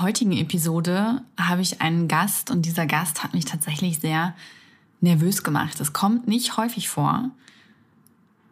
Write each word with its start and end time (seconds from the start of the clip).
Der 0.00 0.06
heutigen 0.06 0.32
Episode 0.32 1.20
habe 1.38 1.60
ich 1.60 1.82
einen 1.82 2.08
Gast 2.08 2.50
und 2.50 2.64
dieser 2.64 2.86
Gast 2.86 3.22
hat 3.22 3.34
mich 3.34 3.44
tatsächlich 3.44 3.98
sehr 3.98 4.34
nervös 5.02 5.42
gemacht. 5.42 5.78
Es 5.78 5.92
kommt 5.92 6.26
nicht 6.26 6.56
häufig 6.56 6.88
vor 6.88 7.28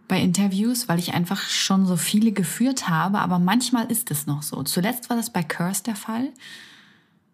bei 0.09 0.21
Interviews, 0.21 0.89
weil 0.91 0.99
ich 0.99 1.15
einfach 1.15 1.41
schon 1.41 1.87
so 1.87 1.97
viele 1.97 2.33
geführt 2.33 2.91
habe, 2.91 3.21
aber 3.21 3.39
manchmal 3.39 3.91
ist 3.91 4.11
es 4.11 4.27
noch 4.27 4.43
so. 4.43 4.63
Zuletzt 4.63 5.09
war 5.09 5.17
das 5.17 5.33
bei 5.33 5.43
Curse 5.43 5.85
der 5.85 5.97
Fall 5.97 6.29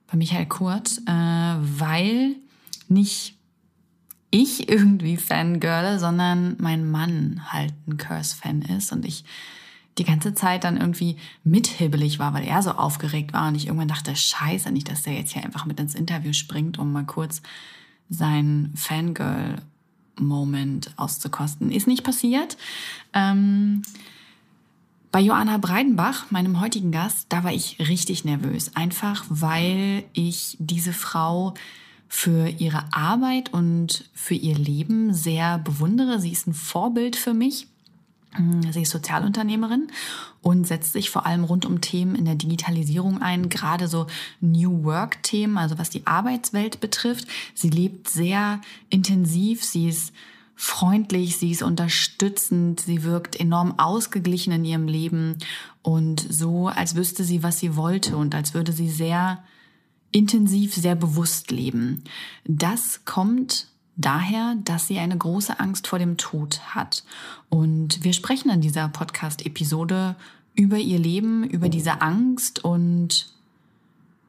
bei 0.07 0.17
Michael 0.17 0.47
Kurt, 0.47 0.99
äh, 1.09 1.11
weil 1.11 2.37
nicht 2.87 3.37
ich 4.31 4.69
irgendwie 4.69 5.17
Fangirle, 5.17 5.99
sondern 5.99 6.55
mein 6.61 6.89
Mann 6.89 7.43
halt 7.49 7.75
ein 7.89 7.97
Curse-Fan 7.97 8.63
ist 8.63 8.93
und 8.93 9.05
ich 9.05 9.25
die 9.99 10.05
ganze 10.05 10.35
Zeit 10.35 10.65
dann 10.65 10.77
irgendwie 10.77 11.17
mithibbelig 11.45 12.19
war, 12.19 12.35
weil 12.35 12.45
er 12.45 12.63
so 12.63 12.73
aufgeregt 12.73 13.33
war 13.33 13.47
und 13.49 13.55
ich 13.55 13.67
irgendwann 13.67 13.89
dachte, 13.89 14.17
scheiße, 14.17 14.73
nicht, 14.73 14.91
dass 14.91 15.03
der 15.03 15.13
jetzt 15.15 15.33
hier 15.33 15.45
einfach 15.45 15.67
mit 15.67 15.79
ins 15.79 15.95
Interview 15.95 16.33
springt, 16.33 16.79
um 16.79 16.91
mal 16.93 17.05
kurz 17.05 17.43
sein 18.11 18.73
Fangirl-Moment 18.75 20.91
auszukosten. 20.97 21.71
Ist 21.71 21.87
nicht 21.87 22.03
passiert. 22.03 22.57
Ähm, 23.13 23.83
bei 25.13 25.21
Joanna 25.21 25.59
Breidenbach, 25.59 26.33
meinem 26.33 26.61
heutigen 26.61 26.91
Gast, 26.91 27.27
da 27.29 27.45
war 27.45 27.53
ich 27.53 27.79
richtig 27.79 28.25
nervös. 28.25 28.75
Einfach 28.75 29.25
weil 29.29 30.03
ich 30.13 30.57
diese 30.59 30.93
Frau 30.93 31.55
für 32.09 32.49
ihre 32.49 32.93
Arbeit 32.93 33.53
und 33.53 34.11
für 34.13 34.35
ihr 34.35 34.57
Leben 34.57 35.15
sehr 35.15 35.59
bewundere. 35.59 36.19
Sie 36.19 36.33
ist 36.33 36.49
ein 36.49 36.55
Vorbild 36.55 37.15
für 37.15 37.33
mich. 37.33 37.69
Sie 38.71 38.83
ist 38.83 38.91
Sozialunternehmerin 38.91 39.89
und 40.43 40.67
setzt 40.67 40.93
sich 40.93 41.11
vor 41.11 41.27
allem 41.27 41.45
rund 41.45 41.65
um 41.67 41.81
Themen 41.81 42.15
in 42.15 42.25
der 42.25 42.35
Digitalisierung 42.35 43.23
ein, 43.23 43.49
gerade 43.49 43.87
so 43.87 44.07
New 44.41 44.85
Work-Themen, 44.85 45.57
also 45.57 45.79
was 45.79 45.91
die 45.91 46.07
Arbeitswelt 46.07 46.81
betrifft. 46.81 47.29
Sie 47.55 47.71
lebt 47.71 48.09
sehr 48.09 48.61
intensiv, 48.91 49.65
sie 49.65 49.89
ist 49.89 50.13
freundlich, 50.57 51.37
sie 51.37 51.51
ist 51.51 51.63
unterstützend, 51.63 52.81
sie 52.81 53.05
wirkt 53.05 53.39
enorm 53.39 53.79
ausgeglichen 53.79 54.53
in 54.53 54.65
ihrem 54.65 54.89
Leben 54.89 55.39
und 55.83 56.21
so, 56.29 56.69
als 56.69 56.95
wüsste 56.95 57.25
sie, 57.25 57.43
was 57.43 57.59
sie 57.59 57.77
wollte 57.77 58.17
und 58.17 58.35
als 58.35 58.55
würde 58.55 58.73
sie 58.73 58.89
sehr 58.89 59.43
intensiv, 60.13 60.75
sehr 60.75 60.95
bewusst 60.95 61.51
leben. 61.51 62.05
Das 62.45 63.05
kommt 63.05 63.69
daher, 63.97 64.57
dass 64.65 64.87
sie 64.87 64.99
eine 64.99 65.17
große 65.17 65.59
Angst 65.61 65.87
vor 65.87 65.99
dem 65.99 66.17
Tod 66.17 66.61
hat. 66.75 67.05
Und 67.49 68.03
wir 68.03 68.13
sprechen 68.13 68.51
in 68.51 68.61
dieser 68.61 68.89
Podcast-Episode 68.89 70.17
über 70.55 70.79
ihr 70.79 70.99
Leben, 70.99 71.45
über 71.45 71.69
diese 71.69 72.01
Angst 72.01 72.65
und 72.65 73.29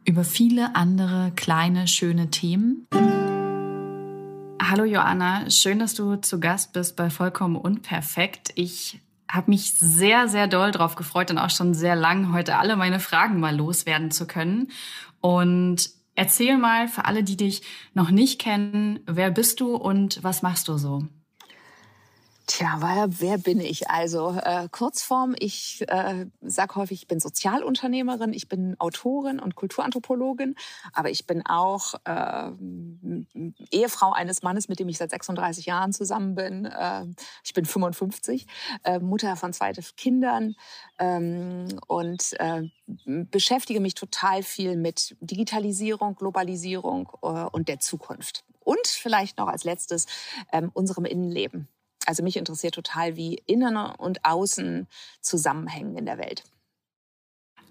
über 0.05 0.23
viele 0.23 0.75
andere 0.75 1.31
kleine, 1.35 1.87
schöne 1.87 2.29
Themen. 2.29 2.87
Hallo 4.61 4.83
Joanna, 4.83 5.49
schön, 5.49 5.79
dass 5.79 5.93
du 5.93 6.15
zu 6.17 6.39
Gast 6.39 6.73
bist 6.73 6.95
bei 6.95 7.09
Vollkommen 7.09 7.55
Unperfekt. 7.55 8.51
Ich 8.55 8.99
habe 9.29 9.51
mich 9.51 9.73
sehr, 9.73 10.27
sehr 10.27 10.47
doll 10.47 10.71
drauf 10.71 10.95
gefreut 10.95 11.31
und 11.31 11.37
auch 11.37 11.49
schon 11.49 11.73
sehr 11.73 11.95
lang, 11.95 12.33
heute 12.33 12.57
alle 12.57 12.75
meine 12.75 12.99
Fragen 12.99 13.39
mal 13.39 13.55
loswerden 13.55 14.11
zu 14.11 14.27
können. 14.27 14.69
Und 15.21 15.89
erzähl 16.15 16.57
mal 16.57 16.87
für 16.87 17.05
alle, 17.05 17.23
die 17.23 17.37
dich 17.37 17.61
noch 17.93 18.09
nicht 18.11 18.39
kennen, 18.39 18.99
wer 19.05 19.31
bist 19.31 19.59
du 19.59 19.75
und 19.75 20.23
was 20.23 20.41
machst 20.41 20.67
du 20.67 20.77
so? 20.77 21.07
Tja, 22.47 22.77
wer, 22.79 23.07
wer 23.21 23.37
bin 23.39 23.59
ich? 23.59 23.89
Also 23.89 24.37
äh, 24.43 24.67
Kurzform, 24.69 25.35
ich 25.39 25.83
äh, 25.87 26.27
sage 26.41 26.75
häufig, 26.75 27.01
ich 27.01 27.07
bin 27.07 27.19
Sozialunternehmerin, 27.19 28.33
ich 28.33 28.47
bin 28.47 28.75
Autorin 28.79 29.39
und 29.39 29.55
Kulturanthropologin, 29.55 30.55
aber 30.93 31.09
ich 31.09 31.25
bin 31.25 31.43
auch 31.45 31.95
äh, 32.05 32.51
Ehefrau 33.71 34.11
eines 34.11 34.43
Mannes, 34.43 34.67
mit 34.67 34.79
dem 34.79 34.89
ich 34.89 34.99
seit 34.99 35.09
36 35.09 35.65
Jahren 35.65 35.91
zusammen 35.91 36.35
bin. 36.35 36.65
Äh, 36.65 37.05
ich 37.43 37.53
bin 37.53 37.65
55, 37.65 38.45
äh, 38.83 38.99
Mutter 38.99 39.35
von 39.37 39.51
zwei 39.51 39.71
Kindern 39.97 40.55
ähm, 40.99 41.67
und 41.87 42.39
äh, 42.39 42.69
beschäftige 43.05 43.79
mich 43.79 43.95
total 43.95 44.43
viel 44.43 44.75
mit 44.75 45.15
Digitalisierung, 45.19 46.15
Globalisierung 46.15 47.09
äh, 47.23 47.27
und 47.27 47.69
der 47.69 47.79
Zukunft. 47.79 48.45
Und 48.59 48.87
vielleicht 48.87 49.37
noch 49.37 49.47
als 49.47 49.63
letztes 49.63 50.05
ähm, 50.51 50.69
unserem 50.73 51.05
Innenleben. 51.05 51.67
Also 52.05 52.23
mich 52.23 52.37
interessiert 52.37 52.75
total, 52.75 53.15
wie 53.15 53.41
Innen 53.45 53.77
und 53.77 54.23
Außen 54.25 54.87
zusammenhängen 55.21 55.97
in 55.97 56.05
der 56.05 56.17
Welt. 56.17 56.43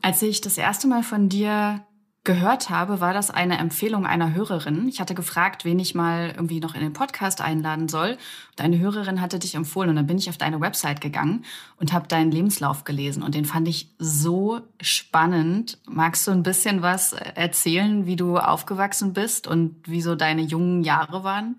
Als 0.02 0.20
ich 0.22 0.40
das 0.40 0.58
erste 0.58 0.86
Mal 0.86 1.02
von 1.02 1.28
dir 1.28 1.86
gehört 2.24 2.70
habe, 2.70 3.00
war 3.00 3.12
das 3.12 3.30
eine 3.30 3.58
Empfehlung 3.58 4.06
einer 4.06 4.34
Hörerin. 4.34 4.88
Ich 4.88 4.98
hatte 4.98 5.14
gefragt, 5.14 5.66
wen 5.66 5.78
ich 5.78 5.94
mal 5.94 6.32
irgendwie 6.34 6.58
noch 6.58 6.74
in 6.74 6.80
den 6.80 6.94
Podcast 6.94 7.42
einladen 7.42 7.88
soll. 7.88 8.12
Und 8.52 8.64
eine 8.64 8.78
Hörerin 8.78 9.20
hatte 9.20 9.38
dich 9.38 9.54
empfohlen 9.54 9.90
und 9.90 9.96
dann 9.96 10.06
bin 10.06 10.16
ich 10.16 10.30
auf 10.30 10.38
deine 10.38 10.60
Website 10.60 11.02
gegangen 11.02 11.44
und 11.78 11.92
habe 11.92 12.08
deinen 12.08 12.30
Lebenslauf 12.30 12.84
gelesen 12.84 13.22
und 13.22 13.34
den 13.34 13.44
fand 13.44 13.68
ich 13.68 13.90
so 13.98 14.62
spannend. 14.80 15.78
Magst 15.86 16.26
du 16.26 16.30
ein 16.30 16.42
bisschen 16.42 16.80
was 16.80 17.12
erzählen, 17.12 18.06
wie 18.06 18.16
du 18.16 18.38
aufgewachsen 18.38 19.12
bist 19.12 19.46
und 19.46 19.76
wie 19.86 20.00
so 20.00 20.14
deine 20.14 20.42
jungen 20.42 20.82
Jahre 20.82 21.24
waren? 21.24 21.56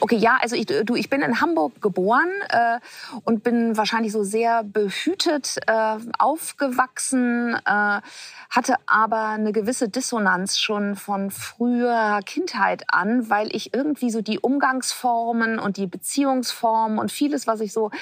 Okay, 0.00 0.16
ja, 0.16 0.38
also 0.42 0.56
ich, 0.56 0.66
du, 0.66 0.96
ich 0.96 1.08
bin 1.08 1.22
in 1.22 1.40
Hamburg 1.40 1.80
geboren 1.80 2.28
äh, 2.48 2.80
und 3.22 3.44
bin 3.44 3.76
wahrscheinlich 3.76 4.10
so 4.10 4.24
sehr 4.24 4.64
behütet 4.64 5.56
äh, 5.68 5.96
aufgewachsen, 6.18 7.54
äh, 7.64 8.00
hatte 8.50 8.74
aber 8.86 9.28
eine 9.28 9.52
gewisse 9.52 9.88
Dissonanz 9.88 10.58
schon 10.58 10.96
von 10.96 11.30
früher 11.30 12.18
Kindheit 12.26 12.82
an, 12.88 13.30
weil 13.30 13.54
ich 13.54 13.72
irgendwie 13.72 14.10
so 14.10 14.20
die 14.20 14.40
Umgangsformen 14.40 15.60
und 15.60 15.76
die 15.76 15.86
Beziehungsformen 15.86 16.98
und 16.98 17.12
vieles, 17.12 17.46
was 17.46 17.60
ich 17.60 17.72
so 17.72 17.92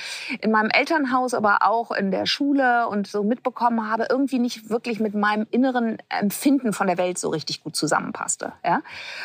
in 0.40 0.50
meinem 0.50 0.70
Elternhaus, 0.70 1.34
aber 1.34 1.58
auch 1.60 1.90
in 1.90 2.10
der 2.10 2.24
Schule 2.24 2.88
und 2.88 3.06
so 3.06 3.22
mitbekommen 3.22 3.90
habe, 3.90 4.06
irgendwie 4.08 4.38
nicht 4.38 4.70
wirklich 4.70 4.98
mit 4.98 5.14
meinem 5.14 5.46
inneren 5.50 5.98
Empfinden 6.08 6.72
von 6.72 6.86
der 6.86 6.96
Welt 6.96 7.18
so 7.18 7.28
richtig 7.28 7.62
gut 7.62 7.76
zusammenpasste. 7.76 8.54
Ja? 8.64 8.80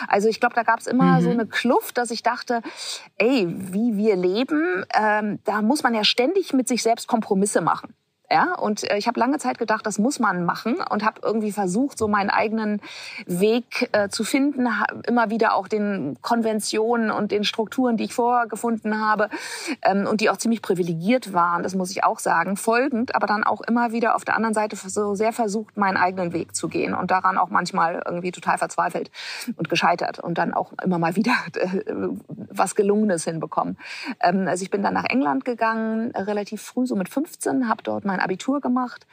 Also 0.09 0.27
ich 0.27 0.41
glaube, 0.41 0.55
da 0.55 0.63
gab 0.63 0.81
es 0.81 0.87
immer 0.87 1.19
mhm. 1.19 1.23
so 1.23 1.29
eine 1.29 1.45
Kluft, 1.45 1.97
dass 1.97 2.11
ich 2.11 2.23
dachte, 2.23 2.56
ey, 3.17 3.47
wie 3.47 3.97
wir 3.97 4.15
leben, 4.15 4.85
ähm, 4.93 5.39
da 5.43 5.61
muss 5.61 5.83
man 5.83 5.93
ja 5.93 6.03
ständig 6.03 6.53
mit 6.53 6.67
sich 6.67 6.83
selbst 6.83 7.07
Kompromisse 7.07 7.61
machen. 7.61 7.95
Ja, 8.29 8.55
und 8.55 8.89
äh, 8.89 8.97
ich 8.97 9.07
habe 9.07 9.19
lange 9.19 9.37
Zeit 9.37 9.57
gedacht, 9.57 9.85
das 9.85 9.99
muss 9.99 10.19
man 10.19 10.43
machen 10.43 10.75
und 10.89 11.05
habe 11.05 11.21
irgendwie 11.23 11.53
versucht, 11.53 11.97
so 11.97 12.09
meinen 12.09 12.29
eigenen 12.29 12.81
Weg 13.25 13.89
äh, 13.93 14.09
zu 14.09 14.25
finden, 14.25 14.67
immer 15.07 15.29
wieder 15.29 15.55
auch 15.55 15.69
den 15.69 16.17
Konventionen 16.21 17.09
und 17.09 17.31
den 17.31 17.45
Strukturen, 17.45 17.95
die 17.95 18.05
ich 18.05 18.13
vorher 18.13 18.47
gefunden 18.47 18.99
habe 18.99 19.29
ähm, 19.81 20.07
und 20.07 20.19
die 20.19 20.29
auch 20.29 20.35
ziemlich 20.37 20.61
privilegiert 20.61 21.31
waren, 21.31 21.63
das 21.63 21.73
muss 21.73 21.89
ich 21.91 22.03
auch 22.03 22.19
sagen, 22.19 22.57
folgend, 22.57 23.15
aber 23.15 23.27
dann 23.27 23.45
auch 23.45 23.61
immer 23.61 23.93
wieder 23.93 24.15
auf 24.15 24.25
der 24.25 24.35
anderen 24.35 24.53
Seite 24.53 24.75
so 24.75 25.15
sehr 25.15 25.31
versucht, 25.31 25.77
meinen 25.77 25.95
eigenen 25.95 26.33
Weg 26.33 26.53
zu 26.53 26.67
gehen 26.67 26.93
und 26.93 27.11
daran 27.11 27.37
auch 27.37 27.49
manchmal 27.49 28.03
irgendwie 28.05 28.31
total 28.31 28.57
verzweifelt 28.57 29.09
und 29.55 29.69
gescheitert 29.69 30.19
und 30.19 30.37
dann 30.37 30.53
auch 30.53 30.73
immer 30.83 30.99
mal 30.99 31.15
wieder 31.15 31.33
äh, 31.55 31.83
was 32.49 32.75
Gelungenes 32.75 33.23
hinbekommen. 33.23 33.77
Ähm, 34.19 34.47
also 34.49 34.63
ich 34.63 34.69
bin 34.69 34.83
dann 34.83 34.93
nach 34.93 35.05
England 35.05 35.45
gegangen, 35.45 36.11
relativ 36.11 36.61
früh, 36.61 36.85
so 36.85 36.97
mit 36.97 37.07
15, 37.07 37.69
habe 37.69 37.83
dort 37.83 38.03
mein 38.03 38.16
mein 38.17 38.23
Abitur 38.23 38.61
gemacht. 38.61 39.05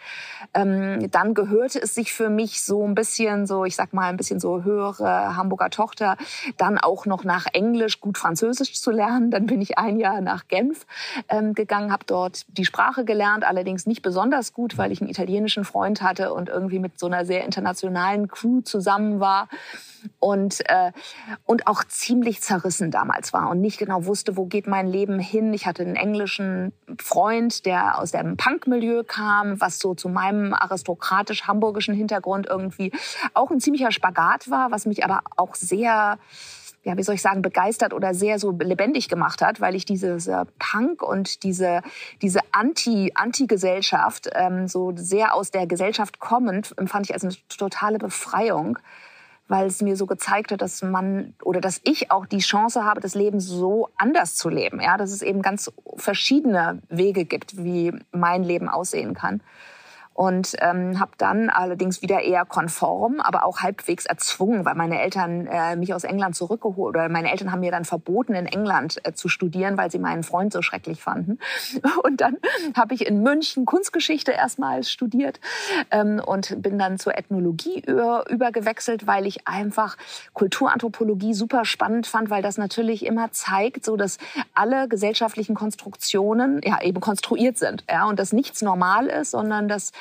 Ähm, 0.53 1.11
dann 1.11 1.35
gehörte 1.35 1.81
es 1.81 1.95
sich 1.95 2.13
für 2.13 2.29
mich 2.29 2.63
so 2.63 2.85
ein 2.87 2.95
bisschen 2.95 3.47
so, 3.47 3.65
ich 3.65 3.77
sag 3.77 3.93
mal, 3.93 4.09
ein 4.09 4.17
bisschen 4.17 4.41
so 4.41 4.65
höhere 4.65 5.37
Hamburger 5.37 5.71
Tochter, 5.71 6.17
dann 6.57 6.79
auch 6.79 7.07
noch 7.07 7.25
nach 7.25 7.47
Englisch 7.53 8.01
gut 8.01 8.19
Französisch 8.19 8.81
zu 8.81 8.91
lernen. 8.91 9.31
Dann 9.31 9.47
bin 9.47 9.61
ich 9.61 9.79
ein 9.79 9.99
Jahr 9.99 10.21
nach 10.21 10.49
Genf 10.49 10.87
ähm, 11.29 11.55
gegangen, 11.55 11.93
habe 11.93 12.05
dort 12.07 12.47
die 12.49 12.65
Sprache 12.65 13.05
gelernt, 13.05 13.45
allerdings 13.45 13.87
nicht 13.87 14.03
besonders 14.03 14.53
gut, 14.53 14.79
weil 14.79 14.93
ich 14.93 15.01
einen 15.01 15.11
italienischen 15.11 15.65
Freund 15.65 16.03
hatte 16.03 16.33
und 16.33 16.49
irgendwie 16.49 16.79
mit 16.79 16.99
so 16.99 17.07
einer 17.07 17.25
sehr 17.25 17.45
internationalen 17.45 18.29
Crew 18.29 18.61
zusammen 18.63 19.21
war. 19.21 19.49
Und, 20.19 20.69
äh, 20.69 20.93
und 21.45 21.67
auch 21.67 21.85
ziemlich 21.85 22.43
zerrissen 22.43 22.91
damals 22.91 23.33
war 23.33 23.51
und 23.51 23.61
nicht 23.61 23.79
genau 23.79 24.07
wusste, 24.07 24.37
wo 24.37 24.47
geht 24.47 24.67
mein 24.67 24.87
Leben 24.87 25.19
hin. 25.19 25.53
Ich 25.55 25.67
hatte 25.67 25.83
einen 25.83 25.97
englischen 25.97 26.73
Freund, 26.99 27.67
der 27.67 27.99
aus 27.99 28.13
dem 28.13 28.37
Punk-Milieu 28.37 29.03
kam, 29.05 29.61
was 29.61 29.79
so 29.79 29.95
zu 29.95 30.09
meinem 30.09 30.53
aristokratisch-hamburgischen 30.55 31.95
Hintergrund 31.95 32.47
irgendwie 32.47 32.93
auch 33.35 33.51
ein 33.51 33.61
ziemlicher 33.61 33.93
Spagat 33.93 34.51
war, 34.51 34.71
was 34.71 34.87
mich 34.87 35.05
aber 35.05 35.21
auch 35.37 35.55
sehr 35.55 36.19
ja, 36.85 36.97
wie 36.97 37.03
soll 37.03 37.15
ich 37.15 37.23
sagen, 37.23 37.43
begeistert 37.43 37.95
oder 37.95 38.15
sehr 38.15 38.39
so 38.39 38.51
lebendig 38.51 39.09
gemacht 39.09 39.41
hat, 39.41 39.61
weil 39.61 39.75
ich 39.75 39.87
dieses 39.87 40.31
Punk 40.59 41.03
und 41.03 41.43
diese, 41.43 41.81
diese 42.21 42.41
Anti, 42.53 43.13
Anti-Gesellschaft, 43.15 44.29
ähm, 44.35 44.69
so 44.69 44.93
sehr 44.95 45.35
aus 45.35 45.51
der 45.51 45.67
Gesellschaft 45.67 46.21
kommend, 46.21 46.75
empfand 46.77 47.07
ich 47.07 47.15
als 47.15 47.25
eine 47.25 47.35
totale 47.49 47.99
Befreiung, 47.99 48.79
weil 49.49 49.67
es 49.67 49.83
mir 49.83 49.97
so 49.97 50.07
gezeigt 50.07 50.53
hat, 50.53 50.63
dass 50.63 50.83
man 50.83 51.35
oder 51.43 51.61
dass 51.61 51.81
ich 51.85 52.11
auch 52.11 52.27
die 52.27 52.39
Chance 52.39 52.85
habe, 52.85 53.01
das 53.01 53.15
Leben 53.15 53.41
so 53.41 53.89
anders 53.97 54.37
zu 54.37 54.49
leben, 54.49 54.81
ja, 54.81 54.97
dass 54.97 55.13
es 55.13 55.23
eben 55.23 55.43
ganz 55.43 55.71
verschiedene 55.97 56.81
Wege 56.89 57.25
gibt, 57.25 57.57
wie 57.63 57.93
mein 58.13 58.43
Leben 58.43 58.69
aussehen 58.69 59.15
kann 59.15 59.41
und 60.15 60.55
ähm, 60.61 61.01
habe 61.01 61.11
dann 61.19 61.51
allerdings 61.51 62.01
wieder 62.01 62.21
eher 62.21 62.45
konform, 62.45 63.21
aber 63.21 63.45
auch 63.45 63.61
halbwegs 63.61 64.07
erzwungen, 64.07 64.65
weil 64.65 64.77
meine 64.77 65.03
Eltern 65.03 65.49
äh, 65.49 65.75
mich 65.75 65.93
aus 65.93 66.05
England 66.05 66.37
zurückgeholt 66.37 66.97
oder 66.97 67.09
meine 67.09 67.33
Eltern 67.33 67.51
haben 67.51 67.61
mir 67.61 67.73
dann 67.73 67.85
verboten, 67.85 68.35
in 68.35 68.47
England 68.47 69.01
äh, 69.03 69.13
zu 69.13 69.29
studieren, 69.29 69.77
weil 69.77 69.91
sie 69.91 69.99
meinen 69.99 70.23
Freund 70.23 70.53
so 70.53 70.63
schrecklich 70.63 71.03
fanden. 71.03 71.39
Und 72.05 72.21
dann 72.21 72.37
habe 72.77 72.95
ich 72.95 73.07
in 73.07 73.23
München 73.23 73.67
Kunstgeschichte 73.67 74.31
erstmals 74.31 74.91
studiert 74.91 75.41
ähm, 75.91 76.23
und 76.25 76.63
bin 76.63 76.79
dann 76.79 76.99
zur 76.99 77.19
Ethnologie 77.19 77.83
über, 77.87 78.25
übergewechselt, 78.31 79.07
weil 79.07 79.27
ich 79.27 79.49
einfach 79.49 79.97
Kulturanthropologie 80.33 81.35
super 81.35 81.65
spannend 81.65 82.07
fand, 82.07 82.31
weil 82.31 82.43
das 82.43 82.57
natürlich 82.57 83.05
immer 83.05 83.33
zeigt, 83.33 83.85
so 83.85 83.97
dass 83.97 84.19
alle 84.55 84.87
gesellschaftlichen 84.89 85.55
Konstruktionen 85.55 86.61
ja 86.63 86.81
eben 86.83 87.01
konstruiert 87.01 87.59
sind, 87.59 87.85
ja 87.91 88.07
und 88.07 88.19
dass 88.19 88.33
nichts 88.33 88.63
normal 88.63 89.07
ist, 89.07 89.33
sondern 89.33 89.69
dass 89.69 89.93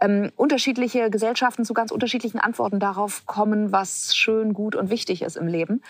ähm, 0.00 0.30
unterschiedliche 0.36 1.10
Gesellschaften 1.10 1.64
zu 1.64 1.74
ganz 1.74 1.90
unterschiedlichen 1.90 2.38
Antworten 2.38 2.80
darauf 2.80 3.26
kommen, 3.26 3.72
was 3.72 4.14
schön, 4.14 4.52
gut 4.54 4.76
und 4.76 4.90
wichtig 4.90 5.22
ist 5.22 5.36
im 5.36 5.46
Leben 5.46 5.82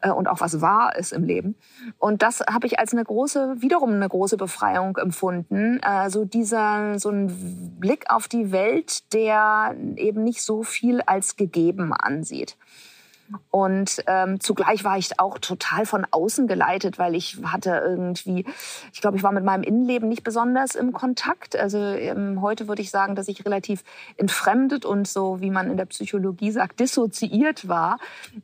äh, 0.00 0.10
und 0.10 0.28
auch 0.28 0.40
was 0.40 0.60
wahr 0.60 0.96
ist 0.96 1.12
im 1.12 1.24
Leben. 1.24 1.56
Und 1.98 2.22
das 2.22 2.40
habe 2.40 2.66
ich 2.66 2.78
als 2.78 2.92
eine 2.92 3.04
große, 3.04 3.56
wiederum 3.58 3.92
eine 3.92 4.08
große 4.08 4.36
Befreiung 4.36 4.96
empfunden. 4.96 5.80
Äh, 5.80 6.10
so 6.10 6.24
dieser, 6.24 6.98
so 6.98 7.10
ein 7.10 7.76
Blick 7.78 8.10
auf 8.10 8.28
die 8.28 8.52
Welt, 8.52 9.12
der 9.12 9.74
eben 9.96 10.22
nicht 10.24 10.42
so 10.42 10.62
viel 10.62 11.00
als 11.02 11.36
gegeben 11.36 11.92
ansieht. 11.92 12.56
Und 13.50 14.02
ähm, 14.06 14.40
zugleich 14.40 14.84
war 14.84 14.98
ich 14.98 15.18
auch 15.18 15.38
total 15.38 15.86
von 15.86 16.06
außen 16.10 16.46
geleitet, 16.46 16.98
weil 16.98 17.14
ich 17.14 17.38
hatte 17.44 17.82
irgendwie, 17.84 18.46
ich 18.92 19.00
glaube, 19.00 19.16
ich 19.16 19.22
war 19.22 19.32
mit 19.32 19.44
meinem 19.44 19.62
Innenleben 19.62 20.08
nicht 20.08 20.24
besonders 20.24 20.74
im 20.74 20.92
Kontakt. 20.92 21.56
Also 21.56 21.78
ähm, 21.78 22.40
heute 22.42 22.68
würde 22.68 22.82
ich 22.82 22.90
sagen, 22.90 23.14
dass 23.14 23.28
ich 23.28 23.44
relativ 23.44 23.84
entfremdet 24.16 24.84
und 24.84 25.06
so, 25.06 25.40
wie 25.40 25.50
man 25.50 25.70
in 25.70 25.76
der 25.76 25.86
Psychologie 25.86 26.50
sagt, 26.50 26.80
dissoziiert 26.80 27.68
war, 27.68 27.98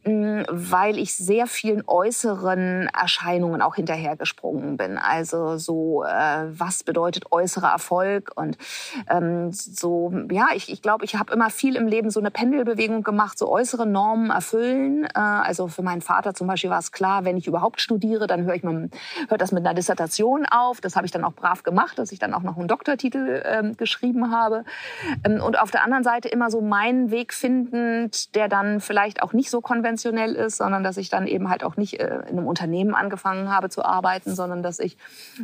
mh, 0.04 0.44
weil 0.50 0.98
ich 0.98 1.14
sehr 1.14 1.46
vielen 1.46 1.82
äußeren 1.86 2.88
Erscheinungen 2.88 3.62
auch 3.62 3.76
hinterhergesprungen 3.76 4.76
bin. 4.76 4.98
Also 4.98 5.56
so, 5.58 6.04
äh, 6.04 6.46
was 6.48 6.82
bedeutet 6.84 7.32
äußerer 7.32 7.70
Erfolg 7.70 8.32
und 8.36 8.56
ähm, 9.08 9.52
so, 9.52 10.12
ja, 10.30 10.48
ich, 10.54 10.70
ich 10.70 10.82
glaube, 10.82 11.04
ich 11.04 11.16
habe 11.16 11.32
immer 11.32 11.50
viel 11.50 11.76
im 11.76 11.86
Leben 11.86 12.10
so 12.10 12.20
eine 12.20 12.30
Pendelbewegung 12.30 13.02
gemacht, 13.02 13.38
so 13.38 13.48
äußere 13.48 13.86
Normen 13.86 14.30
erfüllen 14.30 14.77
Schulen. 14.78 15.04
Äh, 15.04 15.18
also 15.18 15.68
für 15.68 15.82
meinen 15.82 16.00
Vater 16.00 16.34
zum 16.34 16.46
Beispiel 16.46 16.70
war 16.70 16.78
es 16.78 16.92
klar, 16.92 17.24
wenn 17.24 17.36
ich 17.36 17.46
überhaupt 17.46 17.80
studiere, 17.80 18.26
dann 18.26 18.44
höre 18.44 18.54
ich 18.54 18.62
mit, 18.62 18.92
hört 19.28 19.40
das 19.40 19.52
mit 19.52 19.64
einer 19.64 19.74
Dissertation 19.74 20.46
auf. 20.46 20.80
Das 20.80 20.96
habe 20.96 21.06
ich 21.06 21.12
dann 21.12 21.24
auch 21.24 21.32
brav 21.32 21.62
gemacht, 21.62 21.98
dass 21.98 22.12
ich 22.12 22.18
dann 22.18 22.34
auch 22.34 22.42
noch 22.42 22.56
einen 22.56 22.68
Doktortitel 22.68 23.42
ähm, 23.44 23.76
geschrieben 23.76 24.30
habe. 24.30 24.64
Ähm, 25.24 25.42
und 25.42 25.58
auf 25.58 25.70
der 25.70 25.84
anderen 25.84 26.04
Seite 26.04 26.28
immer 26.28 26.50
so 26.50 26.60
meinen 26.60 27.10
Weg 27.10 27.32
findend, 27.32 28.34
der 28.34 28.48
dann 28.48 28.80
vielleicht 28.80 29.22
auch 29.22 29.32
nicht 29.32 29.50
so 29.50 29.60
konventionell 29.60 30.34
ist, 30.34 30.58
sondern 30.58 30.82
dass 30.82 30.96
ich 30.96 31.08
dann 31.08 31.26
eben 31.26 31.48
halt 31.50 31.64
auch 31.64 31.76
nicht 31.76 32.00
äh, 32.00 32.20
in 32.28 32.38
einem 32.38 32.46
Unternehmen 32.46 32.94
angefangen 32.94 33.50
habe 33.50 33.68
zu 33.68 33.84
arbeiten, 33.84 34.34
sondern 34.34 34.62
dass 34.62 34.78
ich 34.78 34.96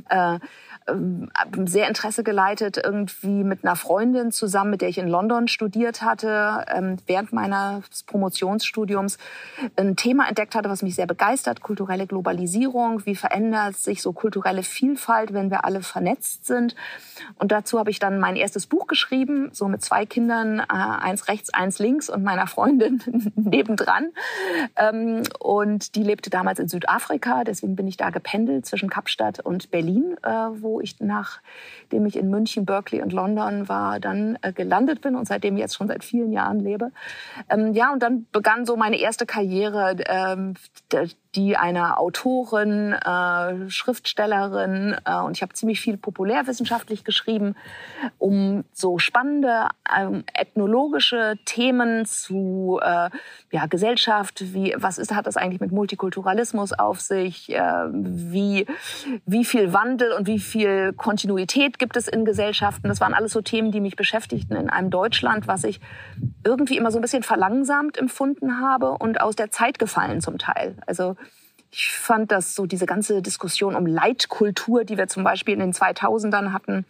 äh, 0.09 0.39
ähm, 0.87 1.31
sehr 1.67 1.89
Interesse 1.89 2.25
geleitet, 2.25 2.79
irgendwie 2.83 3.45
mit 3.45 3.65
einer 3.65 3.77
Freundin 3.77 4.33
zusammen, 4.33 4.71
mit 4.71 4.83
der 4.83 4.89
ich 4.89 4.99
in 4.99 5.09
London 5.09 5.49
studiert 5.49 6.03
hatte, 6.03 6.65
während 7.07 7.33
meines 7.33 8.03
Promotionsstudiums 8.05 9.19
ein 9.77 9.97
Thema 9.97 10.29
entdeckt 10.29 10.55
hatte, 10.55 10.69
was 10.69 10.83
mich 10.83 10.95
sehr 10.95 11.07
begeistert, 11.07 11.61
kulturelle 11.61 12.07
Globalisierung, 12.07 13.07
wie 13.07 13.15
verändert 13.15 13.77
sich 13.77 14.03
so 14.03 14.13
kulturelle 14.13 14.63
Vielfalt, 14.63 15.33
wenn 15.33 15.51
wir 15.51 15.65
alle 15.65 15.83
vernetzt 15.83 16.47
sind. 16.47 16.75
Und 17.39 17.53
dazu 17.53 17.79
habe 17.79 17.91
ich 17.91 17.99
dann 17.99 18.19
mein 18.19 18.37
erstes 18.37 18.67
Buch 18.67 18.87
geschrieben, 18.87 19.51
so 19.53 19.69
mit 19.69 19.83
zwei 19.83 20.07
Kindern, 20.07 20.61
äh, 20.61 20.65
eins 20.69 21.29
rechts, 21.29 21.51
eins 21.51 21.79
links 21.79 22.11
und 22.11 22.25
meiner 22.25 22.47
Freundin 22.47 23.03
nebendran. 23.37 24.11
Ähm, 24.77 25.23
und 25.39 25.95
die 25.95 26.03
lebte 26.03 26.31
damals 26.31 26.59
in 26.59 26.69
Südafrika, 26.69 27.45
deswegen 27.45 27.77
bin 27.77 27.87
ich 27.87 27.97
da 27.97 28.11
gependelt 28.11 28.67
zwischen 28.67 28.91
Kapstadt 28.91 29.41
und 29.41 29.71
Berlin, 29.71 30.17
äh, 30.23 30.29
wo 30.29 30.81
ich 30.81 31.01
nachdem 31.01 32.07
ich 32.07 32.17
in 32.17 32.31
München, 32.31 32.67
Berkeley 32.67 33.03
und 33.03 33.13
London 33.13 33.69
war, 33.69 34.01
dann 34.01 34.39
äh, 34.43 34.53
gelandet 34.53 35.01
bin 35.01 35.15
und 35.15 35.27
seitdem 35.27 35.57
jetzt 35.57 35.77
schon 35.77 35.89
seit 35.89 36.05
vielen 36.05 36.33
Jahren 36.33 36.61
lebe. 36.61 36.91
Ähm, 37.49 37.73
ja, 37.73 37.93
und 37.93 38.03
dann 38.03 38.27
begann 38.33 38.67
so 38.67 38.77
meine 38.77 38.97
erste 39.05 39.27
Karriere, 39.27 39.97
ähm, 40.07 40.55
die 41.35 41.57
einer 41.57 41.99
Autorin, 41.99 42.93
äh, 42.93 43.71
Schriftstellerin 43.71 44.97
äh, 45.05 45.21
und 45.21 45.37
ich 45.37 45.43
habe 45.43 45.53
ziemlich 45.53 45.81
viel 45.81 45.97
populärwissenschaftlich 45.97 47.05
geschrieben, 47.05 47.55
um 48.19 48.65
so 48.73 48.99
spannende 48.99 49.69
ähm, 49.97 50.25
ethnologische 50.33 51.37
Themen 51.45 52.07
zu 52.07 52.81
äh, 52.83 53.11
ja, 53.51 53.67
Gesellschaft, 53.67 54.55
wie 54.55 54.75
was 54.77 54.99
ist 54.99 55.15
hat 55.15 55.27
das 55.27 55.37
eigentlich 55.37 55.61
mit 55.61 55.73
Multikulturalismus 55.73 56.73
auf 56.73 57.01
sich, 57.01 57.53
äh, 57.53 57.61
wie 57.91 58.67
wie 59.27 59.45
viel 59.45 59.73
Wandel 59.73 60.13
und 60.13 60.27
wie 60.27 60.39
viel 60.39 60.93
Kontinuität 60.93 61.79
gibt 61.79 61.97
es 61.97 62.09
in 62.09 62.25
Gesellschaften. 62.25 62.89
Das 62.89 63.01
waren 63.01 63.15
alles 63.15 63.33
so 63.33 63.41
Themen, 63.41 63.71
die 63.71 63.81
mich 63.81 63.97
beschäftigten 63.97 64.57
in 64.57 64.71
einem 64.71 64.91
Deutschland, 64.91 65.47
was 65.47 65.65
ich 65.65 65.81
irgendwie 66.45 66.77
immer 66.77 66.91
so 66.91 66.99
ein 66.99 67.03
bisschen 67.03 67.23
verlangsamt 67.23 67.99
empfunden 67.99 68.61
habe 68.61 68.94
und 68.99 69.21
aus 69.21 69.37
der 69.37 69.51
Zeit 69.51 69.79
gefallen 69.79 70.21
zum 70.21 70.39
Teil. 70.39 70.77
Also 70.87 71.17
ich 71.71 71.91
fand, 71.91 72.31
dass 72.31 72.55
so 72.55 72.67
diese 72.67 72.87
ganze 72.87 73.21
Diskussion 73.21 73.75
um 73.75 73.87
Leitkultur, 73.87 74.85
die 74.85 74.97
wir 74.97 75.09
zum 75.09 75.25
Beispiel 75.25 75.55
in 75.55 75.61
den 75.61 75.73
2000ern 75.73 76.53
hatten, 76.53 76.87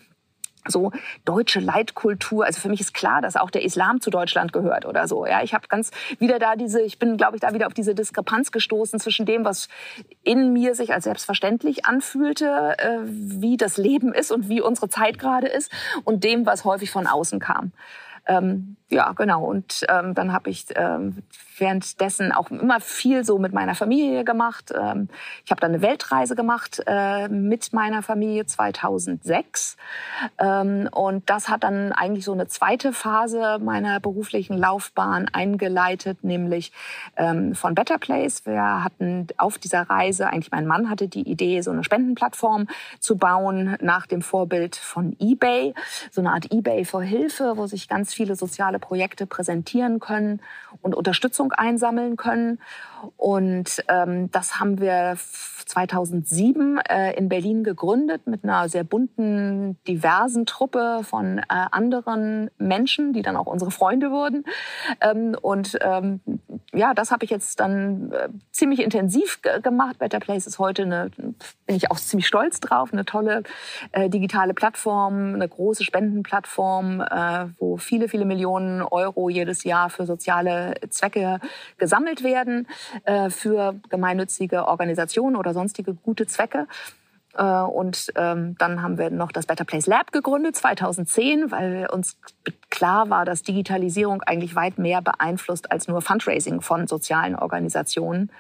so 0.67 0.93
deutsche 1.25 1.61
Leitkultur. 1.61 2.45
Also 2.45 2.61
für 2.61 2.69
mich 2.69 2.81
ist 2.81 2.95
klar, 2.95 3.23
dass 3.23 3.37
auch 3.37 3.51
der 3.51 3.65
Islam 3.65 4.01
zu 4.01 4.11
Deutschland 4.11 4.53
gehört 4.53 4.87
oder 4.87 5.09
so. 5.09 5.27
Ja, 5.27 5.43
ich 5.43 5.55
habe 5.55 5.69
ganz 5.69 5.91
wieder 6.19 6.39
da 6.39 6.57
diese, 6.57 6.81
ich 6.83 6.99
bin, 6.99 7.17
glaube 7.17 7.37
ich, 7.37 7.41
da 7.41 7.53
wieder 7.55 7.67
auf 7.67 7.75
diese 7.75 7.95
Diskrepanz 7.95 8.53
gestoßen 8.53 8.99
zwischen 9.01 9.27
dem, 9.27 9.45
was 9.45 9.69
in 10.23 10.53
mir 10.53 10.75
sich 10.75 10.93
als 10.93 11.05
selbstverständlich 11.05 11.87
anfühlte, 11.87 12.77
äh, 12.79 12.99
wie 13.05 13.57
das 13.57 13.77
Leben 13.77 14.13
ist 14.13 14.33
und 14.33 14.49
wie 14.49 14.61
unsere 14.61 14.89
Zeit 14.89 15.19
gerade 15.19 15.49
ist, 15.49 15.71
und 16.05 16.25
dem, 16.25 16.47
was 16.47 16.65
häufig 16.65 16.91
von 16.91 17.07
außen 17.07 17.41
kam. 17.41 17.73
Ähm, 18.27 18.77
ja, 18.95 19.13
genau. 19.13 19.45
Und 19.45 19.85
ähm, 19.89 20.15
dann 20.15 20.33
habe 20.33 20.51
ich 20.51 20.67
ähm, 20.77 21.25
währenddessen 21.59 22.33
auch 22.33 22.51
immer 22.51 22.81
viel 22.81 23.25
so 23.25 23.39
mit 23.39 23.53
meiner 23.53 23.75
Familie 23.75 24.25
gemacht. 24.25 24.73
Ähm, 24.73 25.09
ich 25.45 25.51
habe 25.51 25.61
dann 25.61 25.73
eine 25.73 25.83
Weltreise 25.83 26.37
gemacht 26.37 26.83
äh, 26.87 27.29
mit 27.29 27.73
meiner 27.73 28.03
Familie 28.03 28.47
2006. 28.47 29.77
Ähm, 30.39 30.89
und 30.93 31.29
das 31.29 31.49
hat 31.49 31.65
dann 31.65 31.93
eigentlich 31.93 32.25
so 32.25 32.33
eine 32.33 32.47
zweite 32.47 32.93
Phase 32.93 33.59
meiner 33.61 33.99
beruflichen 33.99 34.57
Laufbahn 34.57 35.29
eingeleitet, 35.33 36.23
nämlich 36.23 36.73
ähm, 37.17 37.55
von 37.55 37.75
Better 37.75 37.99
Place. 37.99 38.47
Wir 38.47 38.85
hatten 38.85 39.27
auf 39.37 39.59
dieser 39.59 39.83
Reise, 39.83 40.29
eigentlich 40.29 40.53
mein 40.53 40.67
Mann 40.67 40.89
hatte 40.89 41.09
die 41.09 41.29
Idee, 41.29 41.61
so 41.63 41.73
eine 41.73 41.83
Spendenplattform 41.83 42.69
zu 43.01 43.17
bauen 43.17 43.77
nach 43.81 44.07
dem 44.07 44.23
Vorbild 44.23 44.77
von 44.77 45.17
eBay. 45.19 45.75
So 46.13 46.21
eine 46.21 46.33
Art 46.33 46.53
eBay 46.53 46.85
für 46.85 47.03
Hilfe, 47.03 47.55
wo 47.57 47.67
sich 47.67 47.89
ganz 47.89 48.15
viele 48.15 48.37
soziale 48.37 48.79
Projekte 48.85 49.27
präsentieren 49.27 49.99
können 49.99 50.43
und 50.83 50.95
Unterstützung 50.95 51.53
einsammeln 51.53 52.17
können. 52.17 52.61
Und 53.17 53.85
ähm, 53.89 54.31
das 54.31 54.61
haben 54.61 54.81
wir 54.81 55.17
2007 55.67 56.79
äh, 56.79 57.17
in 57.17 57.29
Berlin 57.29 57.65
gegründet 57.65 58.27
mit 58.27 58.45
einer 58.45 58.69
sehr 58.69 58.85
bunten, 58.85 59.79
diversen 59.87 60.47
Truppe 60.47 61.01
von 61.03 61.39
äh, 61.39 61.43
anderen 61.49 62.51
Menschen, 62.59 63.13
die 63.13 63.23
dann 63.23 63.37
auch 63.37 63.47
unsere 63.47 63.71
Freunde 63.71 64.11
wurden. 64.11 64.45
Ähm, 65.01 65.37
und 65.41 65.79
ähm, 65.81 66.21
ja, 66.73 66.95
das 66.95 67.11
habe 67.11 67.25
ich 67.25 67.31
jetzt 67.31 67.61
dann 67.61 68.13
äh, 68.13 68.29
ziemlich 68.51 68.81
intensiv 68.83 69.41
gemacht. 69.63 69.99
Better 69.99 70.21
Place 70.21 70.47
ist 70.47 70.59
heute 70.59 70.83
eine, 70.83 71.11
bin 71.67 71.77
ich 71.77 71.91
auch 71.91 71.99
ziemlich 71.99 72.27
stolz 72.27 72.61
drauf, 72.61 72.93
eine 72.93 73.05
tolle 73.05 73.43
äh, 73.93 74.09
digitale 74.09 74.55
Plattform, 74.55 75.35
eine 75.35 75.49
große 75.49 75.85
Spendenplattform, 75.85 77.01
äh, 77.01 77.47
wo 77.59 77.77
viele, 77.77 78.09
viele 78.09 78.25
Millionen 78.25 78.83
Euro 78.83 79.29
jedes 79.29 79.65
Jahr 79.65 79.91
für 79.91 80.07
soziale 80.07 80.75
Zwecke 80.91 81.41
gesammelt 81.79 82.23
werden, 82.23 82.67
äh, 83.05 83.31
für 83.31 83.75
gemeinnützige 83.89 84.67
Organisationen 84.67 85.37
oder 85.37 85.53
sonstige 85.53 85.95
gute 85.95 86.27
Zwecke. 86.27 86.67
Äh, 87.37 87.43
und 87.43 88.13
ähm, 88.17 88.57
dann 88.59 88.83
haben 88.83 88.99
wir 88.99 89.11
noch 89.11 89.33
das 89.33 89.47
Better 89.47 89.65
Place 89.65 89.87
Lab 89.87 90.13
gegründet 90.13 90.57
2010, 90.57 91.51
weil 91.51 91.89
uns 91.91 92.17
klar 92.71 93.11
war, 93.11 93.25
dass 93.25 93.43
Digitalisierung 93.43 94.23
eigentlich 94.23 94.57
weit 94.57 94.79
mehr 94.79 95.01
beeinflusst 95.01 95.71
als 95.71 95.89
nur 95.89 96.03
Fundraising 96.03 96.61
von 96.61 96.87
sozialen 96.87 97.37
Organisationen. 97.37 98.31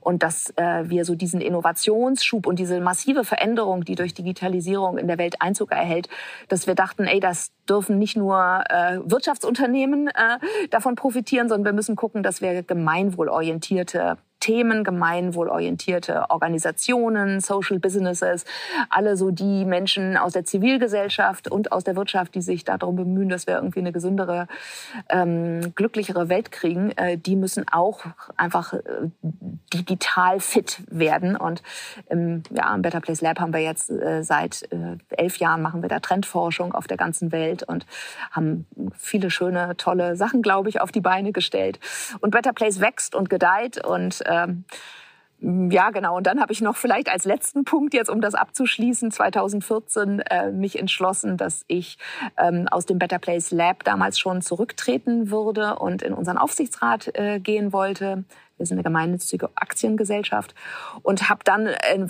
Und 0.00 0.22
dass 0.22 0.50
äh, 0.56 0.88
wir 0.88 1.04
so 1.04 1.14
diesen 1.14 1.40
Innovationsschub 1.40 2.46
und 2.46 2.58
diese 2.58 2.80
massive 2.80 3.24
Veränderung, 3.24 3.84
die 3.84 3.94
durch 3.94 4.14
Digitalisierung 4.14 4.98
in 4.98 5.08
der 5.08 5.18
Welt 5.18 5.36
Einzug 5.40 5.72
erhält, 5.72 6.08
dass 6.48 6.66
wir 6.66 6.74
dachten, 6.74 7.04
ey, 7.04 7.20
das 7.20 7.52
dürfen 7.68 7.98
nicht 7.98 8.16
nur 8.16 8.64
äh, 8.68 8.98
Wirtschaftsunternehmen 9.04 10.08
äh, 10.08 10.38
davon 10.70 10.94
profitieren, 10.94 11.48
sondern 11.48 11.66
wir 11.66 11.76
müssen 11.76 11.96
gucken, 11.96 12.22
dass 12.22 12.40
wir 12.40 12.62
gemeinwohlorientierte 12.62 14.18
Themen, 14.42 14.82
gemeinwohlorientierte 14.82 16.28
Organisationen, 16.28 17.38
Social 17.38 17.78
Businesses, 17.78 18.44
alle 18.90 19.16
so 19.16 19.30
die 19.30 19.64
Menschen 19.64 20.16
aus 20.16 20.32
der 20.32 20.44
Zivilgesellschaft 20.44 21.48
und 21.48 21.70
aus 21.70 21.84
der 21.84 21.94
Wirtschaft, 21.94 22.34
die 22.34 22.42
sich 22.42 22.64
darum 22.64 22.96
bemühen, 22.96 23.28
dass 23.28 23.46
wir 23.46 23.54
irgendwie 23.54 23.78
eine 23.78 23.92
gesündere, 23.92 24.48
ähm, 25.08 25.72
glücklichere 25.76 26.28
Welt 26.28 26.50
kriegen, 26.50 26.90
äh, 26.96 27.16
die 27.16 27.36
müssen 27.36 27.66
auch 27.70 28.00
einfach 28.36 28.72
äh, 28.72 28.80
digital 29.72 30.40
fit 30.40 30.82
werden. 30.88 31.36
Und 31.36 31.62
im, 32.10 32.42
ja, 32.50 32.74
im 32.74 32.82
Better 32.82 33.00
Place 33.00 33.20
Lab 33.20 33.38
haben 33.38 33.52
wir 33.52 33.60
jetzt 33.60 33.90
äh, 33.90 34.24
seit 34.24 34.62
äh, 34.72 34.96
elf 35.10 35.36
Jahren 35.36 35.62
machen 35.62 35.82
wir 35.82 35.88
da 35.88 36.00
Trendforschung 36.00 36.74
auf 36.74 36.88
der 36.88 36.96
ganzen 36.96 37.30
Welt 37.30 37.62
und 37.62 37.86
haben 38.32 38.66
viele 38.96 39.30
schöne, 39.30 39.76
tolle 39.76 40.16
Sachen, 40.16 40.42
glaube 40.42 40.68
ich, 40.68 40.80
auf 40.80 40.90
die 40.90 41.00
Beine 41.00 41.30
gestellt. 41.30 41.78
Und 42.18 42.32
Better 42.32 42.52
Place 42.52 42.80
wächst 42.80 43.14
und 43.14 43.30
gedeiht 43.30 43.84
und 43.84 44.20
ähm, 44.32 44.64
ja, 45.44 45.90
genau. 45.90 46.16
Und 46.16 46.28
dann 46.28 46.40
habe 46.40 46.52
ich 46.52 46.60
noch 46.60 46.76
vielleicht 46.76 47.10
als 47.10 47.24
letzten 47.24 47.64
Punkt 47.64 47.94
jetzt, 47.94 48.08
um 48.08 48.20
das 48.20 48.34
abzuschließen, 48.34 49.10
2014 49.10 50.20
äh, 50.20 50.52
mich 50.52 50.78
entschlossen, 50.78 51.36
dass 51.36 51.64
ich 51.66 51.98
ähm, 52.38 52.68
aus 52.70 52.86
dem 52.86 53.00
Better 53.00 53.18
Place 53.18 53.50
Lab 53.50 53.82
damals 53.82 54.20
schon 54.20 54.40
zurücktreten 54.40 55.30
würde 55.30 55.76
und 55.76 56.02
in 56.02 56.14
unseren 56.14 56.38
Aufsichtsrat 56.38 57.10
äh, 57.14 57.40
gehen 57.40 57.72
wollte. 57.72 58.24
Wir 58.62 58.66
sind 58.66 58.76
eine 58.76 58.84
gemeinnützige 58.84 59.50
Aktiengesellschaft 59.56 60.54
und 61.02 61.28
habe 61.28 61.40
dann 61.42 61.66
äh, 61.66 62.06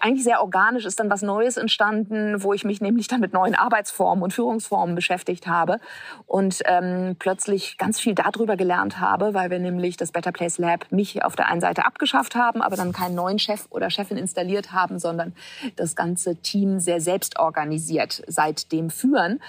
eigentlich 0.00 0.24
sehr 0.24 0.40
organisch 0.40 0.86
ist 0.86 0.98
dann 0.98 1.10
was 1.10 1.20
Neues 1.20 1.58
entstanden, 1.58 2.42
wo 2.42 2.54
ich 2.54 2.64
mich 2.64 2.80
nämlich 2.80 3.08
dann 3.08 3.20
mit 3.20 3.34
neuen 3.34 3.54
Arbeitsformen 3.54 4.24
und 4.24 4.32
Führungsformen 4.32 4.94
beschäftigt 4.94 5.46
habe 5.46 5.78
und 6.26 6.62
ähm, 6.64 7.16
plötzlich 7.18 7.76
ganz 7.76 8.00
viel 8.00 8.14
darüber 8.14 8.56
gelernt 8.56 9.00
habe, 9.00 9.34
weil 9.34 9.50
wir 9.50 9.58
nämlich 9.58 9.98
das 9.98 10.12
Better 10.12 10.32
Place 10.32 10.56
Lab 10.56 10.86
mich 10.90 11.22
auf 11.22 11.36
der 11.36 11.48
einen 11.48 11.60
Seite 11.60 11.84
abgeschafft 11.84 12.36
haben, 12.36 12.62
aber 12.62 12.76
dann 12.76 12.92
keinen 12.92 13.14
neuen 13.14 13.38
Chef 13.38 13.66
oder 13.68 13.90
Chefin 13.90 14.16
installiert 14.16 14.72
haben, 14.72 14.98
sondern 14.98 15.34
das 15.76 15.94
ganze 15.94 16.36
Team 16.36 16.80
sehr 16.80 17.02
selbst 17.02 17.38
organisiert 17.38 18.22
seitdem 18.26 18.88
führen. 18.88 19.40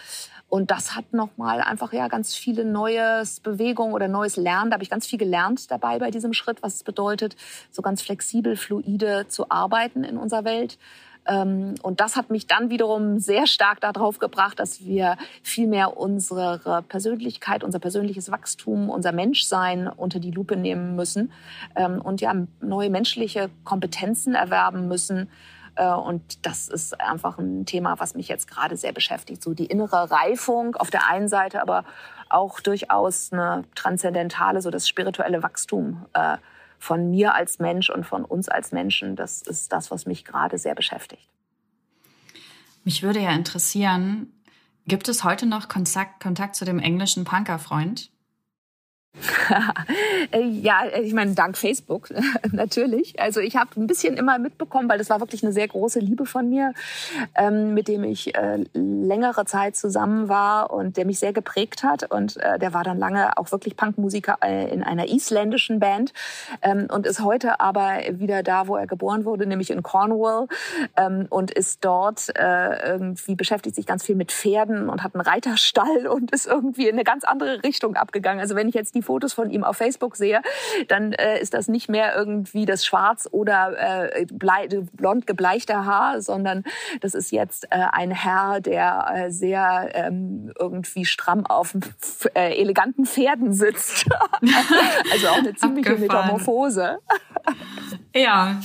Und 0.50 0.72
das 0.72 0.96
hat 0.96 1.12
nochmal 1.12 1.62
einfach 1.62 1.92
ja 1.92 2.08
ganz 2.08 2.34
viele 2.34 2.64
neues 2.64 3.42
Bewegung 3.42 3.94
oder 3.94 4.08
neues 4.08 4.38
Lernen. 4.38 4.72
Da 4.72 4.76
habe 4.76 4.84
ich 4.84 4.90
ganz 4.90 5.06
viel 5.06 5.20
gelernt 5.20 5.70
dabei 5.70 6.00
bei 6.00 6.10
diesem 6.10 6.34
Schritt, 6.34 6.64
was 6.64 6.76
es 6.76 6.84
bedeutet, 6.84 7.36
so 7.70 7.82
ganz 7.82 8.02
flexibel, 8.02 8.56
fluide 8.56 9.28
zu 9.28 9.50
arbeiten 9.50 10.04
in 10.06 10.18
unserer 10.18 10.46
Welt. 10.46 10.78
Ähm, 11.28 11.76
und 11.82 12.00
das 12.00 12.16
hat 12.16 12.30
mich 12.30 12.48
dann 12.48 12.70
wiederum 12.70 13.20
sehr 13.20 13.48
stark 13.48 13.82
darauf 13.82 14.20
gebracht, 14.20 14.60
dass 14.60 14.86
wir 14.86 15.18
viel 15.44 15.68
mehr 15.68 15.98
unsere 15.98 16.84
Persönlichkeit, 16.88 17.64
unser 17.64 17.80
persönliches 17.80 18.32
Wachstum, 18.32 18.90
unser 18.90 19.12
Menschsein 19.12 19.88
unter 19.88 20.20
die 20.20 20.32
Lupe 20.32 20.56
nehmen 20.56 20.96
müssen 20.96 21.32
ähm, 21.76 22.02
und 22.02 22.22
ja 22.22 22.34
neue 22.62 22.90
menschliche 22.90 23.50
Kompetenzen 23.66 24.36
erwerben 24.36 24.88
müssen, 24.88 25.30
und 25.84 26.46
das 26.46 26.68
ist 26.68 27.00
einfach 27.00 27.38
ein 27.38 27.66
Thema, 27.66 28.00
was 28.00 28.16
mich 28.16 28.28
jetzt 28.28 28.48
gerade 28.48 28.78
sehr 28.78 28.94
beschäftigt. 28.94 29.44
So 29.44 29.54
die 29.54 29.66
innere 29.66 30.10
Reifung 30.10 30.76
auf 30.76 30.90
der 30.90 31.10
einen 31.10 31.28
Seite, 31.28 31.62
aber 31.62 31.84
auch 32.30 32.60
durchaus 32.60 33.32
eine 33.32 33.64
transzendentale, 33.76 34.62
so 34.62 34.70
das 34.70 34.88
spirituelle 34.88 35.44
Wachstum 35.44 36.06
äh, 36.14 36.38
von 36.80 37.10
mir 37.10 37.34
als 37.34 37.60
Mensch 37.60 37.90
und 37.90 38.06
von 38.06 38.26
uns 38.26 38.50
als 38.50 38.72
Menschen. 38.72 39.16
Das 39.16 39.42
ist 39.42 39.72
das, 39.72 39.92
was 39.92 40.06
mich 40.06 40.26
gerade 40.26 40.58
sehr 40.58 40.76
beschäftigt. 40.76 41.30
Mich 42.84 43.04
würde 43.04 43.20
ja 43.20 43.32
interessieren, 43.32 44.32
gibt 44.88 45.10
es 45.10 45.24
heute 45.24 45.46
noch 45.46 45.68
Kontakt, 45.68 46.22
Kontakt 46.22 46.56
zu 46.56 46.66
dem 46.66 46.80
englischen 46.80 47.24
Punkerfreund? 47.24 48.12
ja, 50.62 50.84
ich 51.02 51.14
meine, 51.14 51.34
dank 51.34 51.58
Facebook 51.58 52.10
natürlich. 52.52 53.20
Also 53.20 53.40
ich 53.40 53.56
habe 53.56 53.70
ein 53.78 53.88
bisschen 53.88 54.16
immer 54.16 54.40
mitbekommen, 54.40 54.90
weil 54.90 54.98
das 54.98 55.10
war 55.10 55.20
wirklich 55.20 55.44
eine 55.44 55.54
sehr 55.54 55.68
große 55.68 56.00
Liebe 56.00 56.26
von 56.26 56.50
mir, 56.50 56.74
ähm, 57.36 57.74
mit 57.74 57.88
dem 57.88 58.04
ich 58.04 58.36
äh, 58.36 58.64
längere 58.74 59.46
Zeit 59.46 59.76
zusammen 59.76 60.30
war 60.30 60.72
und 60.72 60.98
der 60.98 61.06
mich 61.06 61.20
sehr 61.20 61.34
geprägt 61.34 61.84
hat. 61.84 62.12
Und 62.12 62.38
äh, 62.38 62.60
der 62.60 62.74
war 62.74 62.84
dann 62.84 63.00
lange 63.00 63.38
auch 63.38 63.52
wirklich 63.52 63.76
Punkmusiker 63.76 64.38
äh, 64.44 64.72
in 64.72 64.84
einer 64.84 65.10
isländischen 65.10 65.80
Band 65.80 66.14
ähm, 66.62 66.88
und 66.92 67.06
ist 67.06 67.22
heute 67.22 67.60
aber 67.60 68.00
wieder 68.12 68.44
da, 68.44 68.68
wo 68.68 68.76
er 68.76 68.88
geboren 68.88 69.26
wurde, 69.26 69.46
nämlich 69.46 69.72
in 69.72 69.84
Cornwall 69.84 70.48
ähm, 70.96 71.28
und 71.30 71.52
ist 71.52 71.84
dort 71.84 72.30
äh, 72.38 72.92
irgendwie 72.92 73.36
beschäftigt 73.36 73.76
sich 73.76 73.86
ganz 73.86 74.04
viel 74.04 74.16
mit 74.16 74.32
Pferden 74.32 74.90
und 74.90 75.04
hat 75.04 75.16
einen 75.16 75.22
Reiterstall 75.22 76.08
und 76.12 76.32
ist 76.32 76.48
irgendwie 76.48 76.88
in 76.88 76.94
eine 76.94 77.04
ganz 77.04 77.24
andere 77.24 77.64
Richtung 77.64 77.96
abgegangen. 77.96 78.40
Also 78.40 78.56
wenn 78.56 78.68
ich 78.68 78.76
jetzt 78.76 78.96
die 78.96 79.02
Fotos 79.08 79.34
von 79.34 79.50
ihm 79.50 79.64
auf 79.64 79.78
Facebook 79.78 80.16
sehe, 80.16 80.42
dann 80.90 81.14
äh, 81.14 81.40
ist 81.40 81.54
das 81.54 81.68
nicht 81.68 81.90
mehr 81.90 82.16
irgendwie 82.16 82.66
das 82.66 82.86
Schwarz 82.86 83.28
oder 83.32 84.12
äh, 84.12 84.26
blond 84.28 85.26
gebleichte 85.26 85.86
Haar, 85.86 86.22
sondern 86.22 86.64
das 87.02 87.16
ist 87.16 87.32
jetzt 87.32 87.66
äh, 87.72 87.86
ein 87.92 88.12
Herr, 88.12 88.60
der 88.60 89.08
äh, 89.14 89.32
sehr 89.32 89.90
ähm, 89.94 90.52
irgendwie 90.60 91.06
stramm 91.06 91.46
auf 91.46 91.76
äh, 92.36 92.60
eleganten 92.60 93.06
Pferden 93.06 93.54
sitzt. 93.54 94.06
also 95.12 95.28
auch 95.30 95.38
eine 95.38 95.56
ziemliche 95.56 95.96
Metamorphose. 95.96 97.00
ja. 98.14 98.60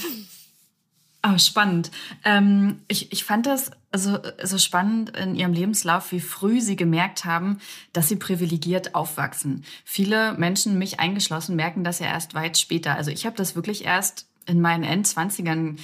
Oh, 1.24 1.38
spannend. 1.38 1.92
Ähm, 2.24 2.82
ich, 2.88 3.12
ich 3.12 3.24
fand 3.24 3.46
das 3.46 3.70
so, 3.94 4.18
so 4.42 4.58
spannend 4.58 5.16
in 5.16 5.34
ihrem 5.34 5.52
Lebenslauf, 5.52 6.12
wie 6.12 6.20
früh 6.20 6.60
sie 6.60 6.76
gemerkt 6.76 7.24
haben, 7.24 7.58
dass 7.92 8.08
sie 8.08 8.16
privilegiert 8.16 8.94
aufwachsen. 8.94 9.64
Viele 9.84 10.32
Menschen, 10.34 10.78
mich 10.78 11.00
eingeschlossen, 11.00 11.56
merken 11.56 11.84
das 11.84 11.98
ja 11.98 12.06
erst 12.06 12.34
weit 12.34 12.58
später. 12.58 12.94
Also 12.96 13.10
ich 13.10 13.26
habe 13.26 13.36
das 13.36 13.54
wirklich 13.54 13.84
erst 13.84 14.26
in 14.46 14.60
meinen 14.60 14.84
Endzwanzigern 14.84 15.76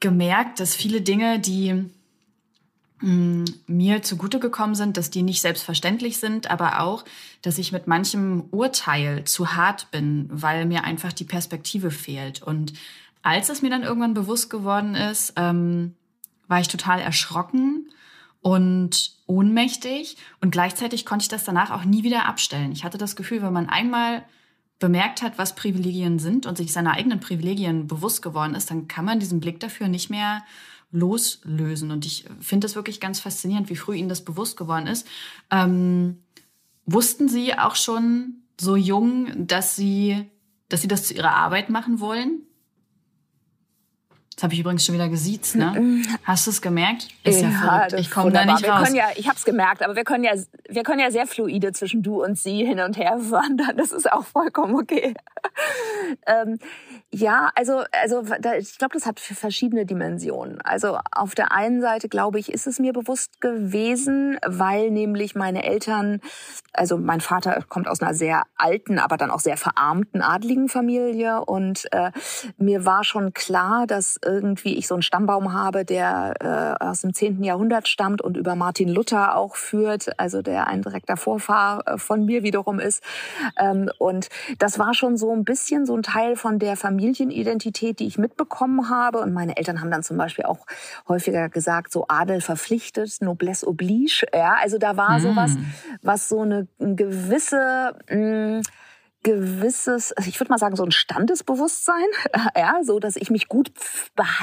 gemerkt, 0.00 0.60
dass 0.60 0.74
viele 0.74 1.00
Dinge, 1.00 1.40
die 1.40 1.72
mh, 1.72 1.88
hm, 3.00 3.44
mir 3.66 4.02
zugute 4.02 4.38
gekommen 4.38 4.74
sind, 4.74 4.96
dass 4.96 5.10
die 5.10 5.22
nicht 5.22 5.40
selbstverständlich 5.40 6.18
sind, 6.18 6.50
aber 6.50 6.80
auch, 6.80 7.04
dass 7.42 7.58
ich 7.58 7.72
mit 7.72 7.86
manchem 7.86 8.44
Urteil 8.50 9.24
zu 9.24 9.54
hart 9.54 9.90
bin, 9.90 10.28
weil 10.30 10.66
mir 10.66 10.84
einfach 10.84 11.12
die 11.12 11.24
Perspektive 11.24 11.90
fehlt. 11.90 12.42
Und 12.42 12.74
als 13.22 13.48
es 13.48 13.62
mir 13.62 13.70
dann 13.70 13.82
irgendwann 13.82 14.14
bewusst 14.14 14.50
geworden 14.50 14.94
ist, 14.94 15.32
ähm, 15.36 15.94
war 16.48 16.60
ich 16.60 16.68
total 16.68 17.00
erschrocken 17.00 17.90
und 18.40 19.12
ohnmächtig 19.26 20.16
und 20.40 20.50
gleichzeitig 20.50 21.06
konnte 21.06 21.24
ich 21.24 21.28
das 21.28 21.44
danach 21.44 21.70
auch 21.70 21.84
nie 21.84 22.02
wieder 22.02 22.26
abstellen. 22.26 22.72
Ich 22.72 22.84
hatte 22.84 22.98
das 22.98 23.16
Gefühl, 23.16 23.42
wenn 23.42 23.52
man 23.52 23.68
einmal 23.68 24.24
bemerkt 24.78 25.22
hat, 25.22 25.38
was 25.38 25.54
Privilegien 25.54 26.18
sind 26.18 26.46
und 26.46 26.58
sich 26.58 26.72
seiner 26.72 26.92
eigenen 26.92 27.20
Privilegien 27.20 27.86
bewusst 27.86 28.22
geworden 28.22 28.54
ist, 28.54 28.70
dann 28.70 28.88
kann 28.88 29.04
man 29.04 29.20
diesen 29.20 29.40
Blick 29.40 29.60
dafür 29.60 29.88
nicht 29.88 30.10
mehr 30.10 30.42
loslösen. 30.90 31.90
Und 31.90 32.04
ich 32.04 32.26
finde 32.40 32.66
es 32.66 32.74
wirklich 32.74 33.00
ganz 33.00 33.20
faszinierend, 33.20 33.70
wie 33.70 33.76
früh 33.76 33.96
Ihnen 33.96 34.08
das 34.08 34.24
bewusst 34.24 34.56
geworden 34.56 34.86
ist. 34.86 35.06
Ähm, 35.50 36.22
wussten 36.86 37.28
Sie 37.28 37.58
auch 37.58 37.76
schon 37.76 38.42
so 38.60 38.76
jung, 38.76 39.46
dass 39.46 39.74
Sie, 39.74 40.28
dass 40.68 40.82
Sie 40.82 40.88
das 40.88 41.04
zu 41.04 41.14
Ihrer 41.14 41.34
Arbeit 41.34 41.70
machen 41.70 42.00
wollen? 42.00 42.42
Das 44.34 44.42
habe 44.42 44.54
ich 44.54 44.60
übrigens 44.60 44.84
schon 44.84 44.94
wieder 44.94 45.08
gesiezt, 45.08 45.54
ne? 45.54 46.02
Hast 46.24 46.46
du 46.46 46.50
es 46.50 46.60
gemerkt? 46.60 47.08
Ist 47.22 47.40
ja, 47.40 47.48
ja 47.48 47.58
verrückt. 47.58 47.92
Ich 48.00 48.10
komme 48.10 48.32
da 48.32 48.44
nicht 48.44 48.62
wir 48.62 48.70
raus. 48.70 48.92
ja, 48.92 49.06
ich 49.14 49.28
habe 49.28 49.36
es 49.36 49.44
gemerkt, 49.44 49.82
aber 49.82 49.94
wir 49.94 50.04
können 50.04 50.24
ja, 50.24 50.32
wir 50.68 50.82
können 50.82 50.98
ja 50.98 51.10
sehr 51.10 51.26
fluide 51.26 51.72
zwischen 51.72 52.02
du 52.02 52.22
und 52.22 52.36
sie 52.36 52.64
hin 52.64 52.80
und 52.80 52.96
her 52.96 53.16
wandern. 53.30 53.76
Das 53.76 53.92
ist 53.92 54.10
auch 54.10 54.24
vollkommen 54.24 54.74
okay. 54.74 55.14
ähm, 56.26 56.58
ja, 57.12 57.52
also, 57.54 57.84
also 57.92 58.22
da, 58.40 58.56
ich 58.56 58.76
glaube, 58.76 58.94
das 58.94 59.06
hat 59.06 59.20
verschiedene 59.20 59.86
Dimensionen. 59.86 60.60
Also 60.62 60.98
auf 61.12 61.36
der 61.36 61.52
einen 61.52 61.80
Seite, 61.80 62.08
glaube 62.08 62.40
ich, 62.40 62.52
ist 62.52 62.66
es 62.66 62.80
mir 62.80 62.92
bewusst 62.92 63.40
gewesen, 63.40 64.38
weil 64.44 64.90
nämlich 64.90 65.36
meine 65.36 65.62
Eltern, 65.62 66.20
also 66.72 66.98
mein 66.98 67.20
Vater 67.20 67.62
kommt 67.68 67.86
aus 67.86 68.02
einer 68.02 68.14
sehr 68.14 68.42
alten, 68.56 68.98
aber 68.98 69.16
dann 69.16 69.30
auch 69.30 69.38
sehr 69.38 69.56
verarmten 69.56 70.22
adligen 70.22 70.68
Familie 70.68 71.44
und 71.44 71.86
äh, 71.92 72.10
mir 72.56 72.84
war 72.84 73.04
schon 73.04 73.32
klar, 73.32 73.86
dass 73.86 74.18
irgendwie 74.24 74.74
ich 74.76 74.88
so 74.88 74.94
einen 74.94 75.02
Stammbaum 75.02 75.52
habe, 75.52 75.84
der 75.84 76.34
äh, 76.80 76.84
aus 76.84 77.02
dem 77.02 77.14
10. 77.14 77.44
Jahrhundert 77.44 77.88
stammt 77.88 78.22
und 78.22 78.36
über 78.36 78.54
Martin 78.54 78.88
Luther 78.88 79.36
auch 79.36 79.56
führt, 79.56 80.18
also 80.18 80.42
der 80.42 80.66
ein 80.66 80.82
direkter 80.82 81.16
Vorfahr 81.16 81.86
äh, 81.86 81.98
von 81.98 82.24
mir 82.24 82.42
wiederum 82.42 82.80
ist. 82.80 83.02
Ähm, 83.58 83.90
und 83.98 84.28
das 84.58 84.78
war 84.78 84.94
schon 84.94 85.16
so 85.16 85.32
ein 85.32 85.44
bisschen 85.44 85.86
so 85.86 85.96
ein 85.96 86.02
Teil 86.02 86.36
von 86.36 86.58
der 86.58 86.76
Familie 86.76 87.04
Familienidentität, 87.04 88.00
die 88.00 88.06
ich 88.06 88.18
mitbekommen 88.18 88.88
habe. 88.88 89.18
Und 89.20 89.32
meine 89.32 89.56
Eltern 89.56 89.80
haben 89.80 89.90
dann 89.90 90.02
zum 90.02 90.16
Beispiel 90.16 90.44
auch 90.44 90.66
häufiger 91.08 91.48
gesagt, 91.48 91.92
so 91.92 92.06
Adel 92.08 92.40
verpflichtet, 92.40 93.20
Noblesse 93.20 93.66
oblige. 93.66 94.26
Ja, 94.34 94.56
also 94.60 94.78
da 94.78 94.96
war 94.96 95.18
mm. 95.18 95.20
sowas, 95.20 95.50
was 96.02 96.28
so 96.28 96.40
eine 96.40 96.66
gewisse, 96.78 97.96
mh, 98.08 98.58
mm, 98.58 98.62
gewisses, 99.24 100.12
also 100.12 100.28
ich 100.28 100.38
würde 100.38 100.52
mal 100.52 100.58
sagen, 100.58 100.76
so 100.76 100.84
ein 100.84 100.92
Standesbewusstsein, 100.92 102.04
ja, 102.56 102.78
so 102.84 103.00
dass 103.00 103.16
ich 103.16 103.30
mich 103.30 103.48
gut 103.48 103.72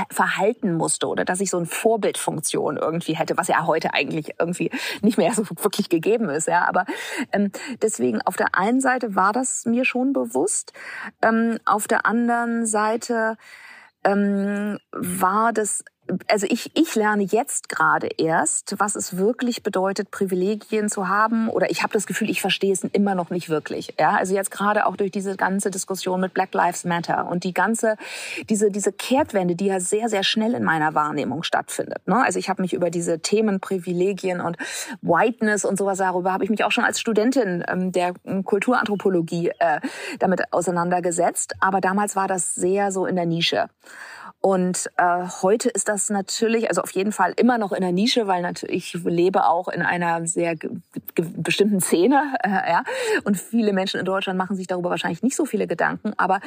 verhalten 0.09 0.73
musste 0.73 1.07
oder 1.07 1.23
dass 1.23 1.39
ich 1.39 1.49
so 1.49 1.57
eine 1.57 1.67
Vorbildfunktion 1.67 2.75
irgendwie 2.75 3.15
hätte, 3.15 3.37
was 3.37 3.47
ja 3.47 3.65
heute 3.65 3.93
eigentlich 3.93 4.35
irgendwie 4.39 4.71
nicht 5.01 5.17
mehr 5.17 5.33
so 5.33 5.43
wirklich 5.49 5.87
gegeben 5.87 6.29
ist, 6.29 6.47
ja. 6.47 6.67
Aber 6.67 6.85
ähm, 7.31 7.51
deswegen 7.81 8.21
auf 8.23 8.35
der 8.35 8.55
einen 8.55 8.81
Seite 8.81 9.15
war 9.15 9.31
das 9.31 9.65
mir 9.65 9.85
schon 9.85 10.11
bewusst, 10.11 10.73
ähm, 11.21 11.59
auf 11.65 11.87
der 11.87 12.05
anderen 12.05 12.65
Seite 12.65 13.37
ähm, 14.03 14.79
war 14.91 15.53
das 15.53 15.83
also 16.27 16.47
ich, 16.49 16.71
ich 16.75 16.95
lerne 16.95 17.23
jetzt 17.23 17.69
gerade 17.69 18.07
erst, 18.17 18.75
was 18.79 18.95
es 18.95 19.17
wirklich 19.17 19.63
bedeutet, 19.63 20.11
Privilegien 20.11 20.89
zu 20.89 21.07
haben. 21.07 21.47
Oder 21.49 21.69
ich 21.69 21.83
habe 21.83 21.93
das 21.93 22.07
Gefühl, 22.07 22.29
ich 22.29 22.41
verstehe 22.41 22.73
es 22.73 22.83
immer 22.83 23.15
noch 23.15 23.29
nicht 23.29 23.49
wirklich. 23.49 23.93
Ja, 23.99 24.11
also 24.11 24.33
jetzt 24.33 24.51
gerade 24.51 24.85
auch 24.85 24.97
durch 24.97 25.11
diese 25.11 25.37
ganze 25.37 25.71
Diskussion 25.71 26.19
mit 26.19 26.33
Black 26.33 26.53
Lives 26.53 26.83
Matter 26.83 27.27
und 27.29 27.43
die 27.43 27.53
ganze, 27.53 27.95
diese, 28.49 28.71
diese 28.71 28.91
Kehrtwende, 28.91 29.55
die 29.55 29.67
ja 29.67 29.79
sehr, 29.79 30.09
sehr 30.09 30.23
schnell 30.23 30.53
in 30.53 30.63
meiner 30.63 30.95
Wahrnehmung 30.95 31.43
stattfindet. 31.43 32.07
Ne? 32.07 32.21
Also 32.23 32.39
ich 32.39 32.49
habe 32.49 32.61
mich 32.61 32.73
über 32.73 32.89
diese 32.89 33.19
Themen 33.19 33.59
Privilegien 33.59 34.41
und 34.41 34.57
Whiteness 35.01 35.65
und 35.65 35.77
sowas 35.77 35.99
darüber 35.99 36.33
habe 36.33 36.43
ich 36.43 36.49
mich 36.49 36.63
auch 36.63 36.71
schon 36.71 36.83
als 36.83 36.99
Studentin 36.99 37.63
ähm, 37.67 37.91
der 37.91 38.13
Kulturanthropologie 38.43 39.51
äh, 39.59 39.79
damit 40.19 40.51
auseinandergesetzt. 40.51 41.53
Aber 41.59 41.79
damals 41.79 42.15
war 42.15 42.27
das 42.27 42.55
sehr 42.55 42.91
so 42.91 43.05
in 43.05 43.15
der 43.15 43.25
Nische. 43.25 43.69
Und 44.41 44.89
äh, 44.97 45.27
heute 45.43 45.69
ist 45.69 45.87
das 45.87 46.09
natürlich, 46.09 46.67
also 46.67 46.81
auf 46.81 46.89
jeden 46.91 47.11
Fall 47.11 47.33
immer 47.37 47.59
noch 47.59 47.71
in 47.71 47.81
der 47.81 47.91
Nische, 47.91 48.25
weil 48.25 48.41
natürlich 48.41 48.95
ich 48.95 49.03
lebe 49.03 49.45
auch 49.45 49.67
in 49.67 49.83
einer 49.83 50.25
sehr 50.25 50.55
bestimmten 51.13 51.79
Szene, 51.79 52.33
äh, 52.43 52.49
ja. 52.71 52.83
Und 53.23 53.37
viele 53.37 53.71
Menschen 53.71 53.99
in 53.99 54.05
Deutschland 54.05 54.39
machen 54.39 54.55
sich 54.55 54.65
darüber 54.65 54.89
wahrscheinlich 54.89 55.21
nicht 55.21 55.35
so 55.35 55.45
viele 55.45 55.67
Gedanken. 55.67 56.13
Aber 56.17 56.39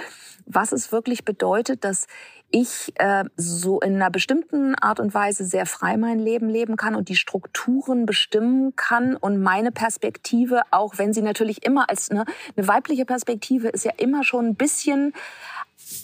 was 0.45 0.73
es 0.73 0.91
wirklich 0.91 1.25
bedeutet, 1.25 1.85
dass 1.85 2.09
ich 2.51 2.93
äh, 2.97 3.25
so 3.37 3.81
in 3.81 3.97
einer 3.97 4.11
bestimmten 4.11 4.75
Art 4.75 4.99
und 4.99 5.15
Weise 5.15 5.45
sehr 5.45 5.67
frei 5.67 5.97
mein 5.97 6.19
Leben 6.19 6.49
leben 6.49 6.77
kann 6.77 6.95
und 6.95 7.09
die 7.09 7.17
Strukturen 7.17 8.07
bestimmen 8.07 8.75
kann 8.77 9.17
und 9.17 9.41
meine 9.41 9.73
Perspektive, 9.73 10.63
auch 10.71 10.99
wenn 10.99 11.13
sie 11.13 11.23
natürlich 11.23 11.65
immer 11.65 11.91
als 11.91 12.11
ne, 12.11 12.25
eine 12.57 12.69
weibliche 12.69 13.05
Perspektive 13.05 13.69
ist 13.69 13.85
ja 13.85 13.93
immer 13.97 14.25
schon 14.25 14.47
ein 14.47 14.55
bisschen 14.55 15.13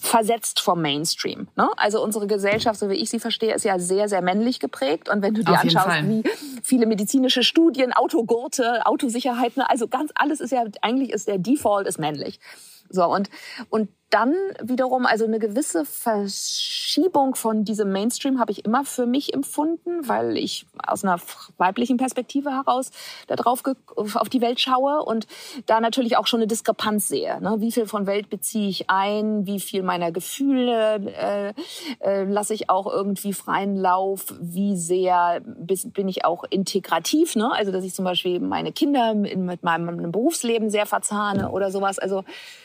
versetzt 0.00 0.60
vom 0.60 0.80
Mainstream. 0.80 1.48
Ne? 1.56 1.68
Also 1.76 2.02
unsere 2.02 2.26
Gesellschaft, 2.26 2.80
so 2.80 2.88
wie 2.88 2.94
ich 2.94 3.10
sie 3.10 3.20
verstehe, 3.20 3.54
ist 3.54 3.64
ja 3.64 3.78
sehr, 3.78 4.08
sehr 4.08 4.22
männlich 4.22 4.58
geprägt. 4.58 5.08
Und 5.08 5.22
wenn 5.22 5.34
du 5.34 5.44
dir 5.44 5.60
anschaust, 5.60 6.04
wie 6.04 6.22
viele 6.62 6.86
medizinische 6.86 7.42
Studien, 7.42 7.92
Autogurte, 7.92 8.86
Autosicherheit, 8.86 9.56
ne? 9.56 9.68
also 9.68 9.88
ganz 9.88 10.10
alles 10.14 10.40
ist 10.40 10.52
ja, 10.52 10.64
eigentlich 10.82 11.10
ist 11.10 11.28
der 11.28 11.38
Default 11.38 11.86
ist 11.86 11.98
männlich. 11.98 12.40
So, 12.88 13.04
und, 13.04 13.30
und 13.68 13.88
dann 14.10 14.34
wiederum, 14.60 15.06
also 15.06 15.24
eine 15.24 15.38
gewisse 15.38 15.84
Verschiebung 15.84 17.36
von 17.36 17.64
diesem 17.64 17.92
Mainstream 17.92 18.40
habe 18.40 18.50
ich 18.50 18.64
immer 18.64 18.84
für 18.84 19.06
mich 19.06 19.32
empfunden, 19.32 20.08
weil 20.08 20.36
ich 20.36 20.66
aus 20.84 21.04
einer 21.04 21.20
weiblichen 21.58 21.96
Perspektive 21.96 22.50
heraus 22.50 22.90
darauf 23.28 23.62
auf 23.96 24.28
die 24.28 24.40
Welt 24.40 24.60
schaue 24.60 25.04
und 25.04 25.28
da 25.66 25.80
natürlich 25.80 26.16
auch 26.16 26.26
schon 26.26 26.40
eine 26.40 26.48
Diskrepanz 26.48 27.06
sehe. 27.06 27.40
Ne? 27.40 27.56
Wie 27.58 27.70
viel 27.70 27.86
von 27.86 28.06
Welt 28.06 28.28
beziehe 28.30 28.68
ich 28.68 28.90
ein? 28.90 29.46
Wie 29.46 29.60
viel 29.60 29.82
meiner 29.82 30.10
Gefühle 30.10 30.96
äh, 31.06 31.52
äh, 32.00 32.24
lasse 32.24 32.54
ich 32.54 32.68
auch 32.68 32.92
irgendwie 32.92 33.32
freien 33.32 33.76
Lauf? 33.76 34.34
Wie 34.40 34.76
sehr 34.76 35.40
bin 35.40 36.08
ich 36.08 36.24
auch 36.24 36.42
integrativ? 36.50 37.36
Ne? 37.36 37.52
Also 37.52 37.70
dass 37.70 37.84
ich 37.84 37.94
zum 37.94 38.04
Beispiel 38.04 38.40
meine 38.40 38.72
Kinder 38.72 39.14
mit 39.14 39.62
meinem 39.62 40.10
Berufsleben 40.10 40.68
sehr 40.68 40.86
verzahne 40.86 41.50
oder 41.52 41.70
sowas. 41.70 42.00
Also 42.00 42.24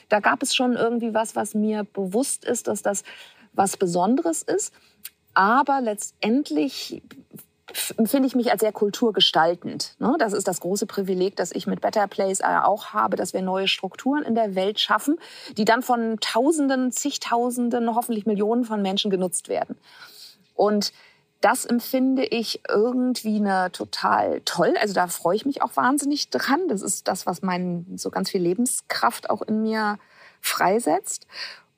da 0.09 0.19
gab 0.19 0.41
es 0.43 0.55
schon 0.55 0.73
irgendwie 0.73 1.13
was, 1.13 1.34
was 1.35 1.53
mir 1.53 1.83
bewusst 1.83 2.45
ist, 2.45 2.67
dass 2.67 2.81
das 2.81 3.03
was 3.53 3.77
Besonderes 3.77 4.41
ist. 4.41 4.73
Aber 5.33 5.81
letztendlich 5.81 7.01
finde 7.73 8.27
ich 8.27 8.35
mich 8.35 8.51
als 8.51 8.61
sehr 8.61 8.71
kulturgestaltend. 8.71 9.95
Ne? 9.99 10.15
Das 10.19 10.33
ist 10.33 10.47
das 10.47 10.61
große 10.61 10.85
Privileg, 10.85 11.35
das 11.35 11.51
ich 11.51 11.67
mit 11.67 11.81
Better 11.81 12.07
Place 12.07 12.41
auch 12.41 12.93
habe, 12.93 13.17
dass 13.17 13.33
wir 13.33 13.41
neue 13.41 13.67
Strukturen 13.67 14.23
in 14.23 14.35
der 14.35 14.55
Welt 14.55 14.79
schaffen, 14.79 15.17
die 15.57 15.65
dann 15.65 15.81
von 15.81 16.17
Tausenden, 16.21 16.91
zigtausenden, 16.91 17.93
hoffentlich 17.95 18.25
Millionen 18.25 18.63
von 18.63 18.81
Menschen 18.81 19.11
genutzt 19.11 19.49
werden. 19.49 19.77
Und 20.53 20.93
das 21.41 21.65
empfinde 21.65 22.25
ich 22.25 22.61
irgendwie 22.69 23.35
eine 23.37 23.71
total 23.71 24.41
toll. 24.45 24.73
Also 24.79 24.93
da 24.93 25.07
freue 25.07 25.35
ich 25.35 25.45
mich 25.45 25.61
auch 25.61 25.75
wahnsinnig 25.75 26.29
dran. 26.29 26.67
Das 26.69 26.81
ist 26.81 27.07
das, 27.07 27.25
was 27.25 27.41
meinen 27.41 27.97
so 27.97 28.09
ganz 28.09 28.31
viel 28.31 28.41
Lebenskraft 28.41 29.29
auch 29.29 29.41
in 29.41 29.61
mir 29.61 29.99
freisetzt. 30.45 31.27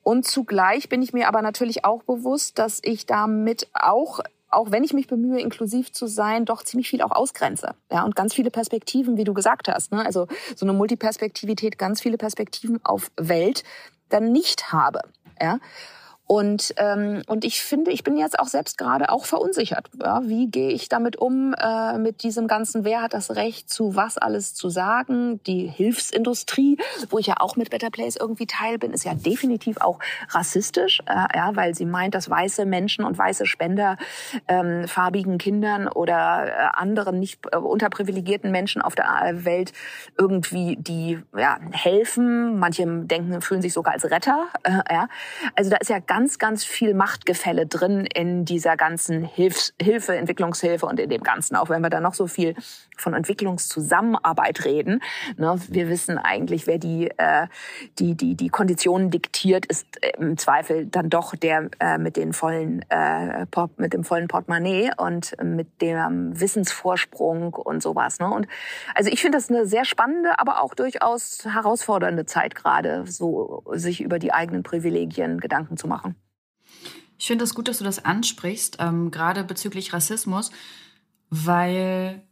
Und 0.02 0.26
zugleich 0.26 0.88
bin 0.88 1.02
ich 1.02 1.12
mir 1.12 1.28
aber 1.28 1.42
natürlich 1.42 1.84
auch 1.84 2.02
bewusst, 2.02 2.58
dass 2.58 2.80
ich 2.82 3.06
damit 3.06 3.68
auch 3.74 4.20
auch 4.50 4.70
wenn 4.70 4.82
ich 4.82 4.94
mich 4.94 5.08
bemühe, 5.08 5.40
inklusiv 5.40 5.92
zu 5.92 6.06
sein, 6.06 6.46
doch 6.46 6.62
ziemlich 6.62 6.88
viel 6.88 7.02
auch 7.02 7.10
ausgrenze. 7.10 7.74
Ja, 7.92 8.02
und 8.04 8.16
ganz 8.16 8.32
viele 8.32 8.50
Perspektiven, 8.50 9.18
wie 9.18 9.24
du 9.24 9.34
gesagt 9.34 9.68
hast. 9.68 9.92
Ne? 9.92 10.04
Also 10.04 10.26
so 10.56 10.64
eine 10.64 10.72
Multiperspektivität, 10.72 11.76
ganz 11.76 12.00
viele 12.00 12.16
Perspektiven 12.16 12.80
auf 12.82 13.10
Welt 13.18 13.62
dann 14.08 14.32
nicht 14.32 14.72
habe. 14.72 15.00
Ja. 15.38 15.58
Und, 16.30 16.74
ähm, 16.76 17.22
und 17.26 17.42
ich 17.46 17.62
finde, 17.62 17.90
ich 17.90 18.04
bin 18.04 18.18
jetzt 18.18 18.38
auch 18.38 18.48
selbst 18.48 18.76
gerade 18.76 19.08
auch 19.10 19.24
verunsichert. 19.24 19.88
Ja, 19.98 20.20
wie 20.24 20.46
gehe 20.46 20.68
ich 20.68 20.90
damit 20.90 21.16
um, 21.16 21.54
äh, 21.54 21.96
mit 21.96 22.22
diesem 22.22 22.46
ganzen, 22.46 22.84
wer 22.84 23.00
hat 23.00 23.14
das 23.14 23.34
Recht, 23.34 23.70
zu 23.70 23.96
was 23.96 24.18
alles 24.18 24.54
zu 24.54 24.68
sagen? 24.68 25.42
Die 25.44 25.66
Hilfsindustrie, 25.66 26.76
wo 27.08 27.18
ich 27.18 27.28
ja 27.28 27.36
auch 27.38 27.56
mit 27.56 27.70
Better 27.70 27.88
Place 27.88 28.16
irgendwie 28.16 28.46
Teil 28.46 28.76
bin, 28.78 28.92
ist 28.92 29.06
ja 29.06 29.14
definitiv 29.14 29.80
auch 29.80 30.00
rassistisch, 30.28 31.00
äh, 31.06 31.14
ja, 31.34 31.56
weil 31.56 31.74
sie 31.74 31.86
meint, 31.86 32.14
dass 32.14 32.28
weiße 32.28 32.66
Menschen 32.66 33.06
und 33.06 33.16
weiße 33.16 33.46
Spender 33.46 33.96
ähm, 34.48 34.86
farbigen 34.86 35.38
Kindern 35.38 35.88
oder 35.88 36.46
äh, 36.46 36.50
anderen 36.74 37.20
nicht 37.20 37.40
äh, 37.52 37.56
unterprivilegierten 37.56 38.50
Menschen 38.50 38.82
auf 38.82 38.94
der 38.94 39.46
Welt 39.46 39.72
irgendwie 40.18 40.76
die 40.76 41.22
ja, 41.34 41.58
helfen. 41.72 42.58
Manche 42.58 42.84
denken, 42.86 43.40
fühlen 43.40 43.62
sich 43.62 43.72
sogar 43.72 43.94
als 43.94 44.04
Retter. 44.10 44.48
Äh, 44.62 44.82
ja. 44.92 45.08
Also 45.54 45.70
da 45.70 45.78
ist 45.78 45.88
ja 45.88 46.00
ganz 46.00 46.17
ganz, 46.18 46.40
ganz 46.40 46.64
viel 46.64 46.94
Machtgefälle 46.94 47.66
drin 47.66 48.04
in 48.04 48.44
dieser 48.44 48.76
ganzen 48.76 49.22
Hilfs 49.22 49.72
Hilfe, 49.80 50.16
Entwicklungshilfe 50.16 50.84
und 50.84 50.98
in 50.98 51.08
dem 51.08 51.22
Ganzen. 51.22 51.54
Auch 51.54 51.68
wenn 51.68 51.80
wir 51.80 51.90
da 51.90 52.00
noch 52.00 52.14
so 52.14 52.26
viel 52.26 52.56
von 53.00 53.14
Entwicklungszusammenarbeit 53.14 54.64
reden. 54.64 55.02
Ne, 55.36 55.58
wir 55.68 55.88
wissen 55.88 56.18
eigentlich, 56.18 56.66
wer 56.66 56.78
die, 56.78 57.10
äh, 57.16 57.46
die, 57.98 58.14
die, 58.14 58.34
die 58.34 58.48
Konditionen 58.48 59.10
diktiert, 59.10 59.66
ist 59.66 59.86
im 60.18 60.36
Zweifel 60.36 60.86
dann 60.86 61.10
doch 61.10 61.34
der 61.34 61.70
äh, 61.80 61.98
mit 61.98 62.16
den 62.16 62.32
vollen, 62.32 62.84
äh, 62.90 63.46
mit 63.76 63.92
dem 63.92 64.04
vollen 64.04 64.28
Portemonnaie 64.28 64.90
und 64.96 65.36
mit 65.42 65.80
dem 65.80 66.38
Wissensvorsprung 66.38 67.54
und 67.54 67.82
sowas. 67.82 68.18
Ne? 68.18 68.30
Und 68.30 68.46
also 68.94 69.10
ich 69.10 69.20
finde 69.20 69.38
das 69.38 69.48
eine 69.48 69.66
sehr 69.66 69.84
spannende, 69.84 70.38
aber 70.38 70.62
auch 70.62 70.74
durchaus 70.74 71.44
herausfordernde 71.44 72.26
Zeit 72.26 72.54
gerade, 72.54 73.04
so 73.06 73.64
sich 73.72 74.00
über 74.00 74.18
die 74.18 74.32
eigenen 74.32 74.62
Privilegien 74.62 75.40
Gedanken 75.40 75.76
zu 75.76 75.88
machen. 75.88 76.16
Ich 77.18 77.26
finde 77.26 77.42
das 77.42 77.54
gut, 77.54 77.68
dass 77.68 77.78
du 77.78 77.84
das 77.84 78.04
ansprichst, 78.04 78.76
ähm, 78.80 79.10
gerade 79.10 79.42
bezüglich 79.42 79.92
Rassismus, 79.92 80.52
weil 81.30 82.22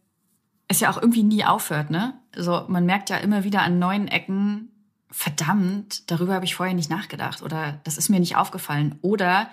es 0.69 0.81
ja 0.81 0.91
auch 0.91 1.01
irgendwie 1.01 1.23
nie 1.23 1.45
aufhört, 1.45 1.91
ne? 1.91 2.15
Also 2.35 2.65
man 2.69 2.87
merkt 2.87 3.11
ja 3.11 3.17
immer 3.17 3.45
wieder 3.45 3.63
an 3.63 3.79
neuen 3.79 4.09
Ecken, 4.09 4.71
verdammt, 5.11 6.11
darüber 6.11 6.35
habe 6.35 6.45
ich 6.45 6.55
vorher 6.55 6.75
nicht 6.75 6.91
nachgedacht 6.91 7.43
oder 7.43 7.81
das 7.85 7.97
ist 7.97 8.09
mir 8.09 8.21
nicht 8.21 8.37
aufgefallen 8.37 8.99
oder 9.03 9.49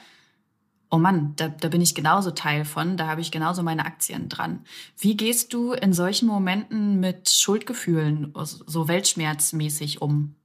oh 0.90 0.98
Mann, 0.98 1.34
da, 1.38 1.48
da 1.48 1.70
bin 1.70 1.82
ich 1.82 1.96
genauso 1.96 2.32
Teil 2.32 2.66
von, 2.66 2.98
da 2.98 3.08
habe 3.08 3.22
ich 3.22 3.32
genauso 3.32 3.64
meine 3.64 3.86
Aktien 3.86 4.30
dran. 4.30 4.64
Wie 4.98 5.18
gehst 5.18 5.54
du 5.54 5.74
in 5.74 5.92
solchen 5.92 6.28
Momenten 6.28 7.00
mit 7.00 7.30
Schuldgefühlen, 7.30 8.32
so 8.36 8.88
weltschmerzmäßig 8.88 10.02
um? 10.02 10.36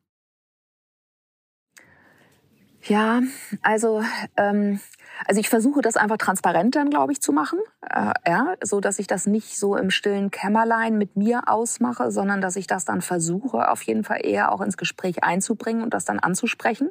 Ja, 2.89 3.21
also 3.61 4.03
ähm, 4.37 4.81
also 5.27 5.41
ich 5.41 5.51
versuche 5.51 5.83
das 5.83 5.97
einfach 5.97 6.17
transparent 6.17 6.75
dann, 6.75 6.89
glaube 6.89 7.13
ich, 7.13 7.21
zu 7.21 7.33
machen, 7.33 7.59
äh, 7.83 8.13
ja, 8.27 8.55
so 8.63 8.81
dass 8.81 8.99
ich 8.99 9.07
das 9.07 9.27
nicht 9.27 9.59
so 9.59 9.77
im 9.77 9.91
stillen 9.91 10.31
Kämmerlein 10.31 10.97
mit 10.97 11.17
mir 11.17 11.43
ausmache, 11.49 12.11
sondern 12.11 12.41
dass 12.41 12.57
ich 12.57 12.67
das 12.67 12.87
dann 12.87 13.03
versuche, 13.03 13.71
auf 13.71 13.83
jeden 13.83 14.05
Fall 14.05 14.25
eher 14.25 14.53
auch 14.53 14.63
ins 14.63 14.79
Gespräch 14.79 15.23
einzubringen 15.23 15.83
und 15.83 15.93
das 15.93 16.07
dann 16.07 16.19
anzusprechen 16.19 16.89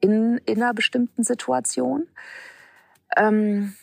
in, 0.00 0.38
in 0.46 0.62
einer 0.62 0.72
bestimmten 0.72 1.24
Situation. 1.24 2.08
Ähm, 3.16 3.74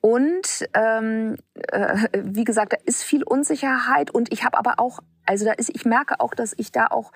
und 0.00 0.68
ähm, 0.74 1.36
äh, 1.54 2.08
wie 2.22 2.44
gesagt, 2.44 2.74
da 2.74 2.76
ist 2.84 3.02
viel 3.02 3.22
Unsicherheit 3.22 4.10
und 4.10 4.30
ich 4.32 4.44
habe 4.44 4.58
aber 4.58 4.74
auch 4.78 5.00
also 5.28 5.44
da 5.44 5.52
ist, 5.52 5.70
ich 5.74 5.84
merke 5.84 6.20
auch, 6.20 6.34
dass 6.34 6.54
ich 6.56 6.72
da 6.72 6.86
auch 6.86 7.12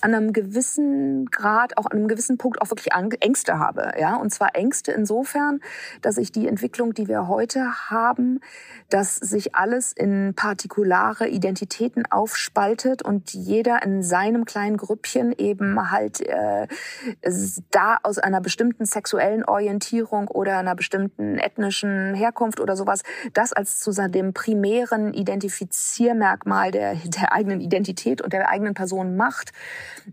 an 0.00 0.14
einem 0.14 0.32
gewissen 0.32 1.26
Grad, 1.26 1.76
auch 1.76 1.86
an 1.86 1.98
einem 1.98 2.08
gewissen 2.08 2.38
Punkt 2.38 2.62
auch 2.62 2.70
wirklich 2.70 2.92
Ängste 3.20 3.58
habe, 3.58 3.92
ja. 3.98 4.16
Und 4.16 4.32
zwar 4.32 4.54
Ängste 4.54 4.92
insofern, 4.92 5.60
dass 6.00 6.16
ich 6.16 6.30
die 6.30 6.46
Entwicklung, 6.46 6.94
die 6.94 7.08
wir 7.08 7.28
heute 7.28 7.90
haben, 7.90 8.40
dass 8.88 9.16
sich 9.16 9.54
alles 9.56 9.92
in 9.92 10.34
partikulare 10.34 11.28
Identitäten 11.28 12.04
aufspaltet 12.10 13.02
und 13.02 13.32
jeder 13.32 13.82
in 13.82 14.02
seinem 14.02 14.44
kleinen 14.44 14.76
Grüppchen 14.76 15.32
eben 15.36 15.90
halt 15.90 16.20
äh, 16.20 16.68
da 17.70 17.98
aus 18.02 18.18
einer 18.18 18.40
bestimmten 18.40 18.84
sexuellen 18.84 19.44
Orientierung 19.44 20.28
oder 20.28 20.58
einer 20.58 20.76
bestimmten 20.76 21.38
ethnischen 21.38 22.14
Herkunft 22.14 22.60
oder 22.60 22.76
sowas, 22.76 23.02
das 23.32 23.52
als 23.52 23.80
zu 23.80 23.90
dem 23.96 24.34
primären 24.34 25.14
Identifiziermerkmal 25.14 26.70
der, 26.70 26.94
der 26.94 27.32
eigenen 27.32 27.55
eigenen 27.56 27.60
Identität 27.60 28.20
und 28.20 28.32
der 28.32 28.48
eigenen 28.48 28.74
Person 28.74 29.16
macht, 29.16 29.52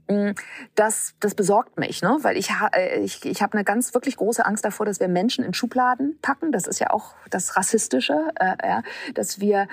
mm, 0.08 0.32
das, 0.76 1.14
das 1.20 1.36
besorgt 1.36 1.78
mich, 1.78 2.02
ne? 2.02 2.18
weil 2.22 2.38
ich, 2.38 2.50
äh, 2.74 3.00
ich, 3.00 3.26
ich 3.26 3.42
habe 3.42 3.54
eine 3.54 3.64
ganz 3.64 3.94
wirklich 3.94 4.18
große 4.18 4.46
Angst 4.46 4.66
davor, 4.66 4.86
dass 4.86 5.00
wir 5.00 5.08
Menschen 5.08 5.44
in 5.44 5.54
Schubladen 5.54 6.18
packen. 6.22 6.52
Das 6.52 6.68
ist 6.68 6.80
ja 6.80 6.92
auch 6.92 7.16
das 7.30 7.56
Rassistische, 7.56 8.30
äh, 8.40 8.56
ja, 8.64 8.84
dass 9.14 9.40
wir 9.40 9.68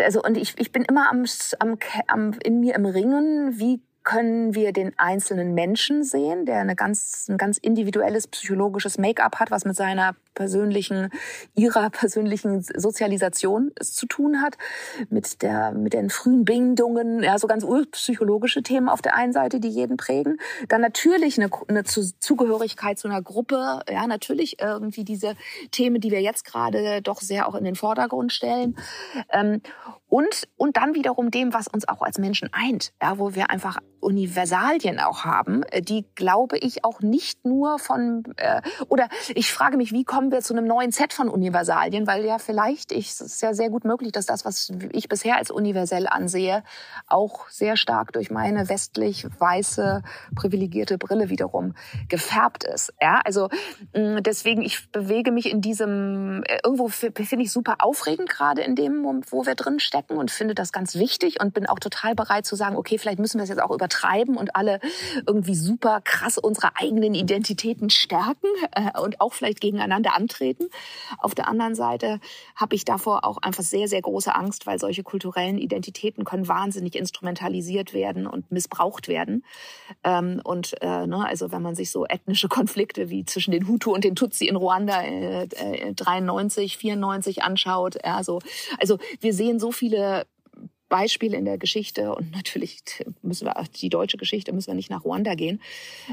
also 0.00 0.20
und 0.24 0.36
ich, 0.36 0.54
ich 0.58 0.72
bin 0.72 0.82
immer 0.82 1.08
am, 1.08 1.24
am, 1.60 1.78
am 2.08 2.32
in 2.42 2.58
mir 2.58 2.74
im 2.74 2.84
Ringen, 2.84 3.60
wie 3.60 3.80
können 4.04 4.54
wir 4.54 4.72
den 4.72 4.92
einzelnen 4.98 5.54
Menschen 5.54 6.04
sehen, 6.04 6.44
der 6.44 6.58
eine 6.58 6.76
ganz, 6.76 7.26
ein 7.28 7.38
ganz 7.38 7.56
individuelles 7.56 8.28
psychologisches 8.28 8.98
Make-up 8.98 9.40
hat, 9.40 9.50
was 9.50 9.64
mit 9.64 9.76
seiner 9.76 10.14
persönlichen, 10.34 11.10
ihrer 11.54 11.88
persönlichen 11.90 12.62
Sozialisation 12.62 13.72
zu 13.80 14.06
tun 14.06 14.42
hat, 14.42 14.58
mit 15.08 15.42
der, 15.42 15.72
mit 15.72 15.94
den 15.94 16.10
frühen 16.10 16.44
Bindungen, 16.44 17.22
ja, 17.22 17.38
so 17.38 17.46
ganz 17.46 17.64
urpsychologische 17.64 18.62
Themen 18.62 18.88
auf 18.88 19.00
der 19.00 19.16
einen 19.16 19.32
Seite, 19.32 19.58
die 19.58 19.68
jeden 19.68 19.96
prägen. 19.96 20.38
Dann 20.68 20.82
natürlich 20.82 21.40
eine, 21.40 21.50
eine 21.68 21.84
Zugehörigkeit 21.84 22.98
zu 22.98 23.08
einer 23.08 23.22
Gruppe, 23.22 23.80
ja, 23.90 24.06
natürlich 24.06 24.60
irgendwie 24.60 25.04
diese 25.04 25.34
Themen, 25.70 26.00
die 26.00 26.10
wir 26.10 26.20
jetzt 26.20 26.44
gerade 26.44 27.00
doch 27.00 27.20
sehr 27.20 27.48
auch 27.48 27.54
in 27.54 27.64
den 27.64 27.74
Vordergrund 27.76 28.32
stellen. 28.32 28.76
Ähm, 29.30 29.62
und, 30.14 30.46
und 30.56 30.76
dann 30.76 30.94
wiederum 30.94 31.32
dem, 31.32 31.52
was 31.52 31.66
uns 31.66 31.88
auch 31.88 32.00
als 32.00 32.18
Menschen 32.18 32.48
eint, 32.52 32.92
ja, 33.02 33.18
wo 33.18 33.34
wir 33.34 33.50
einfach 33.50 33.78
Universalien 33.98 35.00
auch 35.00 35.24
haben, 35.24 35.64
äh, 35.64 35.82
die 35.82 36.06
glaube 36.14 36.56
ich 36.58 36.84
auch 36.84 37.00
nicht 37.00 37.44
nur 37.44 37.80
von, 37.80 38.22
äh, 38.36 38.62
oder 38.86 39.08
ich 39.34 39.50
frage 39.50 39.76
mich, 39.76 39.90
wie 39.90 40.04
kommen 40.04 40.30
wir 40.30 40.40
zu 40.40 40.54
einem 40.54 40.68
neuen 40.68 40.92
Set 40.92 41.12
von 41.12 41.28
Universalien, 41.28 42.06
weil 42.06 42.24
ja 42.24 42.38
vielleicht, 42.38 42.92
ich, 42.92 43.08
es 43.08 43.20
ist 43.20 43.42
ja 43.42 43.54
sehr 43.54 43.70
gut 43.70 43.84
möglich, 43.84 44.12
dass 44.12 44.26
das, 44.26 44.44
was 44.44 44.70
ich 44.92 45.08
bisher 45.08 45.36
als 45.36 45.50
universell 45.50 46.06
ansehe, 46.06 46.62
auch 47.08 47.48
sehr 47.48 47.76
stark 47.76 48.12
durch 48.12 48.30
meine 48.30 48.68
westlich 48.68 49.26
weiße 49.40 50.04
privilegierte 50.36 50.96
Brille 50.96 51.28
wiederum 51.28 51.74
gefärbt 52.08 52.62
ist. 52.62 52.92
Ja, 53.02 53.20
also 53.24 53.48
mm, 53.96 54.18
deswegen, 54.20 54.62
ich 54.62 54.92
bewege 54.92 55.32
mich 55.32 55.50
in 55.50 55.60
diesem, 55.60 56.44
äh, 56.44 56.58
irgendwo 56.62 56.86
finde 56.86 57.42
ich 57.42 57.50
super 57.50 57.78
aufregend 57.80 58.28
gerade 58.28 58.62
in 58.62 58.76
dem, 58.76 59.04
wo 59.04 59.44
wir 59.44 59.56
drin 59.56 59.80
stecken 59.80 60.03
merken 60.04 60.18
und 60.18 60.30
finde 60.30 60.54
das 60.54 60.72
ganz 60.72 60.94
wichtig 60.94 61.40
und 61.40 61.54
bin 61.54 61.66
auch 61.66 61.78
total 61.78 62.14
bereit 62.14 62.46
zu 62.46 62.56
sagen, 62.56 62.76
okay, 62.76 62.98
vielleicht 62.98 63.18
müssen 63.18 63.38
wir 63.38 63.44
es 63.44 63.48
jetzt 63.48 63.62
auch 63.62 63.70
übertreiben 63.70 64.36
und 64.36 64.56
alle 64.56 64.80
irgendwie 65.26 65.54
super 65.54 66.00
krass 66.02 66.38
unsere 66.38 66.76
eigenen 66.76 67.14
Identitäten 67.14 67.90
stärken 67.90 68.48
äh, 68.72 68.98
und 69.00 69.20
auch 69.20 69.32
vielleicht 69.32 69.60
gegeneinander 69.60 70.14
antreten. 70.14 70.68
Auf 71.18 71.34
der 71.34 71.48
anderen 71.48 71.74
Seite 71.74 72.20
habe 72.56 72.74
ich 72.74 72.84
davor 72.84 73.24
auch 73.24 73.38
einfach 73.38 73.62
sehr, 73.62 73.88
sehr 73.88 74.02
große 74.02 74.34
Angst, 74.34 74.66
weil 74.66 74.78
solche 74.78 75.02
kulturellen 75.02 75.58
Identitäten 75.58 76.24
können 76.24 76.48
wahnsinnig 76.48 76.96
instrumentalisiert 76.96 77.94
werden 77.94 78.26
und 78.26 78.50
missbraucht 78.50 79.08
werden. 79.08 79.44
Ähm, 80.02 80.40
und 80.44 80.74
äh, 80.80 81.06
ne, 81.06 81.24
also 81.26 81.52
wenn 81.52 81.62
man 81.62 81.74
sich 81.74 81.90
so 81.90 82.06
ethnische 82.06 82.48
Konflikte 82.48 83.10
wie 83.10 83.24
zwischen 83.24 83.52
den 83.52 83.68
Hutu 83.68 83.92
und 83.92 84.04
den 84.04 84.16
Tutsi 84.16 84.46
in 84.46 84.56
Ruanda 84.56 85.02
äh, 85.02 85.44
äh, 85.44 85.94
93, 85.94 86.76
94 86.76 87.42
anschaut, 87.42 87.96
ja, 88.04 88.22
so, 88.22 88.40
also 88.78 88.98
wir 89.20 89.34
sehen 89.34 89.58
so 89.58 89.72
viele 89.72 89.83
viele 89.84 90.26
Beispiele 90.88 91.36
in 91.36 91.44
der 91.44 91.58
Geschichte 91.58 92.14
und 92.14 92.30
natürlich 92.32 92.82
müssen 93.20 93.46
wir 93.46 93.54
die 93.76 93.90
deutsche 93.90 94.16
Geschichte 94.16 94.52
müssen 94.52 94.68
wir 94.68 94.74
nicht 94.74 94.90
nach 94.90 95.04
Ruanda 95.04 95.34
gehen, 95.34 95.60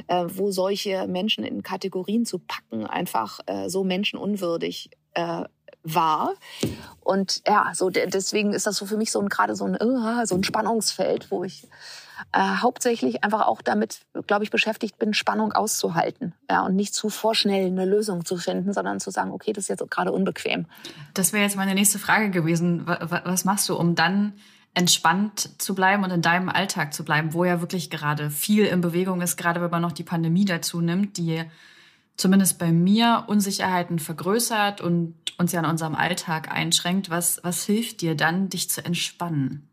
äh, 0.07 0.25
wo 0.27 0.51
solche 0.51 1.07
Menschen 1.07 1.45
in 1.45 1.63
Kategorien 1.63 2.25
zu 2.25 2.39
packen 2.39 2.85
einfach 2.85 3.39
äh, 3.45 3.69
so 3.69 3.85
menschenunwürdig 3.85 4.89
äh, 5.13 5.43
war. 5.83 6.33
Und 6.99 7.41
ja, 7.47 7.71
so 7.73 7.89
deswegen 7.89 8.53
ist 8.53 8.67
das 8.67 8.75
so 8.75 8.85
für 8.85 8.97
mich 8.97 9.11
so 9.11 9.21
ein 9.21 9.29
gerade 9.29 9.55
so 9.55 9.65
ein 9.65 9.77
uh, 9.81 10.25
so 10.25 10.35
ein 10.35 10.43
Spannungsfeld, 10.43 11.31
wo 11.31 11.45
ich 11.45 11.67
äh, 12.31 12.39
hauptsächlich 12.39 13.23
einfach 13.23 13.47
auch 13.47 13.61
damit, 13.61 14.01
glaube 14.27 14.43
ich, 14.43 14.51
beschäftigt 14.51 14.97
bin, 14.99 15.13
Spannung 15.13 15.53
auszuhalten. 15.53 16.33
Ja, 16.49 16.65
und 16.65 16.75
nicht 16.75 16.93
zu 16.93 17.09
vorschnell 17.09 17.67
eine 17.67 17.85
Lösung 17.85 18.25
zu 18.25 18.37
finden, 18.37 18.73
sondern 18.73 18.99
zu 18.99 19.11
sagen, 19.11 19.31
okay, 19.31 19.53
das 19.53 19.65
ist 19.65 19.69
jetzt 19.69 19.91
gerade 19.91 20.11
unbequem. 20.11 20.65
Das 21.13 21.33
wäre 21.33 21.43
jetzt 21.43 21.55
meine 21.55 21.73
nächste 21.73 21.99
Frage 21.99 22.29
gewesen. 22.29 22.85
Was 22.85 23.45
machst 23.45 23.67
du, 23.69 23.75
um 23.75 23.95
dann 23.95 24.33
entspannt 24.73 25.61
zu 25.61 25.75
bleiben 25.75 26.03
und 26.03 26.11
in 26.11 26.21
deinem 26.21 26.49
Alltag 26.49 26.93
zu 26.93 27.03
bleiben, 27.03 27.33
wo 27.33 27.43
ja 27.43 27.59
wirklich 27.59 27.89
gerade 27.89 28.29
viel 28.29 28.65
in 28.65 28.81
Bewegung 28.81 29.21
ist, 29.21 29.35
gerade 29.35 29.61
wenn 29.61 29.69
man 29.69 29.81
noch 29.81 29.91
die 29.91 30.03
Pandemie 30.03 30.45
dazu 30.45 30.79
nimmt, 30.79 31.17
die 31.17 31.43
zumindest 32.15 32.59
bei 32.59 32.71
mir 32.71 33.25
Unsicherheiten 33.27 33.99
vergrößert 33.99 34.79
und 34.79 35.15
uns 35.37 35.51
ja 35.51 35.59
in 35.59 35.65
unserem 35.65 35.95
Alltag 35.95 36.51
einschränkt. 36.51 37.09
Was, 37.09 37.41
was 37.43 37.63
hilft 37.65 38.01
dir 38.01 38.15
dann, 38.15 38.49
dich 38.49 38.69
zu 38.69 38.85
entspannen? 38.85 39.67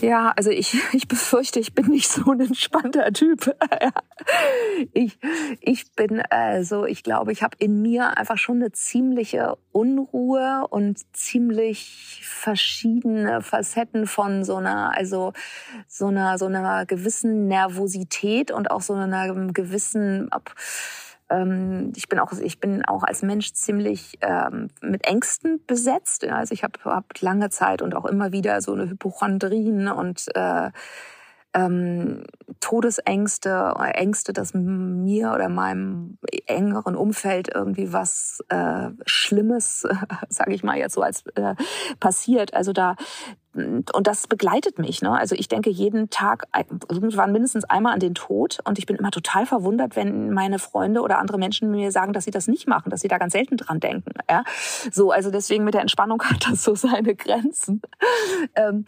Ja, 0.00 0.32
also 0.34 0.50
ich, 0.50 0.74
ich 0.94 1.08
befürchte, 1.08 1.60
ich 1.60 1.74
bin 1.74 1.86
nicht 1.86 2.10
so 2.10 2.30
ein 2.30 2.40
entspannter 2.40 3.12
Typ. 3.12 3.54
ich, 4.92 5.18
ich 5.60 5.92
bin, 5.92 6.22
also 6.30 6.86
ich 6.86 7.02
glaube, 7.02 7.32
ich 7.32 7.42
habe 7.42 7.56
in 7.58 7.82
mir 7.82 8.16
einfach 8.16 8.38
schon 8.38 8.56
eine 8.56 8.72
ziemliche 8.72 9.56
Unruhe 9.72 10.66
und 10.70 10.98
ziemlich 11.14 12.22
verschiedene 12.24 13.42
Facetten 13.42 14.06
von 14.06 14.44
so 14.44 14.56
einer, 14.56 14.96
also 14.96 15.32
so 15.86 16.06
einer, 16.06 16.38
so 16.38 16.46
einer 16.46 16.86
gewissen 16.86 17.46
Nervosität 17.46 18.50
und 18.50 18.70
auch 18.70 18.80
so 18.80 18.94
einer 18.94 19.34
gewissen, 19.52 20.28
ob, 20.32 20.54
ähm, 21.30 21.92
ich 21.96 22.08
bin 22.08 22.18
auch 22.18 22.32
ich 22.32 22.60
bin 22.60 22.84
auch 22.84 23.02
als 23.04 23.22
Mensch 23.22 23.52
ziemlich 23.52 24.18
ähm, 24.20 24.68
mit 24.82 25.06
Ängsten 25.06 25.64
besetzt. 25.66 26.24
Also 26.24 26.52
ich 26.52 26.64
habe 26.64 26.78
hab 26.84 27.20
lange 27.20 27.50
Zeit 27.50 27.82
und 27.82 27.94
auch 27.94 28.04
immer 28.04 28.32
wieder 28.32 28.60
so 28.60 28.72
eine 28.72 28.90
Hypochondrien 28.90 29.88
und 29.88 30.26
äh, 30.34 30.70
ähm, 31.52 32.24
Todesängste, 32.60 33.74
Ängste, 33.94 34.32
dass 34.32 34.54
mir 34.54 35.32
oder 35.32 35.48
meinem 35.48 36.18
engeren 36.46 36.94
Umfeld 36.94 37.48
irgendwie 37.52 37.92
was 37.92 38.44
äh, 38.48 38.90
Schlimmes, 39.04 39.84
äh, 39.90 39.94
sage 40.28 40.52
ich 40.54 40.62
mal 40.62 40.76
jetzt 40.76 40.94
so 40.94 41.02
als 41.02 41.24
äh, 41.34 41.54
passiert. 41.98 42.54
Also 42.54 42.72
da 42.72 42.96
und 43.52 44.06
das 44.06 44.28
begleitet 44.28 44.78
mich. 44.78 45.02
Ne? 45.02 45.10
Also 45.10 45.34
ich 45.34 45.48
denke 45.48 45.70
jeden 45.70 46.08
Tag 46.10 46.44
irgendwann 46.88 47.32
mindestens 47.32 47.64
einmal 47.64 47.94
an 47.94 48.00
den 48.00 48.14
Tod 48.14 48.58
und 48.64 48.78
ich 48.78 48.86
bin 48.86 48.96
immer 48.96 49.10
total 49.10 49.44
verwundert, 49.44 49.96
wenn 49.96 50.30
meine 50.30 50.58
Freunde 50.58 51.00
oder 51.00 51.18
andere 51.18 51.38
Menschen 51.38 51.70
mir 51.70 51.90
sagen, 51.90 52.12
dass 52.12 52.24
sie 52.24 52.30
das 52.30 52.46
nicht 52.46 52.68
machen, 52.68 52.90
dass 52.90 53.00
sie 53.00 53.08
da 53.08 53.18
ganz 53.18 53.32
selten 53.32 53.56
dran 53.56 53.80
denken. 53.80 54.12
Ja? 54.28 54.44
So, 54.92 55.10
also 55.10 55.30
deswegen 55.30 55.64
mit 55.64 55.74
der 55.74 55.80
Entspannung 55.80 56.22
hat 56.30 56.46
das 56.48 56.62
so 56.62 56.74
seine 56.74 57.14
Grenzen. 57.14 57.82
Ähm, 58.54 58.84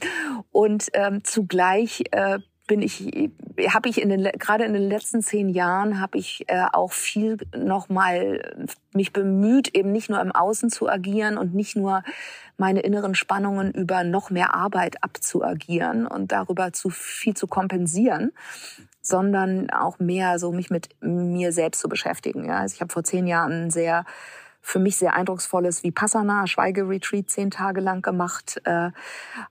und 0.53 0.88
ähm, 0.94 1.25
zugleich 1.25 2.05
äh, 2.12 2.38
bin 2.72 2.80
ich, 2.80 3.30
habe 3.68 3.90
ich 3.90 4.00
in 4.00 4.08
den, 4.08 4.22
gerade 4.38 4.64
in 4.64 4.72
den 4.72 4.88
letzten 4.88 5.20
zehn 5.20 5.50
Jahren 5.50 6.00
habe 6.00 6.16
ich 6.16 6.46
äh, 6.48 6.64
auch 6.72 6.92
viel 6.92 7.37
nochmal 7.54 8.66
mich 8.94 9.12
bemüht, 9.12 9.76
eben 9.76 9.92
nicht 9.92 10.08
nur 10.08 10.22
im 10.22 10.32
Außen 10.32 10.70
zu 10.70 10.88
agieren 10.88 11.37
und 11.37 11.54
nicht 11.54 11.76
nur 11.76 12.02
meine 12.56 12.80
inneren 12.80 13.14
Spannungen 13.14 13.72
über 13.72 14.04
noch 14.04 14.30
mehr 14.30 14.54
Arbeit 14.54 15.04
abzuagieren 15.04 16.06
und 16.06 16.32
darüber 16.32 16.72
zu 16.72 16.88
viel 16.88 17.35
zu 17.35 17.46
kompensieren, 17.46 18.32
sondern 19.02 19.68
auch 19.68 19.98
mehr 19.98 20.38
so 20.38 20.50
mich 20.50 20.70
mit 20.70 20.88
mir 21.02 21.52
selbst 21.52 21.82
zu 21.82 21.90
beschäftigen. 21.90 22.46
Ja, 22.46 22.61
also 22.61 22.74
ich 22.74 22.80
habe 22.80 22.90
vor 22.90 23.04
zehn 23.04 23.26
Jahren 23.26 23.70
sehr 23.70 24.06
für 24.62 24.79
mich 24.79 24.96
sehr 24.96 25.14
eindrucksvolles 25.14 25.83
Vipassana, 25.83 26.46
Schweigeretreat 26.46 27.29
zehn 27.29 27.51
Tage 27.51 27.81
lang 27.81 28.01
gemacht 28.01 28.61
äh, 28.64 28.90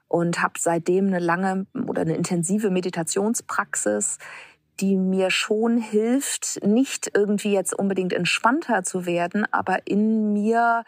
und 0.08 0.42
habe 0.42 0.54
seitdem 0.58 1.08
eine 1.08 1.20
lange 1.20 1.68
oder 1.88 2.02
eine 2.02 2.16
intensive 2.16 2.70
Meditationspraxis, 2.70 4.18
die 4.80 4.96
mir 4.96 5.30
schon 5.30 5.78
hilft, 5.78 6.60
nicht 6.66 7.12
irgendwie 7.14 7.54
jetzt 7.54 7.78
unbedingt 7.78 8.14
entspannter 8.14 8.84
zu 8.84 9.06
werden, 9.06 9.46
aber 9.52 9.86
in 9.86 10.34
mir 10.34 10.86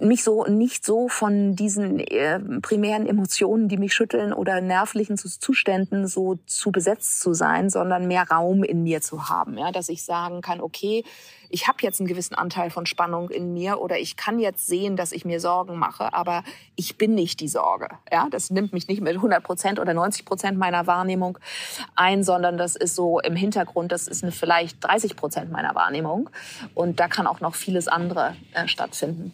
mich 0.00 0.24
so 0.24 0.44
nicht 0.46 0.84
so 0.84 1.08
von 1.08 1.54
diesen 1.54 2.00
äh, 2.00 2.40
primären 2.60 3.06
Emotionen, 3.06 3.68
die 3.68 3.76
mich 3.76 3.94
schütteln 3.94 4.32
oder 4.32 4.60
nervlichen 4.60 5.16
Zuständen 5.16 6.08
so 6.08 6.38
zu 6.46 6.72
besetzt 6.72 7.20
zu 7.20 7.32
sein, 7.32 7.70
sondern 7.70 8.08
mehr 8.08 8.28
Raum 8.28 8.64
in 8.64 8.82
mir 8.82 9.02
zu 9.02 9.28
haben, 9.28 9.56
ja, 9.56 9.70
dass 9.70 9.88
ich 9.88 10.04
sagen 10.04 10.40
kann, 10.40 10.60
okay, 10.60 11.04
ich 11.48 11.68
habe 11.68 11.78
jetzt 11.82 12.00
einen 12.00 12.08
gewissen 12.08 12.34
Anteil 12.34 12.70
von 12.70 12.86
Spannung 12.86 13.30
in 13.30 13.52
mir 13.52 13.80
oder 13.80 13.96
ich 13.96 14.16
kann 14.16 14.40
jetzt 14.40 14.66
sehen, 14.66 14.96
dass 14.96 15.12
ich 15.12 15.24
mir 15.24 15.38
Sorgen 15.38 15.78
mache, 15.78 16.12
aber 16.12 16.42
ich 16.74 16.98
bin 16.98 17.14
nicht 17.14 17.38
die 17.38 17.46
Sorge, 17.46 17.86
ja, 18.10 18.26
das 18.32 18.50
nimmt 18.50 18.72
mich 18.72 18.88
nicht 18.88 19.00
mit 19.00 19.14
100 19.14 19.44
Prozent 19.44 19.78
oder 19.78 19.94
90 19.94 20.24
Prozent 20.24 20.58
meiner 20.58 20.88
Wahrnehmung 20.88 21.38
ein, 21.94 22.24
sondern 22.24 22.58
das 22.58 22.74
ist 22.74 22.96
so 22.96 23.20
im 23.20 23.36
Hintergrund, 23.36 23.92
das 23.92 24.08
ist 24.08 24.24
vielleicht 24.34 24.82
30 24.82 25.14
Prozent 25.14 25.52
meiner 25.52 25.76
Wahrnehmung 25.76 26.30
und 26.74 26.98
da 26.98 27.06
kann 27.06 27.28
auch 27.28 27.38
noch 27.38 27.54
vieles 27.54 27.86
andere 27.86 28.34
äh, 28.54 28.66
stattfinden. 28.66 29.32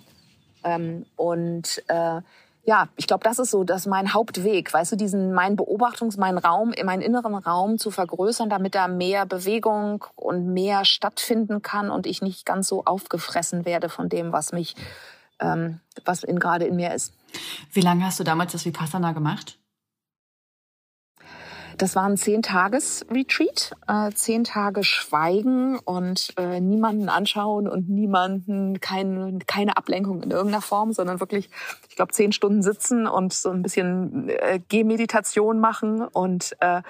Ähm, 0.65 1.07
und 1.17 1.83
äh, 1.89 2.21
ja, 2.65 2.89
ich 2.97 3.07
glaube, 3.07 3.25
das 3.25 3.39
ist 3.39 3.51
so, 3.51 3.65
dass 3.65 3.87
mein 3.87 4.13
Hauptweg, 4.13 4.73
weißt 4.73 4.93
du, 4.93 4.97
diesen 4.97 5.33
mein 5.33 5.57
Beobachtungs, 5.57 6.17
meinen 6.17 6.39
Raum, 6.39 6.73
meinen 6.85 7.03
inneren 7.03 7.35
Raum 7.35 7.79
zu 7.79 7.91
vergrößern, 7.91 8.51
damit 8.51 8.75
da 8.75 8.87
mehr 8.87 9.27
Bewegung 9.27 10.05
und 10.17 10.53
mehr 10.53 10.85
stattfinden 10.85 11.63
kann 11.63 11.91
und 11.91 12.07
ich 12.07 12.23
nicht 12.23 12.45
ganz 12.45 12.69
so 12.69 12.85
aufgefressen 12.85 13.65
werde 13.65 13.89
von 13.89 14.09
dem, 14.09 14.33
was 14.33 14.53
mich, 14.53 14.77
ähm, 15.41 15.81
was 16.05 16.23
gerade 16.23 16.67
in 16.67 16.77
mir 16.77 16.95
ist. 16.95 17.15
Wie 17.73 17.81
lange 17.81 18.05
hast 18.05 18.21
du 18.21 18.25
damals 18.25 18.53
das 18.53 18.65
Vipassana 18.65 19.13
gemacht? 19.13 19.57
Das 21.81 21.97
war 21.97 22.05
ein 22.05 22.19
Zehn-Tages-Retreat, 22.19 23.73
äh, 23.89 24.11
zehn 24.11 24.45
Tage 24.45 24.85
Schweigen 24.85 25.79
und 25.79 26.35
äh, 26.37 26.61
niemanden 26.61 27.09
anschauen 27.09 27.67
und 27.67 27.89
niemanden, 27.89 28.81
kein, 28.81 29.39
keine 29.47 29.79
Ablenkung 29.79 30.23
in 30.23 30.31
irgendeiner 30.31 30.61
Form, 30.61 30.93
sondern 30.93 31.21
wirklich, 31.21 31.49
ich 31.89 31.97
glaube, 31.97 32.13
zehn 32.13 32.33
Stunden 32.33 32.63
sitzen 32.63 33.07
und 33.07 33.33
so 33.33 33.49
ein 33.49 33.63
bisschen 33.63 34.29
äh, 34.29 34.61
Gehmeditation 34.69 35.59
machen 35.59 36.03
und 36.03 36.55
äh, 36.61 36.83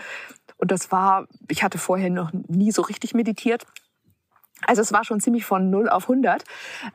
und 0.58 0.70
das 0.70 0.92
war, 0.92 1.26
ich 1.48 1.62
hatte 1.62 1.78
vorher 1.78 2.10
noch 2.10 2.32
nie 2.32 2.70
so 2.70 2.82
richtig 2.82 3.14
meditiert. 3.14 3.64
Also 4.66 4.82
es 4.82 4.92
war 4.92 5.04
schon 5.04 5.20
ziemlich 5.20 5.44
von 5.44 5.70
0 5.70 5.88
auf 5.88 6.04
100. 6.04 6.44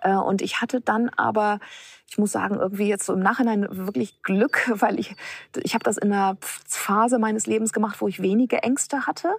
Äh, 0.01 0.15
und 0.15 0.41
ich 0.41 0.61
hatte 0.61 0.81
dann 0.81 1.09
aber 1.09 1.59
ich 2.07 2.17
muss 2.17 2.31
sagen, 2.31 2.55
irgendwie 2.55 2.87
jetzt 2.87 3.05
so 3.05 3.13
im 3.13 3.19
Nachhinein 3.19 3.67
wirklich 3.69 4.21
Glück, 4.21 4.71
weil 4.79 4.99
ich, 4.99 5.15
ich 5.63 5.73
habe 5.73 5.83
das 5.83 5.97
in 5.97 6.11
einer 6.11 6.37
Phase 6.39 7.19
meines 7.19 7.47
Lebens 7.47 7.73
gemacht, 7.73 7.99
wo 7.99 8.07
ich 8.07 8.21
wenige 8.21 8.63
Ängste 8.63 9.07
hatte 9.07 9.35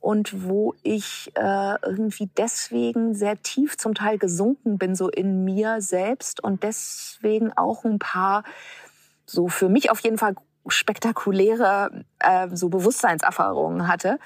und 0.00 0.46
wo 0.46 0.74
ich 0.82 1.32
äh, 1.34 1.74
irgendwie 1.82 2.30
deswegen 2.36 3.14
sehr 3.14 3.42
tief 3.42 3.76
zum 3.76 3.94
Teil 3.94 4.18
gesunken 4.18 4.78
bin, 4.78 4.94
so 4.94 5.08
in 5.08 5.44
mir 5.44 5.80
selbst 5.80 6.42
und 6.42 6.62
deswegen 6.62 7.52
auch 7.52 7.84
ein 7.84 7.98
paar 7.98 8.44
so 9.26 9.48
für 9.48 9.68
mich 9.68 9.90
auf 9.90 10.00
jeden 10.00 10.18
Fall 10.18 10.34
spektakuläre 10.68 12.04
äh, 12.18 12.48
so 12.52 12.68
Bewusstseinserfahrungen 12.68 13.88
hatte, 13.88 14.18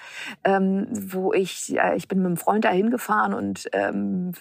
ähm, 0.44 0.86
wo 0.90 1.32
ich 1.32 1.76
äh, 1.76 1.96
ich 1.96 2.08
bin 2.08 2.18
mit 2.18 2.26
einem 2.26 2.36
Freund 2.36 2.64
dahin 2.64 2.90
gefahren 2.90 3.34
und 3.34 3.68
ähm, 3.72 4.32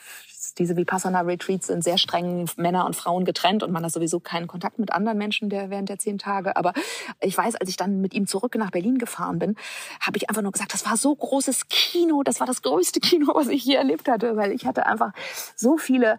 diese 0.58 0.78
Vipassana-Retreats 0.78 1.68
sind 1.68 1.84
sehr 1.84 1.98
streng 1.98 2.50
Männer 2.58 2.86
und 2.86 2.96
Frauen 2.96 3.26
getrennt 3.26 3.63
und 3.63 3.72
man 3.72 3.84
hat 3.84 3.91
sowieso 3.91 4.20
keinen 4.20 4.48
Kontakt 4.48 4.80
mit 4.80 4.91
anderen 4.91 5.18
Menschen 5.18 5.50
der 5.50 5.70
während 5.70 5.89
der 5.89 6.00
zehn 6.00 6.18
Tage. 6.18 6.56
Aber 6.56 6.74
ich 7.20 7.38
weiß, 7.38 7.56
als 7.56 7.70
ich 7.70 7.78
dann 7.78 8.02
mit 8.02 8.13
ihm 8.13 8.28
zurück 8.28 8.56
nach 8.56 8.72
Berlin 8.72 8.98
gefahren 8.98 9.39
bin, 9.39 9.56
habe 10.00 10.18
ich 10.18 10.30
einfach 10.30 10.41
nur 10.41 10.52
gesagt, 10.52 10.74
das 10.74 10.86
war 10.86 10.98
so 10.98 11.13
großes 11.13 11.68
Kino, 11.68 12.24
das 12.24 12.39
war 12.39 12.48
das 12.48 12.62
größte 12.62 13.00
Kino, 13.00 13.34
was 13.36 13.48
ich 13.50 13.65
je 13.65 13.76
erlebt 13.76 14.08
hatte, 14.08 14.38
weil 14.38 14.52
ich 14.52 14.65
hatte 14.65 14.86
einfach 14.86 15.12
so 15.56 15.78
viele, 15.78 16.18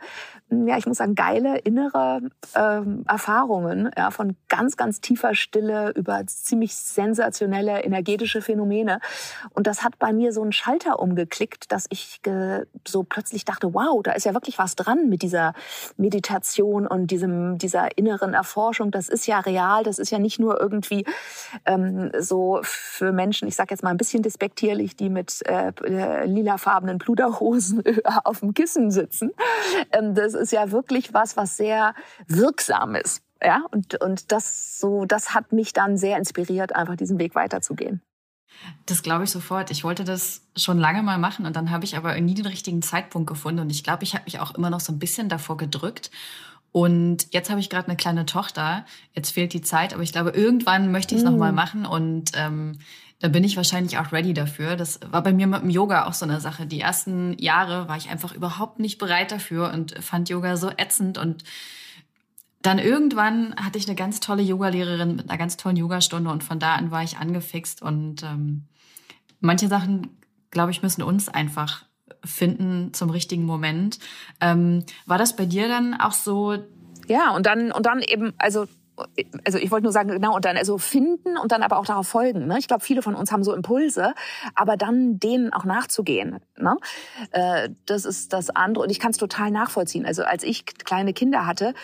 ja, 0.50 0.76
ich 0.76 0.86
muss 0.86 0.98
sagen, 0.98 1.14
geile 1.14 1.58
innere 1.58 2.20
ähm, 2.54 3.04
Erfahrungen, 3.08 3.90
ja, 3.96 4.10
von 4.10 4.36
ganz, 4.48 4.76
ganz 4.76 5.00
tiefer 5.00 5.34
Stille 5.34 5.92
über 5.94 6.26
ziemlich 6.26 6.74
sensationelle 6.74 7.82
energetische 7.82 8.42
Phänomene. 8.42 9.00
Und 9.54 9.66
das 9.66 9.82
hat 9.82 9.98
bei 9.98 10.12
mir 10.12 10.32
so 10.32 10.42
einen 10.42 10.52
Schalter 10.52 10.98
umgeklickt, 10.98 11.72
dass 11.72 11.86
ich 11.88 12.20
so 12.86 13.02
plötzlich 13.02 13.44
dachte, 13.44 13.72
wow, 13.72 14.02
da 14.02 14.12
ist 14.12 14.25
ja 14.26 14.34
wirklich 14.34 14.58
was 14.58 14.76
dran 14.76 15.08
mit 15.08 15.22
dieser 15.22 15.54
Meditation 15.96 16.86
und 16.86 17.10
diesem, 17.10 17.58
dieser 17.58 17.96
inneren 17.96 18.34
Erforschung. 18.34 18.90
Das 18.90 19.08
ist 19.08 19.26
ja 19.26 19.40
real, 19.40 19.82
das 19.84 19.98
ist 19.98 20.10
ja 20.10 20.18
nicht 20.18 20.38
nur 20.38 20.60
irgendwie 20.60 21.06
ähm, 21.64 22.10
so 22.18 22.60
für 22.62 23.12
Menschen, 23.12 23.48
ich 23.48 23.56
sage 23.56 23.70
jetzt 23.70 23.82
mal 23.82 23.90
ein 23.90 23.96
bisschen 23.96 24.22
despektierlich, 24.22 24.96
die 24.96 25.08
mit 25.08 25.46
äh, 25.46 25.72
äh 25.84 26.26
lilafarbenen 26.26 26.98
Pluderhosen 26.98 27.82
auf 28.24 28.40
dem 28.40 28.54
Kissen 28.54 28.90
sitzen. 28.90 29.32
Ähm, 29.92 30.14
das 30.14 30.34
ist 30.34 30.52
ja 30.52 30.70
wirklich 30.70 31.14
was, 31.14 31.36
was 31.36 31.56
sehr 31.56 31.94
wirksam 32.26 32.94
ist. 32.94 33.22
Ja, 33.42 33.64
und, 33.70 34.00
und 34.02 34.32
das 34.32 34.80
so, 34.80 35.04
das 35.04 35.34
hat 35.34 35.52
mich 35.52 35.72
dann 35.72 35.98
sehr 35.98 36.16
inspiriert, 36.16 36.74
einfach 36.74 36.96
diesen 36.96 37.18
Weg 37.18 37.34
weiterzugehen. 37.34 38.02
Das 38.86 39.02
glaube 39.02 39.24
ich 39.24 39.30
sofort. 39.30 39.70
Ich 39.70 39.84
wollte 39.84 40.04
das 40.04 40.42
schon 40.56 40.78
lange 40.78 41.02
mal 41.02 41.18
machen 41.18 41.46
und 41.46 41.56
dann 41.56 41.70
habe 41.70 41.84
ich 41.84 41.96
aber 41.96 42.18
nie 42.20 42.34
den 42.34 42.46
richtigen 42.46 42.82
Zeitpunkt 42.82 43.28
gefunden 43.28 43.60
und 43.60 43.70
ich 43.70 43.84
glaube, 43.84 44.04
ich 44.04 44.14
habe 44.14 44.24
mich 44.24 44.40
auch 44.40 44.54
immer 44.54 44.70
noch 44.70 44.80
so 44.80 44.92
ein 44.92 44.98
bisschen 44.98 45.28
davor 45.28 45.56
gedrückt. 45.56 46.10
Und 46.72 47.32
jetzt 47.32 47.48
habe 47.48 47.60
ich 47.60 47.70
gerade 47.70 47.88
eine 47.88 47.96
kleine 47.96 48.26
Tochter. 48.26 48.84
Jetzt 49.14 49.30
fehlt 49.30 49.54
die 49.54 49.62
Zeit, 49.62 49.94
aber 49.94 50.02
ich 50.02 50.12
glaube, 50.12 50.30
irgendwann 50.30 50.92
möchte 50.92 51.14
ich 51.14 51.22
es 51.22 51.26
mm. 51.26 51.30
noch 51.30 51.38
mal 51.38 51.52
machen 51.52 51.86
und 51.86 52.32
ähm, 52.34 52.78
da 53.18 53.28
bin 53.28 53.44
ich 53.44 53.56
wahrscheinlich 53.56 53.96
auch 53.98 54.12
ready 54.12 54.34
dafür. 54.34 54.76
Das 54.76 55.00
war 55.10 55.22
bei 55.22 55.32
mir 55.32 55.46
mit 55.46 55.62
dem 55.62 55.70
Yoga 55.70 56.06
auch 56.06 56.12
so 56.12 56.26
eine 56.26 56.40
Sache. 56.40 56.66
Die 56.66 56.80
ersten 56.80 57.38
Jahre 57.38 57.88
war 57.88 57.96
ich 57.96 58.10
einfach 58.10 58.34
überhaupt 58.34 58.78
nicht 58.78 58.98
bereit 58.98 59.32
dafür 59.32 59.72
und 59.72 59.94
fand 60.04 60.28
Yoga 60.28 60.56
so 60.56 60.70
ätzend 60.70 61.16
und 61.16 61.44
dann 62.66 62.78
irgendwann 62.78 63.54
hatte 63.56 63.78
ich 63.78 63.86
eine 63.86 63.96
ganz 63.96 64.20
tolle 64.20 64.42
Yogalehrerin 64.42 65.16
mit 65.16 65.30
einer 65.30 65.38
ganz 65.38 65.56
tollen 65.56 65.76
Yogastunde 65.76 66.30
und 66.30 66.42
von 66.42 66.58
da 66.58 66.74
an 66.74 66.90
war 66.90 67.02
ich 67.02 67.18
angefixt 67.18 67.82
und 67.82 68.22
ähm, 68.22 68.64
manche 69.40 69.68
Sachen, 69.68 70.18
glaube 70.50 70.72
ich, 70.72 70.82
müssen 70.82 71.02
uns 71.02 71.28
einfach 71.28 71.84
finden 72.24 72.92
zum 72.92 73.10
richtigen 73.10 73.44
Moment. 73.44 73.98
Ähm, 74.40 74.84
war 75.06 75.18
das 75.18 75.36
bei 75.36 75.46
dir 75.46 75.68
dann 75.68 75.94
auch 75.94 76.12
so? 76.12 76.56
Ja, 77.06 77.34
und 77.36 77.46
dann 77.46 77.70
und 77.70 77.86
dann 77.86 78.00
eben, 78.00 78.32
also 78.38 78.66
also 79.44 79.58
ich 79.58 79.70
wollte 79.70 79.84
nur 79.84 79.92
sagen, 79.92 80.08
genau, 80.08 80.34
und 80.34 80.44
dann 80.44 80.56
also 80.56 80.78
finden 80.78 81.36
und 81.36 81.52
dann 81.52 81.62
aber 81.62 81.78
auch 81.78 81.86
darauf 81.86 82.08
folgen. 82.08 82.46
Ne? 82.46 82.58
Ich 82.58 82.66
glaube, 82.66 82.82
viele 82.82 83.02
von 83.02 83.14
uns 83.14 83.30
haben 83.30 83.44
so 83.44 83.54
Impulse, 83.54 84.14
aber 84.54 84.76
dann 84.76 85.18
denen 85.18 85.52
auch 85.52 85.64
nachzugehen. 85.64 86.40
Ne? 86.56 86.76
Äh, 87.30 87.68
das 87.84 88.04
ist 88.04 88.32
das 88.32 88.50
andere. 88.50 88.84
Und 88.84 88.90
ich 88.90 88.98
kann 88.98 89.10
es 89.10 89.18
total 89.18 89.50
nachvollziehen. 89.50 90.06
Also 90.06 90.24
als 90.24 90.42
ich 90.42 90.64
kleine 90.64 91.12
Kinder 91.12 91.46
hatte, 91.46 91.74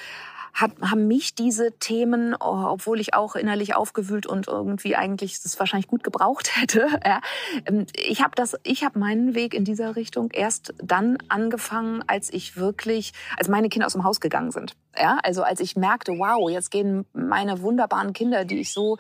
hat, 0.53 0.73
haben 0.83 1.07
mich 1.07 1.35
diese 1.35 1.73
Themen, 1.79 2.35
obwohl 2.35 3.01
ich 3.01 3.15
auch 3.15 3.37
innerlich 3.37 3.75
aufgewühlt 3.75 4.27
und 4.27 4.49
irgendwie 4.49 4.97
eigentlich 4.97 5.43
das 5.43 5.59
wahrscheinlich 5.59 5.89
gut 5.89 6.05
gebraucht 6.05 6.57
hätte, 6.61 6.89
ja, 7.05 7.21
ähm, 7.67 7.87
ich 7.97 8.23
habe 8.23 8.33
das, 8.35 8.57
ich 8.63 8.85
habe 8.85 8.99
meinen 8.99 9.35
Weg 9.35 9.55
in 9.55 9.65
dieser 9.65 9.97
Richtung 9.97 10.31
erst 10.33 10.75
dann 10.83 11.19
angefangen, 11.29 12.05
als 12.07 12.33
ich 12.33 12.57
wirklich, 12.57 13.13
als 13.37 13.49
meine 13.49 13.69
Kinder 13.69 13.87
aus 13.87 13.93
dem 13.93 14.05
Haus 14.05 14.21
gegangen 14.21 14.51
sind. 14.51 14.77
Ja, 14.97 15.19
also 15.23 15.43
als 15.43 15.61
ich 15.61 15.75
merkte, 15.77 16.13
wow, 16.19 16.51
jetzt 16.51 16.71
gehen 16.71 17.07
meine 17.15 17.63
wunderbaren 17.63 18.13
Kinder, 18.13 18.45
die 18.45 18.61
ich 18.61 18.73
so, 18.73 18.99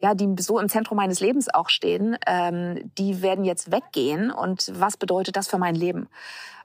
ja, 0.00 0.14
die 0.14 0.34
so 0.40 0.58
im 0.58 0.68
Zentrum 0.68 0.96
meines 0.96 1.20
Lebens 1.20 1.52
auch 1.52 1.68
stehen, 1.68 2.16
ähm, 2.26 2.90
die 2.98 3.22
werden 3.22 3.44
jetzt 3.44 3.70
weggehen. 3.70 4.30
Und 4.30 4.72
was 4.74 4.96
bedeutet 4.96 5.36
das 5.36 5.48
für 5.48 5.58
mein 5.58 5.74
Leben? 5.74 6.08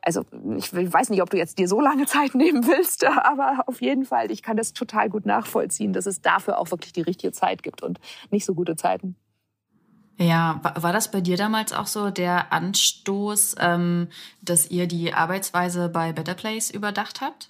Also 0.02 0.24
ich 0.58 0.71
weiß 0.74 1.10
nicht, 1.10 1.21
ob 1.21 1.32
du 1.32 1.38
jetzt 1.38 1.58
dir 1.58 1.67
so 1.67 1.82
lange 1.82 2.06
Zeit 2.08 2.36
nehmen 2.36 2.65
willst, 2.67 3.06
aber 3.06 3.63
auf 3.67 3.82
jeden 3.82 4.06
Fall, 4.06 4.32
ich 4.32 4.41
kann 4.41 4.56
das 4.56 4.74
total 4.74 5.10
gut 5.10 5.26
nachvollziehen, 5.26 5.93
dass 5.93 6.06
es 6.06 6.21
dafür 6.21 6.60
auch 6.60 6.71
wirklich 6.71 6.93
die 6.93 7.02
richtige 7.02 7.34
Zeit 7.34 7.63
gibt 7.63 7.82
und 7.82 8.00
nicht 8.30 8.45
so 8.45 8.54
gute 8.54 8.76
Zeiten. 8.76 9.15
Ja, 10.17 10.62
war 10.76 10.93
das 10.93 11.12
bei 11.12 11.19
dir 11.19 11.36
damals 11.36 11.74
auch 11.74 11.88
so 11.88 12.10
der 12.10 12.54
Anstoß, 12.54 13.56
ähm, 13.60 14.08
dass 14.41 14.71
ihr 14.71 14.88
die 14.88 15.13
Arbeitsweise 15.13 15.89
bei 15.89 16.13
Better 16.13 16.36
Place 16.36 16.69
überdacht 16.71 17.19
habt? 17.19 17.50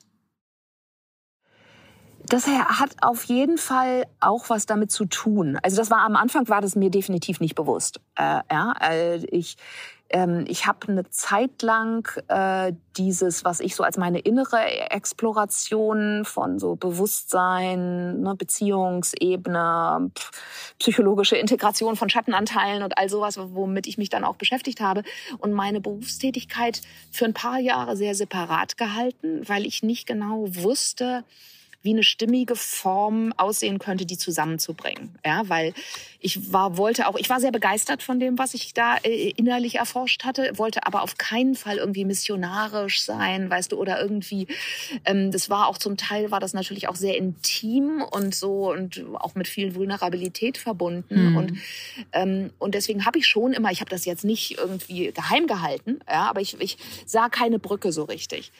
Das 2.27 2.47
hat 2.47 2.91
auf 3.01 3.23
jeden 3.25 3.57
Fall 3.57 4.05
auch 4.19 4.49
was 4.49 4.65
damit 4.65 4.91
zu 4.91 5.05
tun. 5.05 5.59
Also 5.61 5.77
das 5.77 5.91
war 5.91 5.99
am 5.99 6.15
Anfang 6.15 6.47
war 6.49 6.61
das 6.61 6.75
mir 6.75 6.89
definitiv 6.89 7.39
nicht 7.39 7.55
bewusst. 7.55 7.99
Äh, 8.15 8.41
ja, 8.51 8.73
äh, 8.81 9.17
ich 9.25 9.57
ähm, 10.09 10.45
ich 10.47 10.67
habe 10.67 10.87
eine 10.87 11.09
Zeit 11.09 11.61
lang 11.61 12.07
äh, 12.27 12.73
dieses, 12.95 13.43
was 13.43 13.59
ich 13.59 13.75
so 13.75 13.83
als 13.83 13.97
meine 13.97 14.19
innere 14.19 14.63
Exploration 14.91 16.25
von 16.25 16.59
so 16.59 16.75
Bewusstsein, 16.75 18.21
ne, 18.21 18.35
Beziehungsebene, 18.35 20.11
psychologische 20.77 21.37
Integration 21.37 21.95
von 21.95 22.09
Schattenanteilen 22.09 22.83
und 22.83 22.97
all 22.97 23.09
sowas, 23.09 23.39
womit 23.39 23.87
ich 23.87 23.97
mich 23.97 24.09
dann 24.09 24.23
auch 24.23 24.35
beschäftigt 24.35 24.79
habe 24.79 25.03
und 25.39 25.53
meine 25.53 25.81
Berufstätigkeit 25.81 26.81
für 27.11 27.25
ein 27.25 27.33
paar 27.33 27.59
Jahre 27.59 27.97
sehr 27.97 28.13
separat 28.13 28.77
gehalten, 28.77 29.41
weil 29.47 29.65
ich 29.65 29.81
nicht 29.81 30.05
genau 30.05 30.45
wusste, 30.47 31.23
wie 31.85 31.91
eine 31.91 32.03
stimmige 32.03 32.55
Form 32.55 33.31
aussehen 33.37 33.79
könnte, 33.79 34.05
die 34.05 34.17
zusammenzubringen. 34.17 35.17
Ja, 35.23 35.47
weil 35.47 35.73
ich 36.19 36.51
war, 36.51 36.77
wollte 36.77 37.07
auch, 37.07 37.15
ich 37.15 37.29
war 37.29 37.39
sehr 37.39 37.51
begeistert 37.51 38.01
von 38.01 38.19
dem, 38.19 38.39
was 38.39 38.55
ich 38.55 38.73
da 38.73 38.97
äh, 39.03 39.29
innerlich 39.37 39.75
erforscht 39.75 40.25
hatte, 40.25 40.51
wollte 40.55 40.85
aber 40.87 41.03
auf 41.03 41.17
keinen 41.17 41.53
Fall 41.53 41.77
irgendwie 41.77 42.03
missionarisch 42.03 43.01
sein, 43.01 43.49
weißt 43.49 43.71
du, 43.71 43.77
oder 43.77 44.01
irgendwie, 44.01 44.47
ähm, 45.05 45.31
das 45.31 45.51
war 45.51 45.67
auch 45.67 45.77
zum 45.77 45.95
Teil, 45.95 46.31
war 46.31 46.39
das 46.39 46.53
natürlich 46.53 46.87
auch 46.87 46.95
sehr 46.95 47.15
intim 47.15 48.03
und 48.11 48.33
so 48.33 48.71
und 48.71 49.05
auch 49.13 49.35
mit 49.35 49.47
viel 49.47 49.75
Vulnerabilität 49.75 50.57
verbunden. 50.57 51.29
Mhm. 51.29 51.37
Und, 51.37 51.53
ähm, 52.13 52.49
und 52.57 52.73
deswegen 52.73 53.05
habe 53.05 53.19
ich 53.19 53.27
schon 53.27 53.53
immer, 53.53 53.71
ich 53.71 53.81
habe 53.81 53.91
das 53.91 54.05
jetzt 54.05 54.25
nicht 54.25 54.57
irgendwie 54.57 55.11
geheim 55.11 55.45
gehalten, 55.45 55.99
ja, 56.09 56.27
aber 56.27 56.41
ich, 56.41 56.59
ich 56.59 56.77
sah 57.05 57.29
keine 57.29 57.59
Brücke 57.59 57.91
so 57.91 58.03
richtig. 58.05 58.51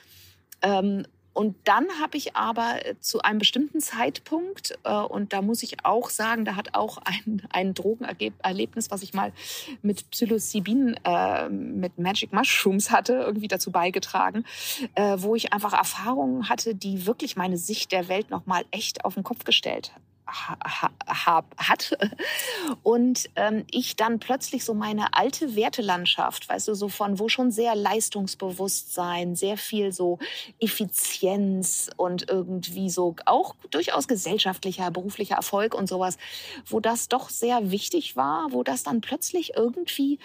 Ähm, 0.62 1.06
und 1.36 1.58
dann 1.65 1.86
habe 2.02 2.15
ich 2.15 2.38
aber 2.38 2.86
äh, 2.86 2.95
zu 3.02 3.21
einem 3.21 3.39
bestimmten 3.39 3.82
Zeitpunkt, 3.82 4.80
äh, 4.86 4.93
und 4.93 5.34
da 5.34 5.41
muss 5.41 5.63
ich 5.63 5.84
auch 5.84 6.10
sagen, 6.10 6.45
da 6.45 6.56
hat 6.56 6.76
auch 6.76 6.98
ein, 7.04 7.41
ein 7.50 7.74
Drogenerlebnis, 7.74 8.89
was 8.89 9.04
ich 9.04 9.13
mal 9.13 9.34
mit 9.82 10.10
Psilocybin, 10.12 10.98
äh, 11.04 11.50
mit 11.50 11.98
Magic 12.00 12.32
Mushrooms 12.32 12.89
hatte, 12.89 13.15
irgendwie 13.15 13.50
dazu 13.50 13.69
beigetragen, 13.69 14.45
äh, 14.95 15.17
wo 15.19 15.36
ich 15.36 15.52
einfach 15.52 15.74
Erfahrungen 15.74 16.48
hatte, 16.48 16.74
die 16.74 17.06
wirklich 17.06 17.36
meine 17.36 17.58
Sicht 17.58 17.91
der 17.91 18.08
Welt 18.08 18.30
nochmal 18.30 18.63
echt 18.71 19.04
auf 19.04 19.15
den 19.15 19.24
Kopf 19.24 19.43
gestellt 19.43 19.91
ha, 20.28 20.58
ha, 21.08 21.44
hat. 21.58 21.98
Und 22.84 23.30
ähm, 23.36 23.66
ich 23.72 23.96
dann 23.96 24.20
plötzlich 24.20 24.64
so 24.64 24.74
meine 24.74 25.14
alte 25.14 25.56
Wertelandschaft, 25.56 26.50
weißt 26.50 26.68
du, 26.68 26.74
so 26.74 26.90
von 26.90 27.20
wo 27.20 27.30
schon 27.30 27.52
sehr 27.52 27.76
Leistungsbewusstsein, 27.76 29.36
sehr 29.36 29.58
viel 29.58 29.92
so 29.92 30.20
Effizienz 30.60 31.90
und 31.98 32.30
irgendwie 32.30 32.90
so 32.90 33.16
auch 33.26 33.56
durchaus 33.70 34.08
gesellschaftlicher, 34.08 34.92
beruflicher 34.92 35.36
Erfolg 35.36 35.74
und 35.76 35.88
sowas, 35.88 36.18
wo 36.68 36.80
das 36.80 37.08
doch 37.08 37.30
sehr 37.30 37.72
wichtig 37.72 38.16
war, 38.16 38.52
wo 38.52 38.64
das 38.64 38.84
dann 38.84 39.02
plötzlich 39.02 39.56
irgendwie 39.56 40.20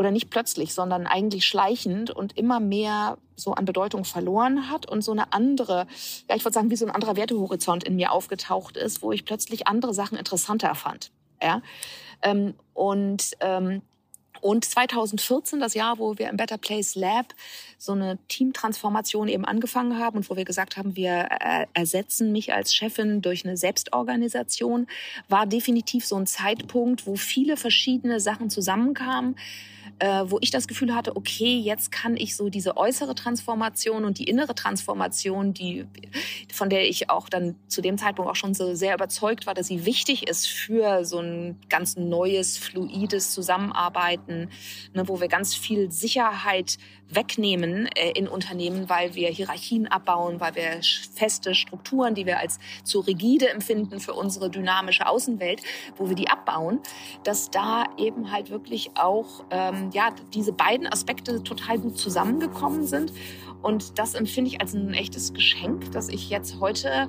oder 0.00 0.10
nicht 0.10 0.30
plötzlich, 0.30 0.72
sondern 0.72 1.06
eigentlich 1.06 1.44
schleichend 1.44 2.10
und 2.10 2.38
immer 2.38 2.58
mehr 2.58 3.18
so 3.36 3.52
an 3.52 3.66
Bedeutung 3.66 4.06
verloren 4.06 4.70
hat 4.70 4.86
und 4.86 5.02
so 5.02 5.12
eine 5.12 5.34
andere, 5.34 5.86
ja, 6.26 6.36
ich 6.36 6.42
würde 6.42 6.54
sagen, 6.54 6.70
wie 6.70 6.76
so 6.76 6.86
ein 6.86 6.90
anderer 6.90 7.16
Wertehorizont 7.16 7.84
in 7.84 7.96
mir 7.96 8.10
aufgetaucht 8.10 8.78
ist, 8.78 9.02
wo 9.02 9.12
ich 9.12 9.26
plötzlich 9.26 9.66
andere 9.66 9.92
Sachen 9.92 10.16
interessanter 10.16 10.74
fand. 10.74 11.10
Ja? 11.42 11.60
Ähm, 12.22 12.54
und 12.72 13.32
ähm, 13.40 13.82
und 14.40 14.64
2014, 14.64 15.60
das 15.60 15.74
Jahr, 15.74 15.98
wo 15.98 16.16
wir 16.16 16.30
im 16.30 16.38
Better 16.38 16.56
Place 16.56 16.94
Lab 16.94 17.34
so 17.76 17.92
eine 17.92 18.18
Teamtransformation 18.28 19.28
eben 19.28 19.44
angefangen 19.44 19.98
haben 19.98 20.16
und 20.18 20.30
wo 20.30 20.36
wir 20.36 20.46
gesagt 20.46 20.78
haben, 20.78 20.96
wir 20.96 21.28
äh, 21.40 21.66
ersetzen 21.74 22.32
mich 22.32 22.54
als 22.54 22.74
Chefin 22.74 23.20
durch 23.20 23.44
eine 23.44 23.58
Selbstorganisation, 23.58 24.86
war 25.28 25.44
definitiv 25.44 26.06
so 26.06 26.16
ein 26.16 26.26
Zeitpunkt, 26.26 27.06
wo 27.06 27.16
viele 27.16 27.58
verschiedene 27.58 28.18
Sachen 28.18 28.48
zusammenkamen, 28.48 29.36
äh, 30.00 30.24
wo 30.26 30.38
ich 30.40 30.50
das 30.50 30.66
Gefühl 30.66 30.94
hatte, 30.94 31.14
okay, 31.14 31.58
jetzt 31.58 31.92
kann 31.92 32.16
ich 32.16 32.34
so 32.34 32.48
diese 32.48 32.76
äußere 32.76 33.14
Transformation 33.14 34.04
und 34.04 34.18
die 34.18 34.24
innere 34.24 34.54
Transformation, 34.54 35.52
die, 35.54 35.86
von 36.52 36.70
der 36.70 36.88
ich 36.88 37.10
auch 37.10 37.28
dann 37.28 37.54
zu 37.68 37.82
dem 37.82 37.98
Zeitpunkt 37.98 38.30
auch 38.30 38.36
schon 38.36 38.54
so 38.54 38.74
sehr 38.74 38.94
überzeugt 38.94 39.46
war, 39.46 39.54
dass 39.54 39.66
sie 39.66 39.84
wichtig 39.84 40.26
ist 40.26 40.48
für 40.48 41.04
so 41.04 41.20
ein 41.20 41.58
ganz 41.68 41.96
neues, 41.96 42.56
fluides 42.56 43.32
Zusammenarbeiten, 43.32 44.48
ne, 44.94 45.06
wo 45.06 45.20
wir 45.20 45.28
ganz 45.28 45.54
viel 45.54 45.90
Sicherheit 45.90 46.78
wegnehmen 47.10 47.86
äh, 47.94 48.12
in 48.12 48.28
Unternehmen, 48.28 48.88
weil 48.88 49.14
wir 49.14 49.28
Hierarchien 49.28 49.86
abbauen, 49.88 50.40
weil 50.40 50.54
wir 50.54 50.80
feste 51.14 51.54
Strukturen, 51.54 52.14
die 52.14 52.26
wir 52.26 52.38
als 52.38 52.58
zu 52.84 53.00
rigide 53.00 53.48
empfinden 53.50 54.00
für 54.00 54.14
unsere 54.14 54.50
dynamische 54.50 55.06
Außenwelt, 55.06 55.62
wo 55.96 56.08
wir 56.08 56.16
die 56.16 56.28
abbauen, 56.28 56.80
dass 57.24 57.50
da 57.50 57.84
eben 57.96 58.30
halt 58.30 58.50
wirklich 58.50 58.90
auch 58.94 59.44
ähm, 59.50 59.90
ja 59.92 60.10
diese 60.34 60.52
beiden 60.52 60.86
Aspekte 60.86 61.42
total 61.42 61.78
gut 61.78 61.98
zusammengekommen 61.98 62.86
sind. 62.86 63.12
Und 63.62 63.98
das 63.98 64.14
empfinde 64.14 64.50
ich 64.50 64.60
als 64.60 64.72
ein 64.74 64.94
echtes 64.94 65.34
Geschenk, 65.34 65.92
dass 65.92 66.08
ich 66.08 66.30
jetzt 66.30 66.60
heute 66.60 67.08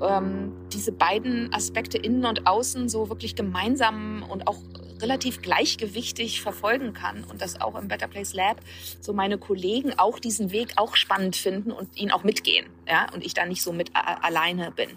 ähm, 0.00 0.52
diese 0.72 0.92
beiden 0.92 1.52
Aspekte 1.52 1.98
innen 1.98 2.24
und 2.24 2.46
außen 2.46 2.88
so 2.88 3.08
wirklich 3.10 3.36
gemeinsam 3.36 4.24
und 4.28 4.46
auch 4.46 4.56
relativ 5.00 5.42
gleichgewichtig 5.42 6.40
verfolgen 6.40 6.92
kann 6.92 7.24
und 7.24 7.40
dass 7.40 7.60
auch 7.60 7.74
im 7.74 7.88
Better 7.88 8.08
Place 8.08 8.34
Lab 8.34 8.60
so 9.00 9.12
meine 9.12 9.38
Kollegen 9.38 9.98
auch 9.98 10.18
diesen 10.18 10.52
Weg 10.52 10.74
auch 10.76 10.96
spannend 10.96 11.36
finden 11.36 11.72
und 11.72 11.96
ihn 11.96 12.10
auch 12.10 12.24
mitgehen, 12.24 12.66
ja, 12.86 13.06
und 13.12 13.24
ich 13.24 13.34
da 13.34 13.46
nicht 13.46 13.62
so 13.62 13.72
mit 13.72 13.90
alleine 13.94 14.70
bin. 14.70 14.90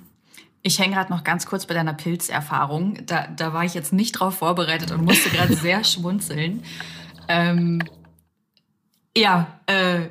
Ich 0.65 0.79
hänge 0.79 0.95
gerade 0.95 1.11
noch 1.11 1.25
ganz 1.25 1.45
kurz 1.45 1.65
bei 1.65 1.73
deiner 1.73 1.93
Pilzerfahrung. 1.93 3.05
Da, 3.05 3.27
da 3.27 3.53
war 3.53 3.65
ich 3.65 3.73
jetzt 3.73 3.91
nicht 3.91 4.13
drauf 4.13 4.37
vorbereitet 4.37 4.91
und 4.91 5.03
musste 5.03 5.29
gerade 5.29 5.55
sehr 5.55 5.83
schmunzeln. 5.83 6.63
Ähm, 7.27 7.83
ja, 9.15 9.59
äh, 9.65 10.07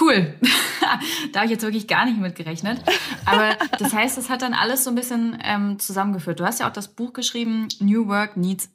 cool. 0.00 0.34
da 1.32 1.40
habe 1.40 1.46
ich 1.46 1.52
jetzt 1.52 1.62
wirklich 1.62 1.86
gar 1.86 2.06
nicht 2.06 2.18
mit 2.18 2.34
gerechnet. 2.34 2.82
Aber 3.24 3.56
das 3.78 3.92
heißt, 3.92 4.18
das 4.18 4.28
hat 4.30 4.42
dann 4.42 4.52
alles 4.52 4.82
so 4.82 4.90
ein 4.90 4.96
bisschen 4.96 5.38
ähm, 5.44 5.78
zusammengeführt. 5.78 6.40
Du 6.40 6.44
hast 6.44 6.58
ja 6.58 6.68
auch 6.68 6.72
das 6.72 6.88
Buch 6.88 7.12
geschrieben, 7.12 7.68
New 7.78 8.08
Work 8.08 8.36
Needs 8.36 8.70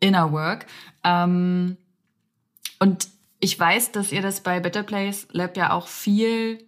Inner 0.00 0.32
Work. 0.32 0.66
Ähm, 1.04 1.76
und 2.78 3.08
ich 3.40 3.58
weiß, 3.58 3.92
dass 3.92 4.12
ihr 4.12 4.22
das 4.22 4.40
bei 4.40 4.60
Better 4.60 4.82
Place 4.82 5.26
Lab 5.32 5.56
ja 5.56 5.72
auch 5.72 5.88
viel, 5.88 6.64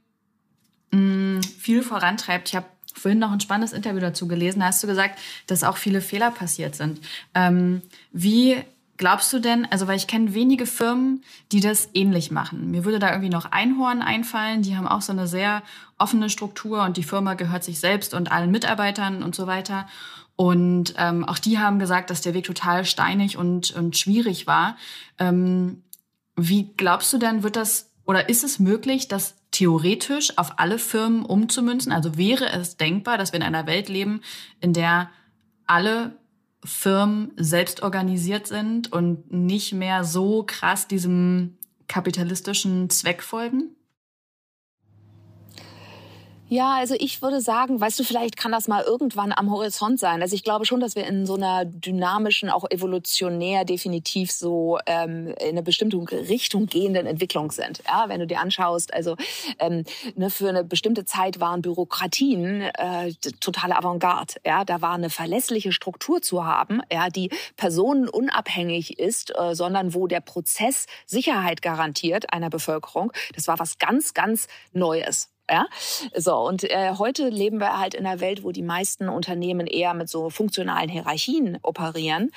mh, 0.90 1.38
mm, 1.38 1.42
viel 1.42 1.82
vorantreibt. 1.82 2.48
Ich 2.48 2.56
habe 2.56 2.66
vorhin 2.94 3.18
noch 3.18 3.32
ein 3.32 3.40
spannendes 3.40 3.72
Interview 3.72 4.00
dazu 4.00 4.28
gelesen. 4.28 4.60
Da 4.60 4.66
hast 4.66 4.82
du 4.82 4.86
gesagt, 4.86 5.18
dass 5.46 5.64
auch 5.64 5.76
viele 5.76 6.00
Fehler 6.00 6.30
passiert 6.30 6.74
sind. 6.74 7.00
Ähm, 7.34 7.82
wie 8.12 8.64
glaubst 8.98 9.32
du 9.32 9.38
denn, 9.38 9.66
also 9.70 9.86
weil 9.86 9.96
ich 9.96 10.08
kenne 10.08 10.34
wenige 10.34 10.66
Firmen, 10.66 11.22
die 11.52 11.60
das 11.60 11.88
ähnlich 11.94 12.30
machen. 12.30 12.70
Mir 12.70 12.84
würde 12.84 12.98
da 12.98 13.10
irgendwie 13.10 13.30
noch 13.30 13.50
Einhorn 13.50 14.02
einfallen. 14.02 14.62
Die 14.62 14.76
haben 14.76 14.88
auch 14.88 15.00
so 15.00 15.12
eine 15.12 15.26
sehr 15.26 15.62
offene 15.96 16.28
Struktur 16.28 16.82
und 16.82 16.96
die 16.96 17.04
Firma 17.04 17.34
gehört 17.34 17.64
sich 17.64 17.80
selbst 17.80 18.12
und 18.12 18.30
allen 18.30 18.50
Mitarbeitern 18.50 19.22
und 19.22 19.34
so 19.34 19.46
weiter. 19.46 19.86
Und 20.40 20.94
ähm, 20.98 21.24
auch 21.24 21.40
die 21.40 21.58
haben 21.58 21.80
gesagt, 21.80 22.10
dass 22.10 22.20
der 22.20 22.32
Weg 22.32 22.44
total 22.44 22.84
steinig 22.84 23.36
und, 23.36 23.72
und 23.72 23.98
schwierig 23.98 24.46
war. 24.46 24.76
Ähm, 25.18 25.82
wie 26.36 26.72
glaubst 26.76 27.12
du 27.12 27.18
denn, 27.18 27.42
wird 27.42 27.56
das 27.56 27.90
oder 28.04 28.28
ist 28.28 28.44
es 28.44 28.60
möglich, 28.60 29.08
das 29.08 29.34
theoretisch 29.50 30.38
auf 30.38 30.60
alle 30.60 30.78
Firmen 30.78 31.24
umzumünzen? 31.24 31.90
Also 31.90 32.16
wäre 32.16 32.50
es 32.50 32.76
denkbar, 32.76 33.18
dass 33.18 33.32
wir 33.32 33.40
in 33.40 33.46
einer 33.46 33.66
Welt 33.66 33.88
leben, 33.88 34.20
in 34.60 34.72
der 34.72 35.10
alle 35.66 36.16
Firmen 36.64 37.32
selbst 37.36 37.82
organisiert 37.82 38.46
sind 38.46 38.92
und 38.92 39.32
nicht 39.32 39.72
mehr 39.72 40.04
so 40.04 40.44
krass 40.46 40.86
diesem 40.86 41.58
kapitalistischen 41.88 42.90
Zweck 42.90 43.24
folgen? 43.24 43.74
Ja, 46.50 46.76
also 46.76 46.94
ich 46.98 47.20
würde 47.20 47.42
sagen, 47.42 47.78
weißt 47.78 48.00
du, 48.00 48.04
vielleicht 48.04 48.38
kann 48.38 48.52
das 48.52 48.68
mal 48.68 48.82
irgendwann 48.82 49.32
am 49.32 49.50
Horizont 49.50 50.00
sein. 50.00 50.22
Also 50.22 50.34
ich 50.34 50.42
glaube 50.42 50.64
schon, 50.64 50.80
dass 50.80 50.96
wir 50.96 51.06
in 51.06 51.26
so 51.26 51.34
einer 51.34 51.66
dynamischen, 51.66 52.48
auch 52.48 52.64
evolutionär 52.70 53.66
definitiv 53.66 54.32
so 54.32 54.78
ähm, 54.86 55.34
in 55.40 55.50
eine 55.50 55.62
bestimmte 55.62 55.98
Richtung 56.10 56.64
gehenden 56.64 57.06
Entwicklung 57.06 57.52
sind. 57.52 57.82
Ja, 57.86 58.08
wenn 58.08 58.20
du 58.20 58.26
dir 58.26 58.40
anschaust, 58.40 58.94
also 58.94 59.16
ähm, 59.58 59.84
ne, 60.16 60.30
für 60.30 60.48
eine 60.48 60.64
bestimmte 60.64 61.04
Zeit 61.04 61.38
waren 61.38 61.60
Bürokratien 61.60 62.62
äh, 62.62 63.12
totale 63.40 63.76
Avantgarde. 63.76 64.36
Ja, 64.46 64.64
da 64.64 64.80
war 64.80 64.94
eine 64.94 65.10
verlässliche 65.10 65.72
Struktur 65.72 66.22
zu 66.22 66.46
haben, 66.46 66.80
ja, 66.90 67.10
die 67.10 67.30
personenunabhängig 67.56 68.98
ist, 68.98 69.34
äh, 69.38 69.54
sondern 69.54 69.92
wo 69.92 70.06
der 70.06 70.20
Prozess 70.20 70.86
Sicherheit 71.04 71.60
garantiert 71.60 72.32
einer 72.32 72.48
Bevölkerung. 72.48 73.12
Das 73.34 73.48
war 73.48 73.58
was 73.58 73.78
ganz, 73.78 74.14
ganz 74.14 74.48
Neues. 74.72 75.28
Ja? 75.58 75.66
So, 76.14 76.36
und 76.36 76.64
äh, 76.64 76.94
heute 76.98 77.28
leben 77.28 77.58
wir 77.58 77.78
halt 77.78 77.94
in 77.94 78.06
einer 78.06 78.20
Welt, 78.20 78.44
wo 78.44 78.52
die 78.52 78.62
meisten 78.62 79.08
Unternehmen 79.08 79.66
eher 79.66 79.94
mit 79.94 80.08
so 80.08 80.30
funktionalen 80.30 80.88
Hierarchien 80.88 81.58
operieren. 81.62 82.30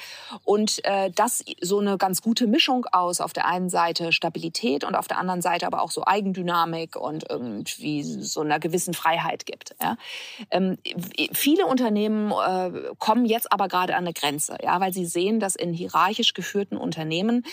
Und 0.43 0.84
äh, 0.86 1.12
das 1.12 1.43
so 1.62 1.80
eine 1.80 1.97
ganz 1.97 2.21
gute 2.21 2.47
Mischung 2.47 2.86
aus 2.91 3.21
auf 3.21 3.34
der 3.34 3.45
einen 3.47 3.69
Seite 3.69 4.13
Stabilität 4.13 4.84
und 4.84 4.95
auf 4.95 5.08
der 5.08 5.17
anderen 5.17 5.41
Seite 5.41 5.67
aber 5.67 5.82
auch 5.82 5.91
so 5.91 6.04
Eigendynamik 6.06 6.95
und 6.95 7.30
irgendwie 7.30 8.04
so 8.04 8.41
einer 8.41 8.60
gewissen 8.60 8.93
Freiheit 8.93 9.45
gibt. 9.45 9.76
Ja? 9.82 9.97
Ähm, 10.50 10.78
viele 11.34 11.65
Unternehmen 11.65 12.32
äh, 12.32 12.71
kommen 12.97 13.26
jetzt 13.26 13.52
aber 13.52 13.67
gerade 13.67 13.95
an 13.95 14.06
eine 14.06 14.13
Grenze, 14.13 14.58
ja, 14.63 14.80
weil 14.80 14.93
sie 14.93 15.06
sehen, 15.06 15.39
dass 15.39 15.56
in 15.56 15.74
hierarchisch 15.74 16.34
geführten 16.34 16.78
Unternehmen 16.78 17.45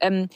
ähm, 0.00 0.28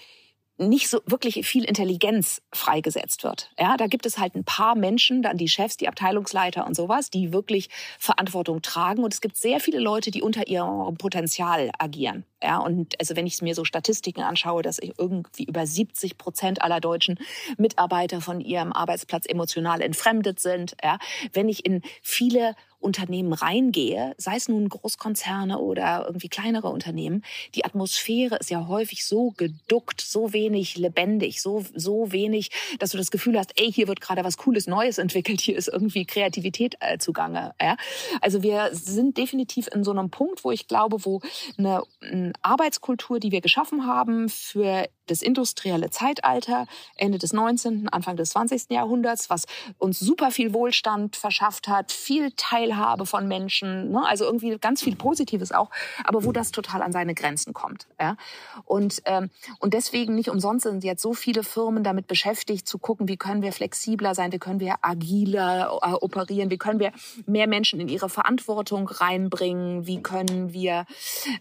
nicht 0.58 0.88
so 0.88 1.00
wirklich 1.06 1.46
viel 1.46 1.64
Intelligenz 1.64 2.42
freigesetzt 2.52 3.24
wird. 3.24 3.50
Ja, 3.58 3.76
da 3.76 3.86
gibt 3.86 4.06
es 4.06 4.18
halt 4.18 4.34
ein 4.34 4.44
paar 4.44 4.74
Menschen, 4.74 5.22
dann 5.22 5.36
die 5.36 5.48
Chefs, 5.48 5.76
die 5.76 5.88
Abteilungsleiter 5.88 6.66
und 6.66 6.74
sowas, 6.74 7.10
die 7.10 7.32
wirklich 7.32 7.68
Verantwortung 7.98 8.60
tragen. 8.60 9.04
Und 9.04 9.14
es 9.14 9.20
gibt 9.20 9.36
sehr 9.36 9.60
viele 9.60 9.78
Leute, 9.78 10.10
die 10.10 10.22
unter 10.22 10.48
ihrem 10.48 10.96
Potenzial 10.96 11.70
agieren. 11.78 12.24
Ja, 12.42 12.58
und 12.58 12.98
also 13.00 13.16
wenn 13.16 13.26
ich 13.26 13.40
mir 13.42 13.54
so 13.54 13.64
Statistiken 13.64 14.22
anschaue, 14.22 14.62
dass 14.62 14.78
irgendwie 14.78 15.44
über 15.44 15.66
70 15.66 16.18
Prozent 16.18 16.62
aller 16.62 16.80
deutschen 16.80 17.18
Mitarbeiter 17.56 18.20
von 18.20 18.40
ihrem 18.40 18.72
Arbeitsplatz 18.72 19.26
emotional 19.26 19.80
entfremdet 19.80 20.40
sind. 20.40 20.76
Ja, 20.82 20.98
wenn 21.32 21.48
ich 21.48 21.64
in 21.64 21.82
viele 22.02 22.54
Unternehmen 22.80 23.32
reingehe, 23.32 24.14
sei 24.18 24.36
es 24.36 24.48
nun 24.48 24.68
Großkonzerne 24.68 25.58
oder 25.58 26.04
irgendwie 26.06 26.28
kleinere 26.28 26.68
Unternehmen, 26.68 27.24
die 27.54 27.64
Atmosphäre 27.64 28.36
ist 28.36 28.50
ja 28.50 28.66
häufig 28.68 29.04
so 29.04 29.32
geduckt, 29.32 30.00
so 30.00 30.32
wenig 30.32 30.76
lebendig, 30.76 31.42
so, 31.42 31.64
so 31.74 32.12
wenig, 32.12 32.50
dass 32.78 32.90
du 32.90 32.98
das 32.98 33.10
Gefühl 33.10 33.38
hast, 33.38 33.52
ey, 33.60 33.72
hier 33.72 33.88
wird 33.88 34.00
gerade 34.00 34.24
was 34.24 34.36
Cooles 34.36 34.66
Neues 34.66 34.98
entwickelt, 34.98 35.40
hier 35.40 35.56
ist 35.56 35.68
irgendwie 35.68 36.04
Kreativität 36.04 36.76
äh, 36.80 36.98
zugange. 36.98 37.54
Ja? 37.60 37.76
Also 38.20 38.42
wir 38.42 38.70
sind 38.72 39.16
definitiv 39.16 39.68
in 39.74 39.84
so 39.84 39.90
einem 39.90 40.10
Punkt, 40.10 40.44
wo 40.44 40.50
ich 40.50 40.68
glaube, 40.68 41.04
wo 41.04 41.20
eine, 41.56 41.82
eine 42.00 42.32
Arbeitskultur, 42.42 43.18
die 43.18 43.32
wir 43.32 43.40
geschaffen 43.40 43.86
haben 43.86 44.28
für 44.28 44.88
das 45.10 45.22
industrielle 45.22 45.90
Zeitalter, 45.90 46.66
Ende 46.96 47.18
des 47.18 47.32
19., 47.32 47.88
Anfang 47.88 48.16
des 48.16 48.30
20. 48.30 48.70
Jahrhunderts, 48.70 49.30
was 49.30 49.46
uns 49.78 49.98
super 49.98 50.30
viel 50.30 50.52
Wohlstand 50.52 51.16
verschafft 51.16 51.68
hat, 51.68 51.92
viel 51.92 52.32
Teilhabe 52.36 53.06
von 53.06 53.26
Menschen, 53.26 53.90
ne? 53.90 54.06
also 54.06 54.24
irgendwie 54.24 54.56
ganz 54.58 54.82
viel 54.82 54.96
Positives 54.96 55.52
auch, 55.52 55.70
aber 56.04 56.24
wo 56.24 56.32
das 56.32 56.52
total 56.52 56.82
an 56.82 56.92
seine 56.92 57.14
Grenzen 57.14 57.52
kommt. 57.52 57.86
Ja? 58.00 58.16
Und, 58.64 59.02
ähm, 59.06 59.30
und 59.58 59.74
deswegen 59.74 60.14
nicht 60.14 60.28
umsonst 60.28 60.64
sind 60.64 60.84
jetzt 60.84 61.02
so 61.02 61.14
viele 61.14 61.42
Firmen 61.42 61.82
damit 61.84 62.06
beschäftigt, 62.06 62.68
zu 62.68 62.78
gucken, 62.78 63.08
wie 63.08 63.16
können 63.16 63.42
wir 63.42 63.52
flexibler 63.52 64.14
sein, 64.14 64.32
wie 64.32 64.38
können 64.38 64.60
wir 64.60 64.76
agiler 64.82 65.78
äh, 65.82 65.92
operieren, 65.92 66.50
wie 66.50 66.58
können 66.58 66.80
wir 66.80 66.92
mehr 67.26 67.46
Menschen 67.46 67.80
in 67.80 67.88
ihre 67.88 68.08
Verantwortung 68.08 68.88
reinbringen, 68.88 69.86
wie 69.86 70.02
können 70.02 70.52
wir 70.52 70.86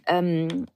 ähm, 0.06 0.68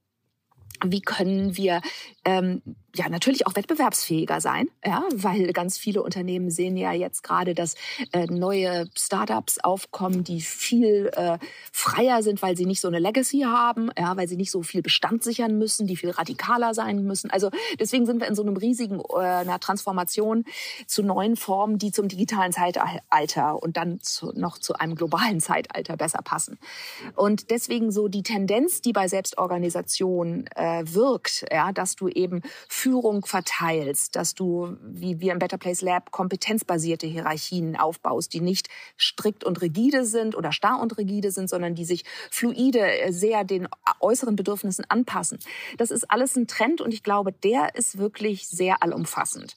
wie 0.85 1.01
können 1.01 1.57
wir 1.57 1.81
ähm, 2.25 2.61
ja 2.95 3.09
natürlich 3.09 3.47
auch 3.47 3.55
wettbewerbsfähiger 3.55 4.41
sein, 4.41 4.67
ja, 4.85 5.03
weil 5.13 5.53
ganz 5.53 5.77
viele 5.77 6.03
Unternehmen 6.03 6.49
sehen 6.49 6.77
ja 6.77 6.91
jetzt 6.91 7.23
gerade, 7.23 7.53
dass 7.53 7.75
äh, 8.11 8.25
neue 8.25 8.89
Startups 8.97 9.59
aufkommen, 9.59 10.23
die 10.23 10.41
viel 10.41 11.09
äh, 11.13 11.37
freier 11.71 12.23
sind, 12.23 12.41
weil 12.41 12.57
sie 12.57 12.65
nicht 12.65 12.81
so 12.81 12.87
eine 12.87 12.99
Legacy 12.99 13.41
haben, 13.41 13.89
ja, 13.97 14.15
weil 14.17 14.27
sie 14.27 14.37
nicht 14.37 14.51
so 14.51 14.63
viel 14.63 14.81
Bestand 14.81 15.23
sichern 15.23 15.57
müssen, 15.57 15.87
die 15.87 15.95
viel 15.95 16.11
radikaler 16.11 16.73
sein 16.73 17.03
müssen. 17.03 17.31
Also 17.31 17.49
deswegen 17.79 18.05
sind 18.05 18.19
wir 18.19 18.27
in 18.27 18.35
so 18.35 18.41
einem 18.41 18.57
riesigen 18.57 18.99
äh, 18.99 19.19
einer 19.19 19.59
Transformation 19.59 20.45
zu 20.87 21.03
neuen 21.03 21.35
Formen, 21.35 21.77
die 21.77 21.91
zum 21.91 22.07
digitalen 22.07 22.51
Zeitalter 22.51 23.61
und 23.61 23.77
dann 23.77 23.99
zu, 24.01 24.31
noch 24.35 24.57
zu 24.57 24.73
einem 24.73 24.95
globalen 24.95 25.39
Zeitalter 25.39 25.97
besser 25.97 26.19
passen. 26.23 26.59
Und 27.15 27.51
deswegen 27.51 27.91
so 27.91 28.07
die 28.07 28.23
Tendenz, 28.23 28.81
die 28.81 28.93
bei 28.93 29.07
Selbstorganisation 29.07 30.47
äh, 30.55 30.83
wirkt, 30.85 31.45
ja, 31.51 31.71
dass 31.71 31.95
du 31.95 32.07
eben 32.07 32.41
Führung 32.81 33.27
verteilst, 33.27 34.15
dass 34.15 34.33
du, 34.33 34.75
wie 34.81 35.19
wir 35.19 35.33
im 35.33 35.37
Better 35.37 35.59
Place 35.59 35.81
Lab, 35.81 36.09
kompetenzbasierte 36.09 37.05
Hierarchien 37.05 37.75
aufbaust, 37.75 38.33
die 38.33 38.41
nicht 38.41 38.69
strikt 38.99 39.43
und 39.43 39.61
rigide 39.61 40.03
sind 40.03 40.35
oder 40.35 40.51
starr 40.51 40.81
und 40.81 40.97
rigide 40.97 41.29
sind, 41.29 41.47
sondern 41.47 41.75
die 41.75 41.85
sich 41.85 42.05
fluide 42.31 42.79
äh, 42.79 43.11
sehr 43.11 43.43
den 43.43 43.67
äußeren 43.99 44.35
Bedürfnissen 44.35 44.83
anpassen. 44.89 45.37
Das 45.77 45.91
ist 45.91 46.09
alles 46.09 46.35
ein 46.35 46.47
Trend 46.47 46.81
und 46.81 46.91
ich 46.91 47.03
glaube, 47.03 47.31
der 47.31 47.75
ist 47.75 47.99
wirklich 47.99 48.47
sehr 48.47 48.81
allumfassend. 48.81 49.55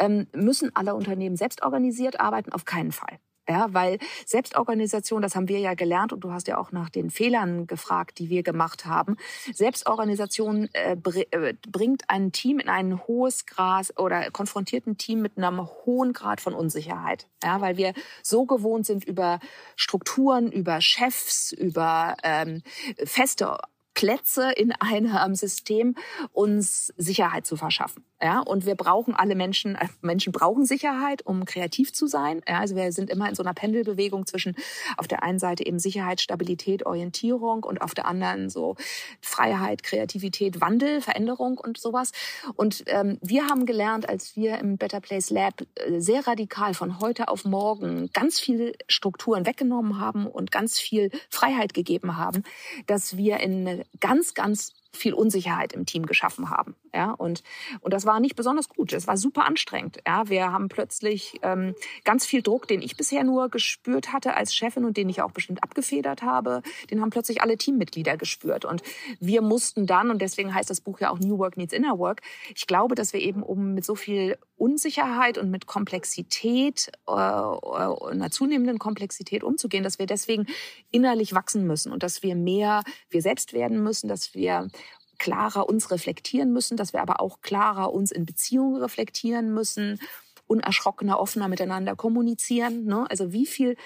Ähm, 0.00 0.26
müssen 0.34 0.74
alle 0.74 0.96
Unternehmen 0.96 1.36
selbst 1.36 1.62
organisiert 1.62 2.18
arbeiten? 2.18 2.52
Auf 2.52 2.64
keinen 2.64 2.90
Fall. 2.90 3.20
Ja, 3.48 3.72
weil 3.72 3.98
Selbstorganisation, 4.24 5.22
das 5.22 5.36
haben 5.36 5.48
wir 5.48 5.60
ja 5.60 5.74
gelernt 5.74 6.12
und 6.12 6.20
du 6.20 6.32
hast 6.32 6.48
ja 6.48 6.58
auch 6.58 6.72
nach 6.72 6.90
den 6.90 7.10
Fehlern 7.10 7.66
gefragt, 7.66 8.18
die 8.18 8.28
wir 8.28 8.42
gemacht 8.42 8.86
haben. 8.86 9.16
Selbstorganisation 9.52 10.68
äh, 10.72 10.96
äh, 11.30 11.54
bringt 11.68 12.04
ein 12.08 12.32
Team 12.32 12.58
in 12.58 12.68
ein 12.68 13.06
hohes 13.06 13.46
Grad 13.46 13.92
oder 13.98 14.30
konfrontiert 14.32 14.86
ein 14.86 14.98
Team 14.98 15.22
mit 15.22 15.38
einem 15.38 15.60
hohen 15.84 16.12
Grad 16.12 16.40
von 16.40 16.54
Unsicherheit. 16.54 17.28
Ja, 17.44 17.60
weil 17.60 17.76
wir 17.76 17.92
so 18.22 18.46
gewohnt 18.46 18.86
sind 18.86 19.04
über 19.04 19.38
Strukturen, 19.76 20.50
über 20.50 20.80
Chefs, 20.80 21.52
über 21.52 22.16
ähm, 22.24 22.62
feste 23.04 23.58
Plätze 23.96 24.52
in 24.52 24.72
einem 24.72 25.34
System 25.34 25.96
uns 26.32 26.92
Sicherheit 26.98 27.46
zu 27.46 27.56
verschaffen. 27.56 28.04
Ja, 28.22 28.40
und 28.40 28.64
wir 28.64 28.76
brauchen 28.76 29.14
alle 29.14 29.34
Menschen, 29.34 29.74
äh, 29.74 29.88
Menschen 30.00 30.32
brauchen 30.32 30.64
Sicherheit, 30.64 31.26
um 31.26 31.44
kreativ 31.44 31.92
zu 31.92 32.06
sein. 32.06 32.40
Ja, 32.48 32.60
also 32.60 32.74
wir 32.74 32.90
sind 32.92 33.10
immer 33.10 33.28
in 33.28 33.34
so 33.34 33.42
einer 33.42 33.52
Pendelbewegung 33.52 34.26
zwischen 34.26 34.56
auf 34.96 35.06
der 35.06 35.22
einen 35.22 35.38
Seite 35.38 35.66
eben 35.66 35.78
Sicherheit, 35.78 36.22
Stabilität, 36.22 36.86
Orientierung 36.86 37.62
und 37.62 37.82
auf 37.82 37.94
der 37.94 38.06
anderen 38.06 38.48
so 38.48 38.76
Freiheit, 39.20 39.82
Kreativität, 39.82 40.62
Wandel, 40.62 41.02
Veränderung 41.02 41.58
und 41.58 41.78
sowas. 41.78 42.12
Und 42.54 42.84
ähm, 42.86 43.18
wir 43.20 43.48
haben 43.48 43.66
gelernt, 43.66 44.08
als 44.08 44.34
wir 44.34 44.58
im 44.60 44.78
Better 44.78 45.00
Place 45.00 45.28
Lab 45.28 45.62
äh, 45.74 46.00
sehr 46.00 46.26
radikal 46.26 46.72
von 46.72 47.00
heute 47.00 47.28
auf 47.28 47.44
morgen 47.44 48.08
ganz 48.14 48.40
viel 48.40 48.74
Strukturen 48.88 49.44
weggenommen 49.44 50.00
haben 50.00 50.26
und 50.26 50.50
ganz 50.50 50.78
viel 50.78 51.10
Freiheit 51.28 51.74
gegeben 51.74 52.16
haben, 52.16 52.44
dass 52.86 53.18
wir 53.18 53.40
in 53.40 53.66
eine 53.66 53.85
ganz, 54.00 54.34
ganz 54.34 54.72
viel 54.92 55.14
Unsicherheit 55.14 55.72
im 55.72 55.86
Team 55.86 56.06
geschaffen 56.06 56.50
haben. 56.50 56.74
Ja, 56.96 57.10
und, 57.10 57.42
und 57.82 57.92
das 57.92 58.06
war 58.06 58.20
nicht 58.20 58.36
besonders 58.36 58.70
gut. 58.70 58.94
Es 58.94 59.06
war 59.06 59.18
super 59.18 59.44
anstrengend. 59.44 59.98
Ja, 60.06 60.30
wir 60.30 60.50
haben 60.50 60.70
plötzlich 60.70 61.38
ähm, 61.42 61.74
ganz 62.04 62.24
viel 62.24 62.40
Druck, 62.40 62.66
den 62.68 62.80
ich 62.80 62.96
bisher 62.96 63.22
nur 63.22 63.50
gespürt 63.50 64.14
hatte 64.14 64.34
als 64.34 64.54
Chefin 64.54 64.86
und 64.86 64.96
den 64.96 65.10
ich 65.10 65.20
auch 65.20 65.30
bestimmt 65.30 65.62
abgefedert 65.62 66.22
habe, 66.22 66.62
den 66.90 67.02
haben 67.02 67.10
plötzlich 67.10 67.42
alle 67.42 67.58
Teammitglieder 67.58 68.16
gespürt. 68.16 68.64
Und 68.64 68.82
wir 69.20 69.42
mussten 69.42 69.86
dann, 69.86 70.10
und 70.10 70.22
deswegen 70.22 70.54
heißt 70.54 70.70
das 70.70 70.80
Buch 70.80 70.98
ja 70.98 71.10
auch 71.10 71.18
New 71.18 71.36
Work 71.36 71.58
Needs 71.58 71.74
Inner 71.74 71.98
Work, 71.98 72.22
ich 72.54 72.66
glaube, 72.66 72.94
dass 72.94 73.12
wir 73.12 73.20
eben 73.20 73.42
um 73.42 73.74
mit 73.74 73.84
so 73.84 73.94
viel 73.94 74.38
Unsicherheit 74.56 75.36
und 75.36 75.50
mit 75.50 75.66
Komplexität, 75.66 76.90
äh, 77.06 77.12
äh 77.12 78.10
einer 78.10 78.30
zunehmenden 78.30 78.78
Komplexität 78.78 79.44
umzugehen, 79.44 79.84
dass 79.84 79.98
wir 79.98 80.06
deswegen 80.06 80.46
innerlich 80.90 81.34
wachsen 81.34 81.66
müssen 81.66 81.92
und 81.92 82.02
dass 82.02 82.22
wir 82.22 82.34
mehr 82.34 82.84
wir 83.10 83.20
selbst 83.20 83.52
werden 83.52 83.82
müssen, 83.82 84.08
dass 84.08 84.34
wir 84.34 84.70
klarer 85.18 85.68
uns 85.68 85.90
reflektieren 85.90 86.52
müssen, 86.52 86.76
dass 86.76 86.92
wir 86.92 87.02
aber 87.02 87.20
auch 87.20 87.40
klarer 87.40 87.92
uns 87.92 88.10
in 88.10 88.26
Beziehungen 88.26 88.80
reflektieren 88.80 89.52
müssen, 89.52 90.00
unerschrockener, 90.46 91.18
offener 91.18 91.48
miteinander 91.48 91.96
kommunizieren. 91.96 92.84
Ne? 92.84 93.06
Also 93.08 93.32
wie 93.32 93.46
viel, 93.46 93.76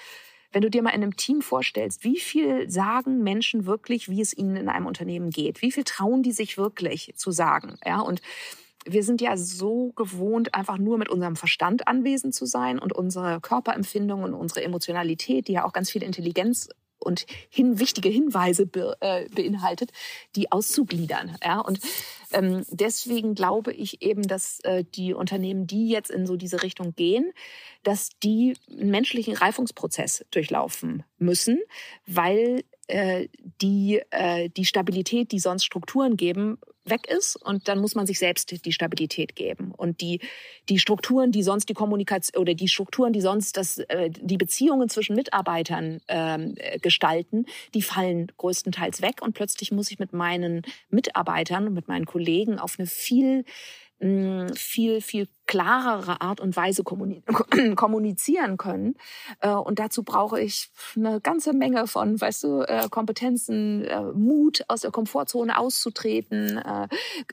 wenn 0.51 0.61
du 0.61 0.69
dir 0.69 0.83
mal 0.83 0.91
in 0.91 1.03
einem 1.03 1.15
Team 1.15 1.41
vorstellst, 1.41 2.03
wie 2.03 2.19
viel 2.19 2.69
sagen 2.69 3.23
Menschen 3.23 3.65
wirklich, 3.65 4.09
wie 4.09 4.21
es 4.21 4.35
ihnen 4.35 4.55
in 4.55 4.69
einem 4.69 4.85
Unternehmen 4.85 5.29
geht? 5.29 5.61
Wie 5.61 5.71
viel 5.71 5.83
trauen 5.83 6.23
die 6.23 6.33
sich 6.33 6.57
wirklich 6.57 7.13
zu 7.15 7.31
sagen? 7.31 7.77
Ja, 7.85 7.99
und 7.99 8.21
wir 8.85 9.03
sind 9.03 9.21
ja 9.21 9.37
so 9.37 9.91
gewohnt, 9.95 10.55
einfach 10.55 10.77
nur 10.77 10.97
mit 10.97 11.09
unserem 11.09 11.35
Verstand 11.35 11.87
anwesend 11.87 12.33
zu 12.33 12.45
sein 12.45 12.79
und 12.79 12.93
unsere 12.93 13.39
Körperempfindung 13.39 14.23
und 14.23 14.33
unsere 14.33 14.63
Emotionalität, 14.63 15.47
die 15.47 15.53
ja 15.53 15.65
auch 15.65 15.73
ganz 15.73 15.91
viel 15.91 16.01
Intelligenz 16.03 16.69
und 17.03 17.25
hin, 17.49 17.79
wichtige 17.79 18.09
Hinweise 18.09 18.65
be, 18.65 18.95
äh, 19.01 19.27
beinhaltet, 19.29 19.91
die 20.35 20.51
auszugliedern. 20.51 21.37
Ja? 21.43 21.59
Und 21.59 21.79
ähm, 22.31 22.63
deswegen 22.69 23.35
glaube 23.35 23.73
ich 23.73 24.01
eben, 24.01 24.23
dass 24.23 24.59
äh, 24.61 24.83
die 24.95 25.13
Unternehmen, 25.13 25.67
die 25.67 25.89
jetzt 25.89 26.11
in 26.11 26.25
so 26.25 26.35
diese 26.35 26.63
Richtung 26.63 26.95
gehen, 26.95 27.31
dass 27.83 28.09
die 28.23 28.55
einen 28.69 28.91
menschlichen 28.91 29.35
Reifungsprozess 29.35 30.25
durchlaufen 30.31 31.03
müssen, 31.17 31.59
weil 32.05 32.63
äh, 32.87 33.27
die, 33.61 34.01
äh, 34.11 34.49
die 34.49 34.65
Stabilität, 34.65 35.31
die 35.31 35.39
sonst 35.39 35.65
Strukturen 35.65 36.17
geben, 36.17 36.59
weg 36.83 37.07
ist 37.07 37.35
und 37.35 37.67
dann 37.67 37.79
muss 37.79 37.95
man 37.95 38.07
sich 38.07 38.19
selbst 38.19 38.65
die 38.65 38.71
Stabilität 38.71 39.35
geben. 39.35 39.71
Und 39.71 40.01
die 40.01 40.19
die 40.69 40.79
Strukturen, 40.79 41.31
die 41.31 41.43
sonst 41.43 41.69
die 41.69 41.73
Kommunikation 41.73 42.41
oder 42.41 42.53
die 42.53 42.67
Strukturen, 42.67 43.13
die 43.13 43.21
sonst 43.21 43.57
das 43.57 43.77
äh, 43.77 44.09
die 44.09 44.37
Beziehungen 44.37 44.89
zwischen 44.89 45.15
Mitarbeitern 45.15 46.01
ähm, 46.07 46.55
gestalten, 46.81 47.45
die 47.73 47.81
fallen 47.81 48.31
größtenteils 48.37 49.01
weg. 49.01 49.21
Und 49.21 49.33
plötzlich 49.33 49.71
muss 49.71 49.91
ich 49.91 49.99
mit 49.99 50.13
meinen 50.13 50.63
Mitarbeitern 50.89 51.67
und 51.67 51.73
mit 51.73 51.87
meinen 51.87 52.05
Kollegen 52.05 52.59
auf 52.59 52.77
eine 52.77 52.87
viel 52.87 53.45
viel 54.55 54.99
viel 55.01 55.27
klarere 55.51 56.21
Art 56.21 56.39
und 56.39 56.55
Weise 56.55 56.81
kommunizieren 57.75 58.55
können. 58.55 58.95
Äh, 59.41 59.49
und 59.49 59.79
dazu 59.79 60.03
brauche 60.03 60.39
ich 60.39 60.69
eine 60.95 61.19
ganze 61.19 61.51
Menge 61.51 61.87
von, 61.87 62.21
weißt 62.21 62.45
du, 62.45 62.61
äh, 62.61 62.87
Kompetenzen, 62.89 63.83
äh, 63.83 64.01
Mut, 64.13 64.63
aus 64.69 64.81
der 64.81 64.91
Komfortzone 64.91 65.57
auszutreten, 65.57 66.61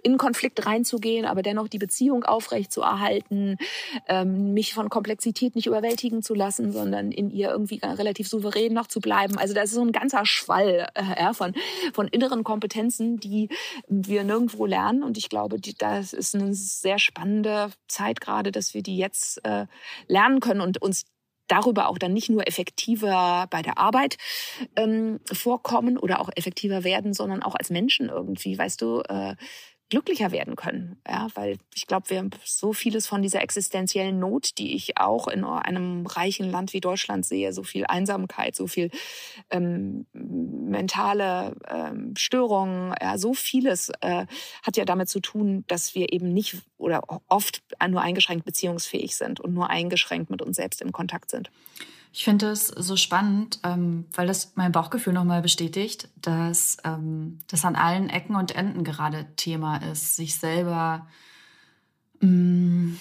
in 0.03 0.19
Konflikt 0.19 0.67
reinzugehen, 0.67 1.27
aber 1.27 1.43
dennoch 1.43 1.69
die 1.69 1.79
Beziehung 1.79 2.25
aufrecht 2.25 2.73
zu 2.73 2.81
erhalten, 2.81 3.57
ähm, 4.09 4.53
mich 4.53 4.75
von 4.75 4.89
Komplexität 4.89 5.55
nicht 5.55 5.67
überwältigen 5.67 6.23
zu 6.23 6.35
lassen, 6.35 6.73
sondern 6.73 7.13
in 7.13 7.31
ihr 7.31 7.51
irgendwie 7.51 7.81
relativ 7.83 8.29
souverän 8.29 8.73
noch 8.73 8.89
zu 8.89 9.01
bleiben. 9.01 9.39
Also 9.39 9.55
das 9.55 9.67
ist 9.67 9.75
so 9.75 9.83
ein 9.83 9.93
ganzer 9.93 10.27
Schwall 10.27 10.89
von, 11.33 11.55
von 11.93 12.09
inneren 12.09 12.43
Kompetenzen, 12.43 13.21
die 13.21 13.49
wir 13.87 14.25
nirgendwo 14.25 14.67
lernen. 14.67 15.03
Und 15.03 15.17
ich 15.19 15.29
glaube, 15.29 15.59
das 15.79 16.13
ist 16.13 16.35
eine 16.35 16.55
sehr 16.55 16.99
spannende 16.99 17.71
Zeit 17.87 18.08
gerade, 18.15 18.53
dass 18.53 18.75
wir 18.75 18.83
die 18.83 18.97
jetzt 18.97 19.45
äh, 19.45 19.67
lernen 20.07 20.41
können 20.41 20.61
und 20.61 20.81
uns 20.83 21.05
darüber 21.49 21.89
auch 21.89 21.99
dann 21.99 22.13
nicht 22.13 22.29
nur 22.29 22.47
effektiver 22.47 23.47
bei 23.51 23.63
der 23.63 23.79
Arbeit 23.79 24.19
ähm, 24.77 25.21
vorkommen 25.33 25.99
oder 25.99 26.21
auch 26.21 26.29
effektiver 26.37 26.85
werden, 26.85 27.15
sondern 27.15 27.43
auch 27.43 27.55
als 27.55 27.71
Menschen 27.71 28.09
irgendwie, 28.11 28.59
weißt 28.59 28.83
du, 28.83 29.01
äh, 29.09 29.35
glücklicher 29.91 30.33
werden 30.33 30.57
können. 30.57 31.01
Ja, 31.09 31.29
weil 31.35 31.59
ich 31.75 31.87
glaube, 31.87 32.11
wir 32.11 32.19
haben 32.19 32.31
so 32.45 32.73
vieles 32.73 33.07
von 33.07 33.23
dieser 33.23 33.43
existenziellen 33.43 34.19
Not, 34.19 34.59
die 34.59 34.75
ich 34.75 34.99
auch 34.99 35.29
in 35.29 35.45
einem 35.45 36.07
reichen 36.07 36.51
Land 36.51 36.73
wie 36.73 36.81
Deutschland 36.81 37.25
sehe, 37.25 37.53
so 37.53 37.63
viel 37.63 37.87
Einsamkeit, 37.87 38.55
so 38.55 38.67
viel 38.67 38.91
ähm, 39.51 40.07
mentale 40.13 41.55
ähm, 41.69 42.15
Störungen, 42.17 42.95
ja, 43.01 43.17
so 43.19 43.35
vieles 43.35 43.91
äh, 44.01 44.27
hat 44.63 44.77
ja 44.77 44.85
damit 44.85 45.09
zu 45.09 45.21
tun, 45.21 45.65
dass 45.69 45.95
wir 45.95 46.13
eben 46.13 46.33
nicht 46.33 46.57
oder 46.77 47.03
oft 47.29 47.63
nur 47.89 48.03
eingeschränkt 48.03 48.45
beziehungsfähig 48.45 49.17
sind 49.17 49.41
und 49.41 49.55
nur 49.55 49.71
eingeschränkt 49.71 50.31
mit 50.31 50.43
uns 50.43 50.57
selbst 50.57 50.83
im 50.83 50.93
Kontakt 50.93 51.31
sind. 51.31 51.51
Ich 52.13 52.25
finde 52.25 52.51
es 52.51 52.69
so 52.69 52.97
spannend, 52.97 53.61
ähm, 53.65 54.07
weil 54.13 54.27
das 54.27 54.53
mein 54.57 54.73
Bauchgefühl 54.73 55.13
nochmal 55.13 55.43
bestätigt, 55.43 56.09
dass 56.17 56.79
ähm, 56.85 57.39
das 57.49 57.65
an 57.65 57.77
allen 57.77 58.09
Ecken 58.09 58.37
und 58.37 58.55
Enden 58.55 58.85
gerade 58.85 59.27
Thema 59.37 59.77
ist, 59.79 60.17
sich 60.17 60.37
selber 60.37 61.07
mh, 62.21 62.29
mm, 62.31 62.99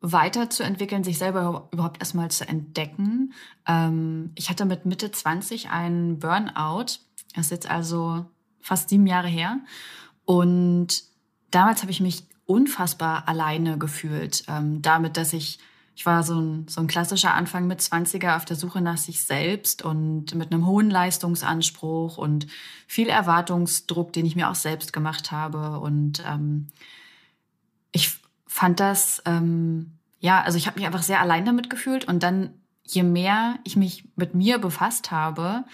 weiterzuentwickeln, 0.00 1.04
sich 1.04 1.18
selber 1.18 1.68
überhaupt 1.72 2.00
erstmal 2.00 2.30
zu 2.30 2.46
entdecken. 2.48 3.32
Ähm, 3.66 4.32
ich 4.34 4.50
hatte 4.50 4.64
mit 4.64 4.86
Mitte 4.86 5.10
20 5.10 5.70
einen 5.70 6.18
Burnout. 6.18 6.98
Das 7.34 7.46
ist 7.46 7.50
jetzt 7.50 7.70
also 7.70 8.26
fast 8.60 8.88
sieben 8.88 9.06
Jahre 9.06 9.28
her. 9.28 9.60
Und 10.24 11.04
damals 11.50 11.82
habe 11.82 11.90
ich 11.90 12.00
mich 12.00 12.24
unfassbar 12.46 13.28
alleine 13.28 13.78
gefühlt, 13.78 14.44
ähm, 14.48 14.82
damit, 14.82 15.16
dass 15.16 15.32
ich 15.32 15.58
ich 15.98 16.06
war 16.06 16.22
so 16.22 16.40
ein, 16.40 16.68
so 16.68 16.80
ein 16.80 16.86
klassischer 16.86 17.34
Anfang 17.34 17.66
mit 17.66 17.80
20er 17.80 18.36
auf 18.36 18.44
der 18.44 18.54
Suche 18.54 18.80
nach 18.80 18.98
sich 18.98 19.24
selbst 19.24 19.82
und 19.82 20.32
mit 20.36 20.52
einem 20.52 20.64
hohen 20.64 20.90
Leistungsanspruch 20.90 22.18
und 22.18 22.46
viel 22.86 23.08
Erwartungsdruck, 23.08 24.12
den 24.12 24.24
ich 24.24 24.36
mir 24.36 24.48
auch 24.48 24.54
selbst 24.54 24.92
gemacht 24.92 25.32
habe. 25.32 25.80
Und 25.80 26.22
ähm, 26.24 26.68
ich 27.90 28.16
fand 28.46 28.78
das, 28.78 29.20
ähm, 29.24 29.98
ja, 30.20 30.40
also 30.40 30.56
ich 30.56 30.68
habe 30.68 30.78
mich 30.78 30.86
einfach 30.86 31.02
sehr 31.02 31.20
allein 31.20 31.44
damit 31.44 31.68
gefühlt. 31.68 32.04
Und 32.04 32.22
dann, 32.22 32.50
je 32.84 33.02
mehr 33.02 33.58
ich 33.64 33.74
mich 33.74 34.04
mit 34.14 34.36
mir 34.36 34.58
befasst 34.58 35.10
habe, 35.10 35.64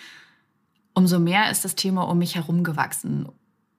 umso 0.95 1.19
mehr 1.19 1.51
ist 1.51 1.67
das 1.67 1.75
Thema 1.75 2.09
um 2.09 2.17
mich 2.17 2.35
herum 2.37 2.65
gewachsen 2.65 3.29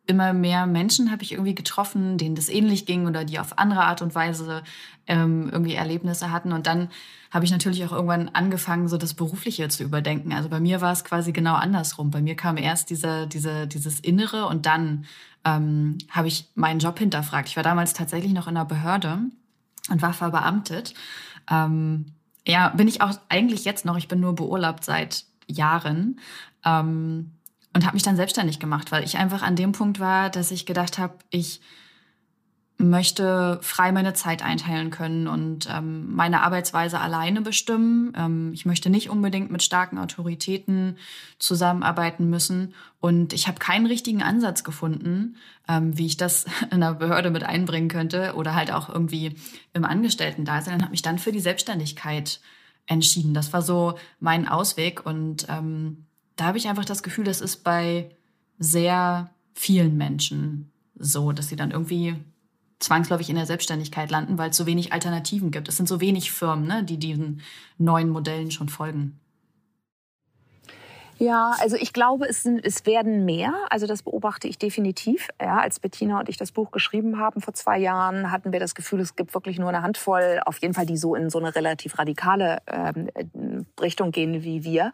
immer 0.07 0.33
mehr 0.33 0.67
Menschen 0.67 1.11
habe 1.11 1.23
ich 1.23 1.33
irgendwie 1.33 1.55
getroffen, 1.55 2.17
denen 2.17 2.35
das 2.35 2.49
ähnlich 2.49 2.85
ging 2.85 3.07
oder 3.07 3.25
die 3.25 3.39
auf 3.39 3.57
andere 3.57 3.83
Art 3.83 4.01
und 4.01 4.15
Weise 4.15 4.63
ähm, 5.07 5.49
irgendwie 5.51 5.75
Erlebnisse 5.75 6.31
hatten. 6.31 6.51
Und 6.51 6.67
dann 6.67 6.89
habe 7.31 7.45
ich 7.45 7.51
natürlich 7.51 7.83
auch 7.85 7.91
irgendwann 7.91 8.29
angefangen, 8.29 8.87
so 8.87 8.97
das 8.97 9.13
Berufliche 9.13 9.67
zu 9.69 9.83
überdenken. 9.83 10.33
Also 10.33 10.49
bei 10.49 10.59
mir 10.59 10.81
war 10.81 10.91
es 10.91 11.03
quasi 11.03 11.31
genau 11.31 11.55
andersrum. 11.55 12.11
Bei 12.11 12.21
mir 12.21 12.35
kam 12.35 12.57
erst 12.57 12.89
diese, 12.89 13.27
diese, 13.27 13.67
dieses 13.67 13.99
Innere 13.99 14.47
und 14.47 14.65
dann 14.65 15.05
ähm, 15.43 15.97
habe 16.09 16.27
ich 16.27 16.49
meinen 16.55 16.79
Job 16.79 16.97
hinterfragt. 16.97 17.49
Ich 17.49 17.55
war 17.55 17.63
damals 17.63 17.93
tatsächlich 17.93 18.33
noch 18.33 18.47
in 18.47 18.57
einer 18.57 18.65
Behörde 18.65 19.19
und 19.89 20.01
war 20.01 20.13
verbeamtet. 20.13 20.93
Ähm, 21.49 22.13
ja, 22.47 22.69
bin 22.69 22.87
ich 22.87 23.01
auch 23.01 23.13
eigentlich 23.29 23.65
jetzt 23.65 23.85
noch. 23.85 23.97
Ich 23.97 24.07
bin 24.07 24.19
nur 24.19 24.33
beurlaubt 24.33 24.83
seit 24.83 25.25
Jahren. 25.47 26.19
Ähm, 26.63 27.31
und 27.75 27.85
habe 27.85 27.95
mich 27.95 28.03
dann 28.03 28.15
selbstständig 28.15 28.59
gemacht, 28.59 28.93
weil 28.93 29.03
ich 29.03 29.17
einfach 29.17 29.41
an 29.41 29.57
dem 29.57 29.73
Punkt 29.73 29.99
war, 29.99 30.29
dass 30.29 30.51
ich 30.51 30.65
gedacht 30.65 30.97
habe, 30.97 31.15
ich 31.29 31.59
möchte 32.77 33.59
frei 33.61 33.91
meine 33.91 34.13
Zeit 34.13 34.43
einteilen 34.43 34.91
können 34.91 35.27
und 35.27 35.67
ähm, 35.69 36.13
meine 36.15 36.41
Arbeitsweise 36.41 37.01
alleine 37.01 37.41
bestimmen. 37.41 38.13
Ähm, 38.15 38.51
ich 38.53 38.65
möchte 38.65 38.89
nicht 38.89 39.09
unbedingt 39.09 39.51
mit 39.51 39.61
starken 39.61 39.97
Autoritäten 39.97 40.97
zusammenarbeiten 41.37 42.29
müssen. 42.29 42.73
Und 43.01 43.33
ich 43.33 43.47
habe 43.47 43.59
keinen 43.59 43.87
richtigen 43.87 44.23
Ansatz 44.23 44.63
gefunden, 44.63 45.35
ähm, 45.67 45.97
wie 45.97 46.05
ich 46.05 46.15
das 46.15 46.45
in 46.71 46.79
der 46.79 46.93
Behörde 46.93 47.29
mit 47.29 47.43
einbringen 47.43 47.89
könnte 47.89 48.35
oder 48.35 48.55
halt 48.55 48.71
auch 48.71 48.87
irgendwie 48.87 49.35
im 49.73 49.83
Angestellten-Dasein. 49.83 50.75
Und 50.75 50.81
habe 50.81 50.91
mich 50.91 51.01
dann 51.01 51.19
für 51.19 51.33
die 51.33 51.41
Selbstständigkeit 51.41 52.39
entschieden. 52.87 53.33
Das 53.33 53.51
war 53.51 53.61
so 53.61 53.97
mein 54.19 54.47
Ausweg 54.47 55.05
und 55.05 55.47
ähm, 55.49 56.04
da 56.35 56.45
habe 56.45 56.57
ich 56.57 56.67
einfach 56.67 56.85
das 56.85 57.03
Gefühl, 57.03 57.25
das 57.25 57.41
ist 57.41 57.63
bei 57.63 58.09
sehr 58.59 59.29
vielen 59.53 59.97
Menschen 59.97 60.71
so, 60.97 61.31
dass 61.31 61.49
sie 61.49 61.55
dann 61.55 61.71
irgendwie 61.71 62.15
zwangsläufig 62.79 63.29
in 63.29 63.35
der 63.35 63.45
Selbstständigkeit 63.45 64.11
landen, 64.11 64.37
weil 64.37 64.49
es 64.49 64.57
so 64.57 64.65
wenig 64.65 64.93
Alternativen 64.93 65.51
gibt. 65.51 65.67
Es 65.67 65.77
sind 65.77 65.87
so 65.87 66.01
wenig 66.01 66.31
Firmen, 66.31 66.67
ne, 66.67 66.83
die 66.83 66.97
diesen 66.97 67.41
neuen 67.77 68.09
Modellen 68.09 68.51
schon 68.51 68.69
folgen. 68.69 69.19
Ja, 71.17 71.55
also 71.59 71.77
ich 71.77 71.93
glaube, 71.93 72.27
es, 72.27 72.43
sind, 72.43 72.65
es 72.65 72.85
werden 72.85 73.23
mehr. 73.23 73.53
Also 73.69 73.87
das 73.87 74.03
beobachte 74.03 74.49
ich 74.49 74.57
definitiv. 74.57 75.29
Ja, 75.41 75.59
als 75.59 75.79
Bettina 75.79 76.19
und 76.19 76.27
ich 76.27 76.35
das 76.35 76.51
Buch 76.51 76.71
geschrieben 76.71 77.19
haben 77.19 77.39
vor 77.39 77.53
zwei 77.53 77.79
Jahren, 77.79 78.31
hatten 78.31 78.51
wir 78.51 78.59
das 78.59 78.75
Gefühl, 78.75 78.99
es 78.99 79.15
gibt 79.15 79.33
wirklich 79.33 79.57
nur 79.57 79.69
eine 79.69 79.81
Handvoll, 79.81 80.41
auf 80.45 80.61
jeden 80.61 80.73
Fall, 80.73 80.85
die 80.85 80.97
so 80.97 81.15
in 81.15 81.29
so 81.29 81.39
eine 81.39 81.55
relativ 81.55 81.97
radikale 81.97 82.57
ähm, 82.67 83.65
Richtung 83.79 84.11
gehen 84.11 84.43
wie 84.43 84.65
wir. 84.65 84.91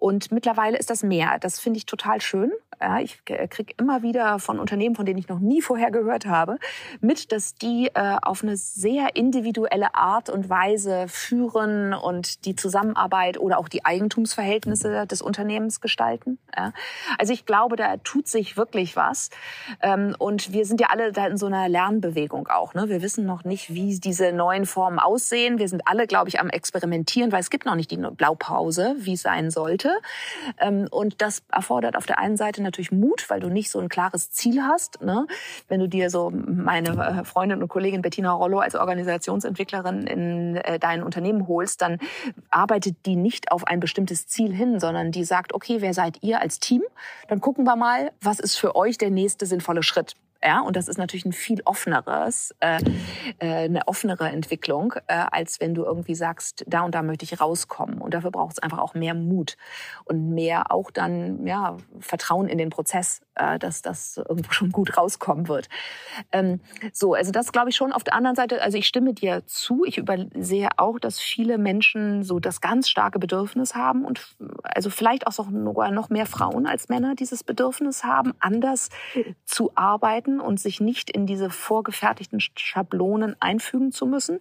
Und 0.00 0.32
mittlerweile 0.32 0.78
ist 0.78 0.90
das 0.90 1.02
mehr. 1.02 1.38
Das 1.40 1.60
finde 1.60 1.76
ich 1.76 1.86
total 1.86 2.20
schön. 2.20 2.50
Ja, 2.80 2.98
ich 2.98 3.22
kriege 3.26 3.74
immer 3.76 4.02
wieder 4.02 4.38
von 4.38 4.58
Unternehmen, 4.58 4.94
von 4.94 5.04
denen 5.04 5.18
ich 5.18 5.28
noch 5.28 5.38
nie 5.38 5.60
vorher 5.60 5.90
gehört 5.90 6.24
habe, 6.24 6.56
mit, 7.02 7.30
dass 7.30 7.54
die 7.54 7.90
äh, 7.92 8.16
auf 8.22 8.42
eine 8.42 8.56
sehr 8.56 9.16
individuelle 9.16 9.94
Art 9.94 10.30
und 10.30 10.48
Weise 10.48 11.04
führen 11.08 11.92
und 11.92 12.46
die 12.46 12.56
Zusammenarbeit 12.56 13.38
oder 13.38 13.58
auch 13.58 13.68
die 13.68 13.84
Eigentumsverhältnisse 13.84 15.06
des 15.06 15.20
Unternehmens 15.20 15.82
gestalten. 15.82 16.38
Ja. 16.56 16.72
Also 17.18 17.34
ich 17.34 17.44
glaube, 17.44 17.76
da 17.76 17.98
tut 17.98 18.26
sich 18.28 18.56
wirklich 18.56 18.96
was. 18.96 19.28
Ähm, 19.82 20.16
und 20.18 20.54
wir 20.54 20.64
sind 20.64 20.80
ja 20.80 20.86
alle 20.88 21.12
da 21.12 21.26
in 21.26 21.36
so 21.36 21.44
einer 21.44 21.68
Lernbewegung 21.68 22.48
auch. 22.48 22.72
Ne? 22.72 22.88
Wir 22.88 23.02
wissen 23.02 23.26
noch 23.26 23.44
nicht, 23.44 23.74
wie 23.74 24.00
diese 24.00 24.32
neuen 24.32 24.64
Formen 24.64 24.98
aussehen. 24.98 25.58
Wir 25.58 25.68
sind 25.68 25.82
alle, 25.84 26.06
glaube 26.06 26.30
ich, 26.30 26.40
am 26.40 26.48
Experimentieren, 26.48 27.30
weil 27.30 27.40
es 27.40 27.50
gibt 27.50 27.66
noch 27.66 27.74
nicht 27.74 27.90
die 27.90 27.98
Blaupause, 27.98 28.96
wie 28.98 29.12
es 29.12 29.20
sein 29.20 29.50
sollte. 29.50 29.89
Ähm, 30.58 30.88
und 30.90 31.20
das 31.22 31.42
erfordert 31.50 31.96
auf 31.96 32.06
der 32.06 32.18
einen 32.18 32.36
Seite 32.36 32.62
natürlich 32.62 32.92
Mut, 32.92 33.28
weil 33.28 33.40
du 33.40 33.48
nicht 33.48 33.70
so 33.70 33.78
ein 33.78 33.88
klares 33.88 34.30
Ziel 34.30 34.62
hast. 34.62 35.02
Ne? 35.02 35.26
Wenn 35.68 35.80
du 35.80 35.88
dir 35.88 36.10
so 36.10 36.30
meine 36.30 36.90
äh, 36.90 37.24
Freundin 37.24 37.62
und 37.62 37.68
Kollegin 37.68 38.02
Bettina 38.02 38.32
Rollo 38.32 38.58
als 38.58 38.74
Organisationsentwicklerin 38.74 40.06
in 40.06 40.56
äh, 40.56 40.78
dein 40.78 41.02
Unternehmen 41.02 41.48
holst, 41.48 41.82
dann 41.82 41.98
arbeitet 42.50 43.06
die 43.06 43.16
nicht 43.16 43.52
auf 43.52 43.66
ein 43.66 43.80
bestimmtes 43.80 44.26
Ziel 44.26 44.52
hin, 44.52 44.80
sondern 44.80 45.12
die 45.12 45.24
sagt, 45.24 45.54
okay, 45.54 45.78
wer 45.80 45.94
seid 45.94 46.18
ihr 46.22 46.40
als 46.40 46.60
Team? 46.60 46.82
Dann 47.28 47.40
gucken 47.40 47.64
wir 47.64 47.76
mal, 47.76 48.12
was 48.20 48.40
ist 48.40 48.56
für 48.56 48.76
euch 48.76 48.98
der 48.98 49.10
nächste 49.10 49.46
sinnvolle 49.46 49.82
Schritt. 49.82 50.16
Ja, 50.42 50.60
und 50.60 50.74
das 50.74 50.88
ist 50.88 50.96
natürlich 50.96 51.26
ein 51.26 51.34
viel 51.34 51.60
offeneres, 51.66 52.54
äh, 52.60 52.80
äh, 53.40 53.64
eine 53.64 53.86
offenere 53.86 54.30
Entwicklung, 54.30 54.94
äh, 55.06 55.26
als 55.30 55.60
wenn 55.60 55.74
du 55.74 55.84
irgendwie 55.84 56.14
sagst, 56.14 56.64
da 56.66 56.80
und 56.82 56.94
da 56.94 57.02
möchte 57.02 57.26
ich 57.26 57.38
rauskommen. 57.40 57.98
Und 58.00 58.14
dafür 58.14 58.30
braucht 58.30 58.52
es 58.52 58.58
einfach 58.58 58.78
auch 58.78 58.94
mehr 58.94 59.12
Mut 59.12 59.58
und 60.06 60.30
mehr 60.30 60.72
auch 60.72 60.90
dann 60.90 61.46
ja 61.46 61.76
Vertrauen 61.98 62.48
in 62.48 62.56
den 62.56 62.70
Prozess, 62.70 63.20
äh, 63.34 63.58
dass 63.58 63.82
das 63.82 64.16
irgendwo 64.16 64.50
schon 64.52 64.72
gut 64.72 64.96
rauskommen 64.96 65.46
wird. 65.46 65.68
Ähm, 66.32 66.60
so, 66.90 67.12
also 67.12 67.32
das 67.32 67.52
glaube 67.52 67.68
ich 67.68 67.76
schon. 67.76 67.92
Auf 67.92 68.04
der 68.04 68.14
anderen 68.14 68.36
Seite, 68.36 68.62
also 68.62 68.78
ich 68.78 68.86
stimme 68.86 69.12
dir 69.12 69.44
zu. 69.44 69.84
Ich 69.84 69.98
übersehe 69.98 70.70
auch, 70.78 70.98
dass 70.98 71.20
viele 71.20 71.58
Menschen 71.58 72.22
so 72.22 72.40
das 72.40 72.62
ganz 72.62 72.88
starke 72.88 73.18
Bedürfnis 73.18 73.74
haben 73.74 74.06
und 74.06 74.36
also 74.62 74.88
vielleicht 74.88 75.26
auch 75.26 75.32
sogar 75.32 75.90
noch 75.90 76.08
mehr 76.08 76.24
Frauen 76.24 76.66
als 76.66 76.88
Männer 76.88 77.14
dieses 77.14 77.44
Bedürfnis 77.44 78.04
haben, 78.04 78.32
anders 78.40 78.88
zu 79.44 79.72
arbeiten 79.74 80.29
arbeiten 80.30 80.40
und 80.40 80.60
sich 80.60 80.80
nicht 80.80 81.10
in 81.10 81.26
diese 81.26 81.50
vorgefertigten 81.50 82.40
Schablonen 82.40 83.36
einfügen 83.40 83.92
zu 83.92 84.06
müssen. 84.06 84.38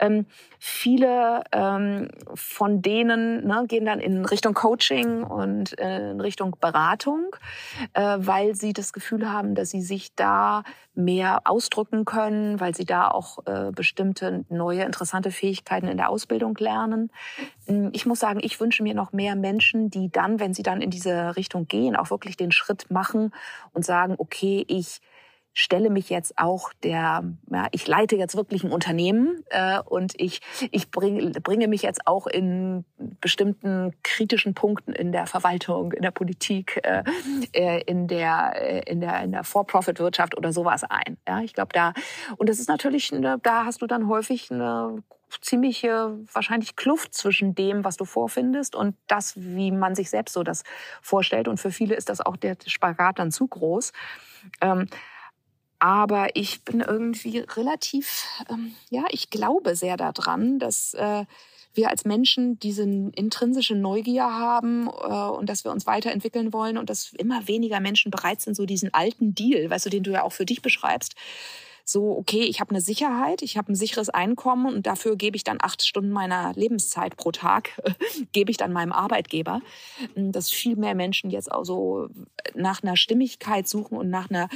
Ähm, 0.00 0.26
viele 0.60 1.42
ähm, 1.52 2.08
von 2.34 2.82
denen 2.82 3.44
ne, 3.46 3.64
gehen 3.66 3.84
dann 3.84 3.98
in 3.98 4.24
Richtung 4.24 4.54
Coaching 4.54 5.24
und 5.24 5.76
äh, 5.78 6.12
in 6.12 6.20
Richtung 6.20 6.56
Beratung, 6.60 7.34
äh, 7.94 8.16
weil 8.18 8.54
sie 8.54 8.72
das 8.72 8.92
Gefühl 8.92 9.30
haben, 9.30 9.56
dass 9.56 9.70
sie 9.70 9.82
sich 9.82 10.14
da 10.14 10.62
mehr 10.94 11.42
ausdrücken 11.44 12.04
können, 12.04 12.60
weil 12.60 12.74
sie 12.74 12.84
da 12.84 13.08
auch 13.08 13.38
äh, 13.46 13.72
bestimmte 13.72 14.44
neue 14.48 14.82
interessante 14.82 15.30
Fähigkeiten 15.30 15.88
in 15.88 15.96
der 15.96 16.10
Ausbildung 16.10 16.56
lernen. 16.58 17.10
Hm, 17.66 17.90
ich 17.92 18.06
muss 18.06 18.20
sagen, 18.20 18.40
ich 18.42 18.60
wünsche 18.60 18.82
mir 18.82 18.94
noch 18.94 19.12
mehr 19.12 19.34
Menschen, 19.34 19.90
die 19.90 20.10
dann, 20.10 20.38
wenn 20.38 20.54
sie 20.54 20.62
dann 20.62 20.80
in 20.80 20.90
diese 20.90 21.36
Richtung 21.36 21.66
gehen, 21.66 21.96
auch 21.96 22.10
wirklich 22.10 22.36
den 22.36 22.52
Schritt 22.52 22.90
machen 22.90 23.32
und 23.72 23.84
sagen, 23.84 24.14
okay, 24.18 24.64
ich 24.68 25.00
stelle 25.52 25.90
mich 25.90 26.08
jetzt 26.08 26.38
auch 26.38 26.72
der, 26.82 27.24
ja, 27.50 27.66
ich 27.72 27.86
leite 27.86 28.16
jetzt 28.16 28.36
wirklich 28.36 28.62
ein 28.62 28.70
Unternehmen 28.70 29.42
äh, 29.50 29.80
und 29.80 30.12
ich, 30.16 30.40
ich 30.70 30.90
bring, 30.90 31.32
bringe 31.42 31.66
mich 31.66 31.82
jetzt 31.82 32.06
auch 32.06 32.26
in 32.26 32.84
bestimmten 33.20 33.92
kritischen 34.02 34.54
Punkten 34.54 34.92
in 34.92 35.10
der 35.10 35.26
Verwaltung, 35.26 35.92
in 35.92 36.02
der 36.02 36.12
Politik, 36.12 36.80
äh, 36.84 37.02
äh 37.52 37.82
in 37.86 38.06
der, 38.06 38.52
äh, 38.54 38.90
in 38.90 39.00
der, 39.00 39.22
in 39.22 39.32
der 39.32 39.42
For-Profit-Wirtschaft 39.42 40.36
oder 40.36 40.52
sowas 40.52 40.84
ein. 40.84 41.16
Ja, 41.26 41.40
ich 41.40 41.54
glaube 41.54 41.72
da, 41.72 41.92
und 42.36 42.48
das 42.48 42.60
ist 42.60 42.68
natürlich, 42.68 43.10
ne, 43.10 43.38
da 43.42 43.64
hast 43.64 43.82
du 43.82 43.86
dann 43.86 44.08
häufig 44.08 44.52
eine 44.52 45.02
ziemliche 45.40 46.18
wahrscheinlich 46.32 46.76
Kluft 46.76 47.14
zwischen 47.14 47.54
dem, 47.54 47.84
was 47.84 47.96
du 47.96 48.04
vorfindest 48.04 48.74
und 48.74 48.96
das, 49.06 49.34
wie 49.36 49.70
man 49.70 49.94
sich 49.94 50.10
selbst 50.10 50.32
so 50.32 50.42
das 50.42 50.62
vorstellt. 51.02 51.48
Und 51.48 51.58
für 51.58 51.70
viele 51.70 51.94
ist 51.94 52.08
das 52.08 52.20
auch 52.20 52.36
der 52.36 52.56
Spagat 52.66 53.18
dann 53.18 53.30
zu 53.30 53.46
groß. 53.46 53.92
Ähm, 54.60 54.86
aber 55.78 56.34
ich 56.34 56.62
bin 56.62 56.80
irgendwie 56.80 57.38
relativ, 57.38 58.26
ähm, 58.50 58.74
ja, 58.90 59.04
ich 59.10 59.30
glaube 59.30 59.76
sehr 59.76 59.96
daran, 59.96 60.58
dass 60.58 60.94
äh, 60.94 61.24
wir 61.74 61.90
als 61.90 62.04
Menschen 62.04 62.58
diese 62.58 62.82
intrinsische 62.82 63.76
Neugier 63.76 64.24
haben 64.24 64.88
äh, 64.88 64.90
und 64.90 65.48
dass 65.48 65.64
wir 65.64 65.70
uns 65.70 65.86
weiterentwickeln 65.86 66.52
wollen 66.52 66.78
und 66.78 66.90
dass 66.90 67.12
immer 67.12 67.46
weniger 67.46 67.80
Menschen 67.80 68.10
bereit 68.10 68.40
sind, 68.40 68.54
so 68.54 68.66
diesen 68.66 68.92
alten 68.92 69.34
Deal, 69.34 69.70
weißt 69.70 69.86
du, 69.86 69.90
den 69.90 70.02
du 70.02 70.10
ja 70.10 70.22
auch 70.22 70.32
für 70.32 70.46
dich 70.46 70.62
beschreibst, 70.62 71.14
so, 71.84 72.18
okay, 72.18 72.42
ich 72.42 72.60
habe 72.60 72.70
eine 72.70 72.82
Sicherheit, 72.82 73.40
ich 73.40 73.56
habe 73.56 73.72
ein 73.72 73.74
sicheres 73.74 74.10
Einkommen 74.10 74.74
und 74.74 74.86
dafür 74.86 75.16
gebe 75.16 75.36
ich 75.36 75.44
dann 75.44 75.56
acht 75.58 75.82
Stunden 75.86 76.10
meiner 76.10 76.52
Lebenszeit 76.54 77.16
pro 77.16 77.32
Tag, 77.32 77.80
gebe 78.32 78.50
ich 78.50 78.58
dann 78.58 78.74
meinem 78.74 78.92
Arbeitgeber. 78.92 79.62
Dass 80.14 80.50
viel 80.50 80.76
mehr 80.76 80.94
Menschen 80.94 81.30
jetzt 81.30 81.50
auch 81.50 81.64
so 81.64 82.08
nach 82.54 82.82
einer 82.82 82.96
Stimmigkeit 82.96 83.66
suchen 83.66 83.96
und 83.96 84.10
nach 84.10 84.28
einer 84.28 84.50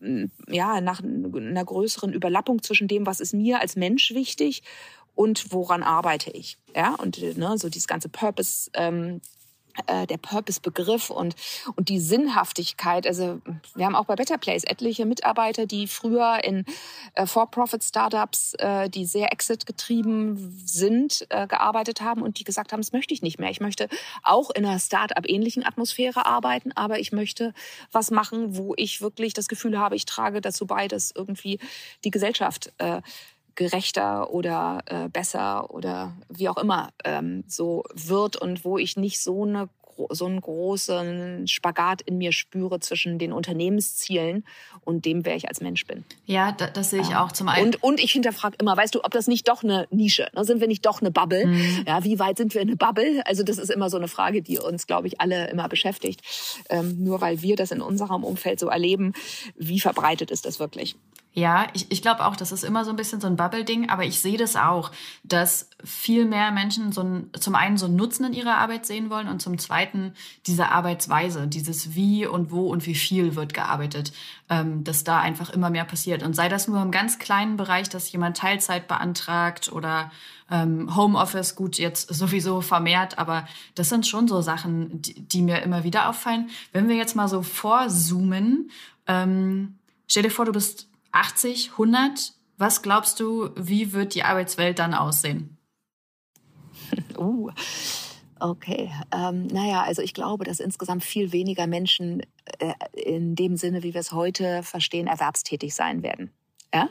ja, 0.00 0.80
nach 0.80 1.02
einer 1.02 1.64
größeren 1.64 2.12
Überlappung 2.12 2.62
zwischen 2.62 2.88
dem, 2.88 3.06
was 3.06 3.20
ist 3.20 3.34
mir 3.34 3.60
als 3.60 3.76
Mensch 3.76 4.12
wichtig 4.14 4.62
und 5.14 5.52
woran 5.52 5.82
arbeite 5.82 6.30
ich. 6.30 6.58
Ja, 6.74 6.94
und 6.94 7.20
ne, 7.36 7.58
so 7.58 7.68
dieses 7.68 7.88
ganze 7.88 8.08
Purpose, 8.08 8.70
ähm, 8.74 9.20
äh, 9.86 10.06
der 10.06 10.18
Purpose-Begriff 10.18 11.10
und, 11.10 11.34
und 11.76 11.88
die 11.88 12.00
Sinnhaftigkeit. 12.00 13.06
Also 13.06 13.40
wir 13.74 13.86
haben 13.86 13.94
auch 13.94 14.06
bei 14.06 14.16
Better 14.16 14.38
Place 14.38 14.64
etliche 14.64 15.06
Mitarbeiter, 15.06 15.66
die 15.66 15.86
früher 15.86 16.42
in 16.44 16.64
äh, 17.14 17.26
For-Profit-Startups, 17.26 18.54
äh, 18.54 18.88
die 18.88 19.04
sehr 19.04 19.32
Exit-getrieben 19.32 20.62
sind, 20.64 21.26
äh, 21.30 21.46
gearbeitet 21.46 22.00
haben 22.00 22.22
und 22.22 22.38
die 22.38 22.44
gesagt 22.44 22.72
haben, 22.72 22.80
das 22.80 22.92
möchte 22.92 23.14
ich 23.14 23.22
nicht 23.22 23.38
mehr. 23.38 23.50
Ich 23.50 23.60
möchte 23.60 23.88
auch 24.22 24.50
in 24.50 24.64
einer 24.64 24.78
Start-up-ähnlichen 24.78 25.64
Atmosphäre 25.64 26.26
arbeiten, 26.26 26.72
aber 26.72 26.98
ich 26.98 27.12
möchte 27.12 27.54
was 27.92 28.10
machen, 28.10 28.56
wo 28.56 28.74
ich 28.76 29.00
wirklich 29.00 29.34
das 29.34 29.48
Gefühl 29.48 29.78
habe, 29.78 29.96
ich 29.96 30.06
trage 30.06 30.40
dazu 30.40 30.66
bei, 30.66 30.88
dass 30.88 31.10
irgendwie 31.14 31.58
die 32.04 32.10
Gesellschaft 32.10 32.72
äh, 32.78 33.02
gerechter 33.58 34.30
oder 34.32 34.82
äh, 34.86 35.08
besser 35.08 35.74
oder 35.74 36.12
wie 36.28 36.48
auch 36.48 36.58
immer 36.58 36.90
ähm, 37.04 37.42
so 37.48 37.82
wird 37.92 38.36
und 38.36 38.64
wo 38.64 38.78
ich 38.78 38.96
nicht 38.96 39.20
so 39.20 39.42
eine 39.42 39.68
so 40.10 40.26
einen 40.26 40.40
großen 40.40 41.48
Spagat 41.48 42.02
in 42.02 42.18
mir 42.18 42.30
spüre 42.30 42.78
zwischen 42.78 43.18
den 43.18 43.32
Unternehmenszielen 43.32 44.44
und 44.84 45.04
dem, 45.04 45.24
wer 45.24 45.34
ich 45.34 45.48
als 45.48 45.60
Mensch 45.60 45.88
bin. 45.88 46.04
Ja, 46.24 46.52
das, 46.52 46.72
das 46.72 46.90
sehe 46.90 47.00
ich 47.00 47.08
ja. 47.08 47.24
auch 47.24 47.32
zum 47.32 47.48
einen. 47.48 47.66
Und, 47.66 47.82
und 47.82 48.00
ich 48.00 48.12
hinterfrage 48.12 48.56
immer, 48.60 48.76
weißt 48.76 48.94
du, 48.94 49.02
ob 49.02 49.10
das 49.10 49.26
nicht 49.26 49.48
doch 49.48 49.64
eine 49.64 49.88
Nische, 49.90 50.28
ne? 50.34 50.44
sind 50.44 50.60
wir 50.60 50.68
nicht 50.68 50.86
doch 50.86 51.00
eine 51.00 51.10
Bubble? 51.10 51.46
Mhm. 51.46 51.84
Ja, 51.84 52.04
wie 52.04 52.20
weit 52.20 52.36
sind 52.36 52.54
wir 52.54 52.60
in 52.60 52.68
eine 52.68 52.76
Bubble? 52.76 53.26
Also 53.26 53.42
das 53.42 53.58
ist 53.58 53.72
immer 53.72 53.90
so 53.90 53.96
eine 53.96 54.06
Frage, 54.06 54.40
die 54.40 54.60
uns, 54.60 54.86
glaube 54.86 55.08
ich, 55.08 55.20
alle 55.20 55.50
immer 55.50 55.68
beschäftigt. 55.68 56.20
Ähm, 56.70 57.02
nur 57.02 57.20
weil 57.20 57.42
wir 57.42 57.56
das 57.56 57.72
in 57.72 57.80
unserem 57.80 58.22
Umfeld 58.22 58.60
so 58.60 58.68
erleben, 58.68 59.14
wie 59.56 59.80
verbreitet 59.80 60.30
ist 60.30 60.46
das 60.46 60.60
wirklich? 60.60 60.94
Ja, 61.34 61.68
ich, 61.72 61.90
ich 61.92 62.02
glaube 62.02 62.24
auch, 62.24 62.34
das 62.34 62.50
ist 62.50 62.64
immer 62.64 62.84
so 62.84 62.90
ein 62.90 62.96
bisschen 62.96 63.20
so 63.20 63.28
ein 63.28 63.36
Bubble-Ding, 63.36 63.90
aber 63.90 64.04
ich 64.04 64.20
sehe 64.20 64.36
das 64.36 64.56
auch, 64.56 64.90
dass 65.22 65.70
viel 65.84 66.24
mehr 66.24 66.50
Menschen 66.50 66.90
so 66.90 67.02
ein, 67.02 67.30
zum 67.38 67.54
einen 67.54 67.76
so 67.76 67.86
einen 67.86 67.94
Nutzen 67.94 68.24
in 68.24 68.32
ihrer 68.32 68.56
Arbeit 68.56 68.86
sehen 68.86 69.08
wollen 69.08 69.28
und 69.28 69.40
zum 69.40 69.56
zweiten 69.58 70.14
diese 70.46 70.70
Arbeitsweise, 70.70 71.46
dieses 71.46 71.94
wie 71.94 72.26
und 72.26 72.50
wo 72.50 72.68
und 72.68 72.86
wie 72.86 72.96
viel 72.96 73.36
wird 73.36 73.54
gearbeitet, 73.54 74.12
ähm, 74.48 74.82
dass 74.82 75.04
da 75.04 75.20
einfach 75.20 75.50
immer 75.50 75.70
mehr 75.70 75.84
passiert. 75.84 76.24
Und 76.24 76.34
sei 76.34 76.48
das 76.48 76.66
nur 76.66 76.82
im 76.82 76.90
ganz 76.90 77.20
kleinen 77.20 77.56
Bereich, 77.56 77.88
dass 77.88 78.10
jemand 78.10 78.36
Teilzeit 78.36 78.88
beantragt 78.88 79.70
oder 79.70 80.10
ähm, 80.50 80.96
Homeoffice, 80.96 81.54
gut, 81.54 81.78
jetzt 81.78 82.12
sowieso 82.12 82.62
vermehrt, 82.62 83.18
aber 83.18 83.46
das 83.74 83.90
sind 83.90 84.06
schon 84.06 84.26
so 84.26 84.40
Sachen, 84.40 85.02
die, 85.02 85.14
die 85.20 85.42
mir 85.42 85.62
immer 85.62 85.84
wieder 85.84 86.08
auffallen. 86.08 86.48
Wenn 86.72 86.88
wir 86.88 86.96
jetzt 86.96 87.14
mal 87.14 87.28
so 87.28 87.42
vorzoomen, 87.42 88.70
ähm, 89.06 89.76
stell 90.08 90.24
dir 90.24 90.30
vor, 90.30 90.46
du 90.46 90.52
bist 90.52 90.87
80, 91.12 91.72
100? 91.72 92.32
Was 92.56 92.82
glaubst 92.82 93.20
du, 93.20 93.50
wie 93.56 93.92
wird 93.92 94.14
die 94.14 94.24
Arbeitswelt 94.24 94.78
dann 94.78 94.94
aussehen? 94.94 95.58
uh. 97.18 97.50
Okay, 98.40 98.92
ähm, 99.12 99.48
naja, 99.48 99.82
also 99.82 100.00
ich 100.00 100.14
glaube, 100.14 100.44
dass 100.44 100.60
insgesamt 100.60 101.02
viel 101.02 101.32
weniger 101.32 101.66
Menschen 101.66 102.22
äh, 102.60 102.72
in 102.92 103.34
dem 103.34 103.56
Sinne, 103.56 103.82
wie 103.82 103.94
wir 103.94 104.00
es 104.00 104.12
heute 104.12 104.62
verstehen, 104.62 105.08
erwerbstätig 105.08 105.74
sein 105.74 106.04
werden 106.04 106.32
ja? 106.74 106.88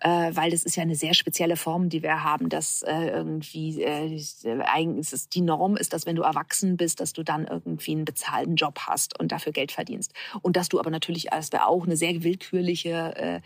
Äh, 0.00 0.34
weil 0.36 0.50
das 0.52 0.62
ist 0.62 0.76
ja 0.76 0.82
eine 0.82 0.94
sehr 0.94 1.14
spezielle 1.14 1.56
Form, 1.56 1.88
die 1.88 2.02
wir 2.02 2.22
haben, 2.22 2.48
dass 2.48 2.82
äh, 2.82 3.08
irgendwie 3.08 3.82
äh, 3.82 4.22
eigentlich 4.62 5.12
ist 5.12 5.34
die 5.34 5.40
Norm 5.40 5.76
ist, 5.76 5.92
dass 5.92 6.06
wenn 6.06 6.14
du 6.14 6.22
erwachsen 6.22 6.76
bist, 6.76 7.00
dass 7.00 7.12
du 7.12 7.24
dann 7.24 7.46
irgendwie 7.46 7.92
einen 7.92 8.04
bezahlten 8.04 8.54
Job 8.54 8.78
hast 8.86 9.18
und 9.18 9.32
dafür 9.32 9.52
Geld 9.52 9.72
verdienst 9.72 10.12
und 10.42 10.56
dass 10.56 10.68
du 10.68 10.78
aber 10.78 10.90
natürlich 10.90 11.32
als 11.32 11.52
auch 11.52 11.84
eine 11.84 11.96
sehr 11.96 12.22
willkürliche 12.22 13.14
äh, 13.16 13.40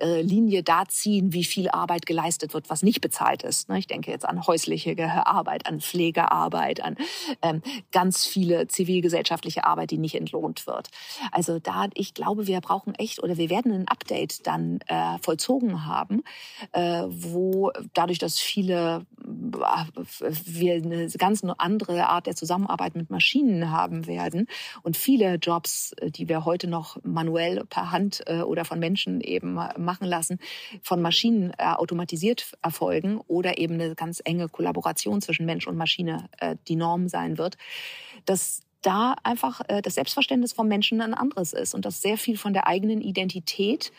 äh, 0.00 0.20
Linie 0.20 0.62
da 0.62 0.84
ziehen, 0.86 1.32
wie 1.32 1.44
viel 1.44 1.70
Arbeit 1.70 2.04
geleistet 2.04 2.52
wird, 2.52 2.68
was 2.68 2.82
nicht 2.82 3.00
bezahlt 3.00 3.42
ist. 3.42 3.68
Ne? 3.68 3.78
Ich 3.78 3.86
denke 3.86 4.10
jetzt 4.10 4.28
an 4.28 4.46
häusliche 4.46 4.94
Arbeit, 5.26 5.66
an 5.66 5.80
Pflegearbeit, 5.80 6.82
an 6.82 6.96
ähm, 7.42 7.62
ganz 7.92 8.26
viele 8.26 8.68
zivilgesellschaftliche 8.68 9.64
Arbeit, 9.64 9.90
die 9.90 9.98
nicht 9.98 10.16
entlohnt 10.16 10.66
wird. 10.66 10.90
Also 11.32 11.58
da, 11.58 11.86
ich 11.94 12.12
glaube, 12.12 12.46
wir 12.46 12.60
brauchen 12.60 12.94
echt 12.94 13.22
oder 13.22 13.38
wir 13.38 13.48
werden 13.48 13.72
ein 13.72 13.88
Update 13.88 14.46
dann 14.46 14.80
äh, 14.86 15.13
vollzogen 15.22 15.86
haben, 15.86 16.22
äh, 16.72 17.02
wo 17.08 17.70
dadurch, 17.92 18.18
dass 18.18 18.38
viele 18.38 19.06
äh, 19.22 20.30
wir 20.44 20.74
eine 20.74 21.08
ganz 21.10 21.42
andere 21.58 22.08
Art 22.08 22.26
der 22.26 22.36
Zusammenarbeit 22.36 22.96
mit 22.96 23.10
Maschinen 23.10 23.70
haben 23.70 24.06
werden 24.06 24.46
und 24.82 24.96
viele 24.96 25.36
Jobs, 25.36 25.92
äh, 25.98 26.10
die 26.10 26.28
wir 26.28 26.44
heute 26.44 26.66
noch 26.66 26.98
manuell 27.02 27.64
per 27.66 27.90
Hand 27.90 28.24
oder 28.46 28.64
von 28.64 28.78
Menschen 28.78 29.20
eben 29.20 29.54
machen 29.54 30.06
lassen, 30.06 30.38
von 30.82 31.02
Maschinen 31.02 31.54
automatisiert 31.58 32.52
erfolgen 32.62 33.20
oder 33.26 33.58
eben 33.58 33.74
eine 33.74 33.94
ganz 33.94 34.20
enge 34.24 34.48
Kollaboration 34.48 35.20
zwischen 35.20 35.46
Mensch 35.46 35.66
und 35.66 35.76
Maschine 35.76 36.28
die 36.68 36.76
Norm 36.76 37.08
sein 37.08 37.38
wird, 37.38 37.56
dass 38.24 38.62
da 38.82 39.16
einfach 39.22 39.60
das 39.82 39.94
Selbstverständnis 39.94 40.52
vom 40.52 40.68
Menschen 40.68 41.00
ein 41.00 41.14
anderes 41.14 41.52
ist 41.52 41.74
und 41.74 41.84
dass 41.84 42.00
sehr 42.00 42.16
viel 42.16 42.36
von 42.36 42.52
der 42.52 42.66
eigenen 42.66 43.00
Identität 43.00 43.92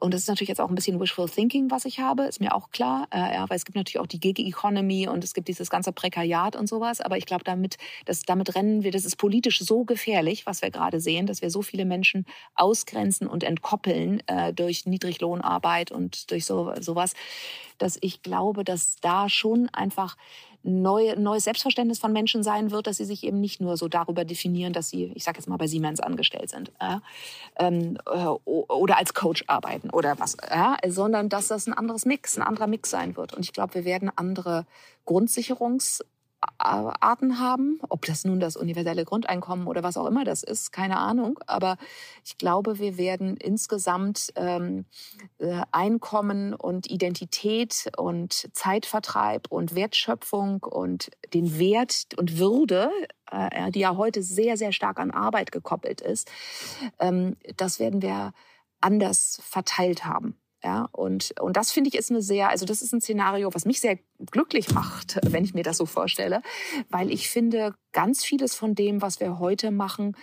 und 0.00 0.12
das 0.12 0.22
ist 0.22 0.28
natürlich 0.28 0.48
jetzt 0.48 0.60
auch 0.60 0.68
ein 0.68 0.74
bisschen 0.74 1.00
wishful 1.00 1.28
thinking, 1.28 1.70
was 1.70 1.84
ich 1.84 2.00
habe, 2.00 2.24
ist 2.24 2.40
mir 2.40 2.54
auch 2.54 2.70
klar. 2.70 3.06
Äh, 3.10 3.34
ja, 3.34 3.48
weil 3.48 3.56
es 3.56 3.64
gibt 3.64 3.76
natürlich 3.76 4.00
auch 4.00 4.06
die 4.06 4.20
Gig 4.20 4.38
Economy 4.38 5.08
und 5.08 5.22
es 5.24 5.34
gibt 5.34 5.48
dieses 5.48 5.70
ganze 5.70 5.92
Prekariat 5.92 6.56
und 6.56 6.68
sowas. 6.68 7.00
Aber 7.00 7.16
ich 7.16 7.26
glaube, 7.26 7.44
damit, 7.44 7.78
damit 8.26 8.54
rennen 8.54 8.82
wir, 8.82 8.90
das 8.90 9.04
ist 9.04 9.16
politisch 9.16 9.60
so 9.60 9.84
gefährlich, 9.84 10.46
was 10.46 10.62
wir 10.62 10.70
gerade 10.70 11.00
sehen, 11.00 11.26
dass 11.26 11.42
wir 11.42 11.50
so 11.50 11.62
viele 11.62 11.84
Menschen 11.84 12.26
ausgrenzen 12.54 13.26
und 13.26 13.44
entkoppeln 13.44 14.22
äh, 14.26 14.52
durch 14.52 14.84
Niedriglohnarbeit 14.84 15.92
und 15.92 16.30
durch 16.30 16.44
so, 16.44 16.72
sowas, 16.80 17.14
dass 17.78 17.96
ich 18.00 18.22
glaube, 18.22 18.64
dass 18.64 18.96
da 18.96 19.28
schon 19.28 19.68
einfach 19.70 20.16
neue, 20.64 21.18
neues 21.20 21.44
Selbstverständnis 21.44 21.98
von 21.98 22.12
Menschen 22.12 22.42
sein 22.42 22.70
wird, 22.70 22.86
dass 22.86 22.96
sie 22.96 23.04
sich 23.04 23.22
eben 23.22 23.40
nicht 23.40 23.60
nur 23.60 23.76
so 23.76 23.86
darüber 23.88 24.24
definieren, 24.24 24.72
dass 24.72 24.88
sie, 24.88 25.12
ich 25.14 25.22
sage 25.22 25.38
jetzt 25.38 25.46
mal, 25.46 25.58
bei 25.58 25.66
Siemens 25.66 26.00
angestellt 26.00 26.50
sind 26.50 26.72
äh, 26.80 26.96
ähm, 27.58 27.98
äh, 28.06 28.26
oder 28.48 28.98
als 28.98 29.14
Coach 29.14 29.44
arbeiten 29.46 29.90
oder 29.90 30.18
was, 30.18 30.36
äh, 30.40 30.90
sondern 30.90 31.28
dass 31.28 31.48
das 31.48 31.66
ein 31.66 31.74
anderes 31.74 32.06
Mix, 32.06 32.36
ein 32.36 32.42
anderer 32.42 32.66
Mix 32.66 32.90
sein 32.90 33.16
wird. 33.16 33.34
Und 33.34 33.44
ich 33.44 33.52
glaube, 33.52 33.74
wir 33.74 33.84
werden 33.84 34.10
andere 34.16 34.66
Grundsicherungs 35.04 36.02
Arten 36.58 37.38
haben. 37.38 37.80
Ob 37.88 38.04
das 38.04 38.24
nun 38.24 38.40
das 38.40 38.56
universelle 38.56 39.04
Grundeinkommen 39.04 39.66
oder 39.66 39.82
was 39.82 39.96
auch 39.96 40.06
immer 40.06 40.24
das 40.24 40.42
ist, 40.42 40.72
keine 40.72 40.98
Ahnung. 40.98 41.38
Aber 41.46 41.76
ich 42.24 42.38
glaube, 42.38 42.78
wir 42.78 42.96
werden 42.96 43.36
insgesamt 43.36 44.32
ähm, 44.36 44.84
äh, 45.38 45.62
Einkommen 45.72 46.54
und 46.54 46.90
Identität 46.90 47.90
und 47.96 48.48
Zeitvertreib 48.52 49.50
und 49.50 49.74
Wertschöpfung 49.74 50.62
und 50.62 51.10
den 51.32 51.58
Wert 51.58 52.06
und 52.16 52.38
Würde, 52.38 52.90
äh, 53.30 53.70
die 53.70 53.80
ja 53.80 53.96
heute 53.96 54.22
sehr, 54.22 54.56
sehr 54.56 54.72
stark 54.72 54.98
an 54.98 55.10
Arbeit 55.10 55.52
gekoppelt 55.52 56.00
ist, 56.00 56.30
ähm, 56.98 57.36
das 57.56 57.78
werden 57.78 58.02
wir 58.02 58.32
anders 58.80 59.40
verteilt 59.42 60.04
haben. 60.04 60.36
Ja, 60.64 60.88
und, 60.92 61.38
und 61.40 61.58
das 61.58 61.72
finde 61.72 61.88
ich 61.88 61.94
ist 61.94 62.10
eine 62.10 62.22
sehr, 62.22 62.48
also 62.48 62.64
das 62.64 62.80
ist 62.80 62.94
ein 62.94 63.02
Szenario, 63.02 63.52
was 63.52 63.66
mich 63.66 63.80
sehr 63.80 63.98
glücklich 64.30 64.72
macht, 64.72 65.18
wenn 65.30 65.44
ich 65.44 65.52
mir 65.52 65.62
das 65.62 65.76
so 65.76 65.84
vorstelle, 65.84 66.40
weil 66.88 67.10
ich 67.10 67.28
finde, 67.28 67.74
ganz 67.92 68.24
vieles 68.24 68.54
von 68.54 68.74
dem, 68.74 69.02
was 69.02 69.20
wir 69.20 69.38
heute 69.38 69.70
machen, 69.70 70.16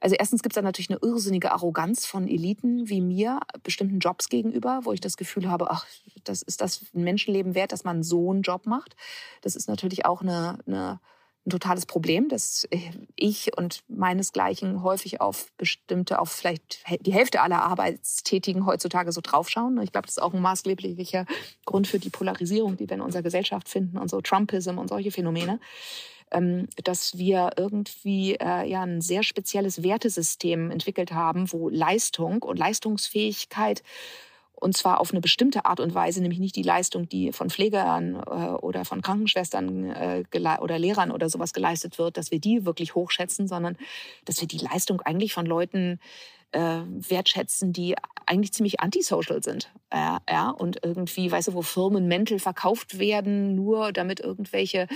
also 0.00 0.16
erstens 0.18 0.42
gibt 0.42 0.54
es 0.54 0.54
da 0.54 0.62
natürlich 0.62 0.90
eine 0.90 1.00
irrsinnige 1.02 1.52
Arroganz 1.52 2.06
von 2.06 2.26
Eliten 2.26 2.88
wie 2.88 3.02
mir, 3.02 3.40
bestimmten 3.62 3.98
Jobs 3.98 4.30
gegenüber, 4.30 4.80
wo 4.84 4.92
ich 4.92 5.00
das 5.00 5.18
Gefühl 5.18 5.50
habe, 5.50 5.70
ach, 5.70 5.86
das 6.24 6.40
ist 6.40 6.62
das 6.62 6.86
ein 6.94 7.02
Menschenleben 7.02 7.54
wert, 7.54 7.72
dass 7.72 7.84
man 7.84 8.02
so 8.02 8.30
einen 8.30 8.42
Job 8.42 8.66
macht. 8.66 8.96
Das 9.42 9.56
ist 9.56 9.68
natürlich 9.68 10.06
auch 10.06 10.22
eine, 10.22 10.58
eine 10.66 11.00
ein 11.46 11.50
totales 11.50 11.86
Problem, 11.86 12.28
dass 12.28 12.68
ich 13.16 13.56
und 13.56 13.82
meinesgleichen 13.88 14.82
häufig 14.82 15.20
auf 15.20 15.50
bestimmte, 15.56 16.18
auf 16.18 16.30
vielleicht 16.30 16.84
die 17.00 17.14
Hälfte 17.14 17.40
aller 17.40 17.62
Arbeitstätigen 17.62 18.66
heutzutage 18.66 19.10
so 19.12 19.20
draufschauen. 19.22 19.80
Ich 19.82 19.92
glaube, 19.92 20.06
das 20.06 20.18
ist 20.18 20.22
auch 20.22 20.34
ein 20.34 20.42
maßgeblicher 20.42 21.24
Grund 21.64 21.86
für 21.86 21.98
die 21.98 22.10
Polarisierung, 22.10 22.76
die 22.76 22.88
wir 22.88 22.96
in 22.96 23.00
unserer 23.00 23.22
Gesellschaft 23.22 23.68
finden 23.68 23.96
und 23.96 24.10
so 24.10 24.20
Trumpism 24.20 24.78
und 24.78 24.88
solche 24.88 25.10
Phänomene 25.10 25.60
ähm, 26.32 26.68
dass 26.84 27.18
wir 27.18 27.50
irgendwie 27.56 28.36
äh, 28.36 28.68
ja 28.68 28.82
ein 28.82 29.00
sehr 29.00 29.22
spezielles 29.22 29.82
Wertesystem 29.82 30.70
entwickelt 30.70 31.12
haben, 31.12 31.50
wo 31.52 31.68
Leistung 31.68 32.42
und 32.42 32.58
Leistungsfähigkeit 32.58 33.82
und 34.60 34.76
zwar 34.76 35.00
auf 35.00 35.10
eine 35.10 35.20
bestimmte 35.20 35.64
Art 35.64 35.80
und 35.80 35.94
Weise, 35.94 36.20
nämlich 36.20 36.38
nicht 36.38 36.56
die 36.56 36.62
Leistung, 36.62 37.08
die 37.08 37.32
von 37.32 37.50
Pflegern 37.50 38.16
äh, 38.16 38.20
oder 38.20 38.84
von 38.84 39.02
Krankenschwestern 39.02 39.90
äh, 39.90 40.24
oder 40.60 40.78
Lehrern 40.78 41.10
oder 41.10 41.28
sowas 41.28 41.52
geleistet 41.52 41.98
wird, 41.98 42.16
dass 42.16 42.30
wir 42.30 42.38
die 42.38 42.64
wirklich 42.64 42.94
hochschätzen, 42.94 43.48
sondern 43.48 43.76
dass 44.26 44.40
wir 44.40 44.48
die 44.48 44.58
Leistung 44.58 45.00
eigentlich 45.00 45.32
von 45.32 45.46
Leuten 45.46 45.98
äh, 46.52 46.80
wertschätzen, 46.86 47.72
die 47.72 47.96
eigentlich 48.26 48.52
ziemlich 48.52 48.80
antisocial 48.80 49.42
sind. 49.42 49.72
Äh, 49.90 50.18
ja, 50.28 50.50
und 50.50 50.78
irgendwie, 50.84 51.30
weißt 51.32 51.48
du, 51.48 51.54
wo 51.54 51.62
Firmenmäntel 51.62 52.38
verkauft 52.38 52.98
werden, 52.98 53.56
nur 53.56 53.92
damit 53.92 54.20
irgendwelche 54.20 54.86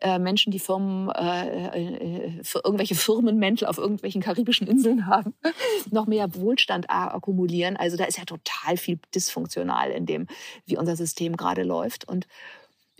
äh, 0.00 0.18
Menschen, 0.18 0.50
die 0.50 0.58
Firmen 0.58 1.08
äh, 1.10 1.68
äh, 1.68 2.44
für 2.44 2.60
irgendwelche 2.62 2.94
Firmenmäntel 2.94 3.66
auf 3.66 3.78
irgendwelchen 3.78 4.20
karibischen 4.20 4.66
Inseln 4.66 5.06
haben, 5.06 5.34
noch 5.90 6.06
mehr 6.06 6.34
Wohlstand 6.34 6.90
akkumulieren. 6.90 7.76
Also 7.76 7.96
da 7.96 8.04
ist 8.04 8.18
ja 8.18 8.24
total 8.24 8.76
viel 8.76 8.98
dysfunktional 9.14 9.90
in 9.90 10.04
dem, 10.04 10.26
wie 10.66 10.76
unser 10.76 10.96
System 10.96 11.36
gerade 11.36 11.62
läuft. 11.62 12.06
Und 12.06 12.26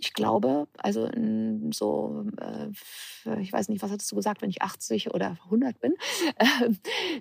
ich 0.03 0.13
glaube, 0.13 0.67
also 0.77 1.09
so, 1.71 2.25
äh, 2.41 3.41
ich 3.41 3.53
weiß 3.53 3.69
nicht, 3.69 3.81
was 3.81 3.89
hattest 3.89 4.11
du 4.11 4.17
gesagt, 4.17 4.41
wenn 4.41 4.49
ich 4.49 4.61
80 4.61 5.13
oder 5.13 5.37
100 5.45 5.79
bin, 5.79 5.93
äh, 6.37 6.45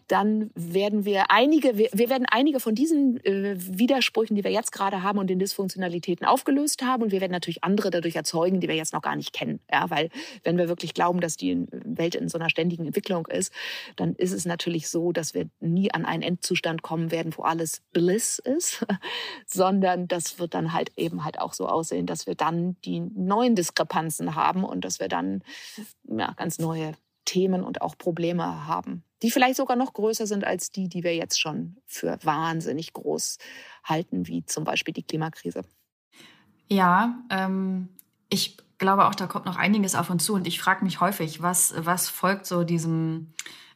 dann 0.08 0.50
werden 0.56 1.04
wir 1.04 1.30
einige, 1.30 1.78
wir, 1.78 1.90
wir 1.92 2.10
werden 2.10 2.26
einige 2.28 2.58
von 2.58 2.74
diesen 2.74 3.24
äh, 3.24 3.54
Widersprüchen, 3.56 4.34
die 4.34 4.42
wir 4.42 4.50
jetzt 4.50 4.72
gerade 4.72 5.04
haben 5.04 5.18
und 5.18 5.28
den 5.28 5.38
Dysfunktionalitäten 5.38 6.26
aufgelöst 6.26 6.82
haben 6.82 7.04
und 7.04 7.12
wir 7.12 7.20
werden 7.20 7.30
natürlich 7.30 7.62
andere 7.62 7.90
dadurch 7.90 8.16
erzeugen, 8.16 8.58
die 8.58 8.66
wir 8.66 8.74
jetzt 8.74 8.92
noch 8.92 9.02
gar 9.02 9.14
nicht 9.14 9.32
kennen. 9.32 9.60
Ja, 9.70 9.88
weil 9.90 10.10
wenn 10.42 10.58
wir 10.58 10.68
wirklich 10.68 10.92
glauben, 10.92 11.20
dass 11.20 11.36
die 11.36 11.66
Welt 11.70 12.16
in 12.16 12.28
so 12.28 12.38
einer 12.38 12.50
ständigen 12.50 12.86
Entwicklung 12.86 13.26
ist, 13.28 13.52
dann 13.94 14.16
ist 14.16 14.32
es 14.32 14.44
natürlich 14.44 14.88
so, 14.88 15.12
dass 15.12 15.34
wir 15.34 15.48
nie 15.60 15.92
an 15.92 16.04
einen 16.04 16.24
Endzustand 16.24 16.82
kommen 16.82 17.12
werden, 17.12 17.32
wo 17.36 17.42
alles 17.42 17.80
Bliss 17.92 18.40
ist, 18.40 18.84
sondern 19.46 20.08
das 20.08 20.40
wird 20.40 20.54
dann 20.54 20.72
halt 20.72 20.90
eben 20.96 21.24
halt 21.24 21.38
auch 21.38 21.52
so 21.52 21.68
aussehen, 21.68 22.06
dass 22.06 22.26
wir 22.26 22.34
dann 22.34 22.71
die 22.84 23.00
neuen 23.00 23.54
Diskrepanzen 23.54 24.34
haben 24.34 24.64
und 24.64 24.84
dass 24.84 25.00
wir 25.00 25.08
dann 25.08 25.42
ja, 26.04 26.32
ganz 26.32 26.58
neue 26.58 26.92
Themen 27.24 27.62
und 27.62 27.82
auch 27.82 27.96
Probleme 27.96 28.66
haben, 28.66 29.04
die 29.22 29.30
vielleicht 29.30 29.56
sogar 29.56 29.76
noch 29.76 29.92
größer 29.92 30.26
sind 30.26 30.44
als 30.44 30.70
die, 30.70 30.88
die 30.88 31.04
wir 31.04 31.14
jetzt 31.14 31.40
schon 31.40 31.76
für 31.86 32.18
wahnsinnig 32.22 32.92
groß 32.92 33.38
halten, 33.84 34.26
wie 34.26 34.44
zum 34.44 34.64
Beispiel 34.64 34.94
die 34.94 35.04
Klimakrise. 35.04 35.62
Ja, 36.68 37.22
ähm, 37.30 37.88
ich 38.28 38.56
glaube 38.78 39.06
auch, 39.06 39.14
da 39.14 39.26
kommt 39.26 39.46
noch 39.46 39.56
einiges 39.56 39.94
auf 39.94 40.10
uns 40.10 40.24
zu 40.24 40.34
und 40.34 40.46
ich 40.46 40.60
frage 40.60 40.84
mich 40.84 41.00
häufig, 41.00 41.42
was, 41.42 41.74
was 41.76 42.08
folgt 42.08 42.46
so 42.46 42.64
diesem 42.64 43.32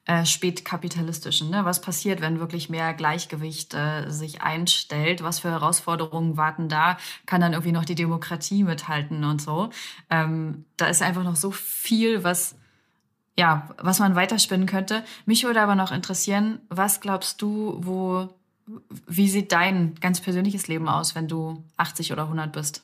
äh, 0.06 0.24
spätkapitalistischen. 0.24 1.50
Ne? 1.50 1.64
Was 1.64 1.80
passiert, 1.80 2.20
wenn 2.20 2.38
wirklich 2.38 2.70
mehr 2.70 2.94
Gleichgewicht 2.94 3.74
äh, 3.74 4.08
sich 4.08 4.40
einstellt? 4.40 5.22
Was 5.22 5.40
für 5.40 5.50
Herausforderungen 5.50 6.36
warten 6.36 6.68
da? 6.68 6.96
Kann 7.26 7.40
dann 7.40 7.52
irgendwie 7.52 7.72
noch 7.72 7.84
die 7.84 7.96
Demokratie 7.96 8.62
mithalten 8.64 9.24
und 9.24 9.42
so? 9.42 9.70
Ähm, 10.08 10.64
da 10.76 10.86
ist 10.86 11.02
einfach 11.02 11.24
noch 11.24 11.36
so 11.36 11.50
viel, 11.50 12.24
was 12.24 12.56
ja, 13.38 13.68
was 13.78 13.98
man 13.98 14.14
weiterspinnen 14.14 14.66
könnte. 14.66 15.04
Mich 15.26 15.44
würde 15.44 15.60
aber 15.60 15.74
noch 15.74 15.92
interessieren, 15.92 16.60
was 16.70 17.00
glaubst 17.00 17.42
du, 17.42 17.76
wo, 17.82 18.30
wie 19.06 19.28
sieht 19.28 19.52
dein 19.52 19.94
ganz 19.96 20.20
persönliches 20.20 20.68
Leben 20.68 20.88
aus, 20.88 21.14
wenn 21.14 21.28
du 21.28 21.62
80 21.76 22.12
oder 22.12 22.22
100 22.22 22.52
bist? 22.52 22.82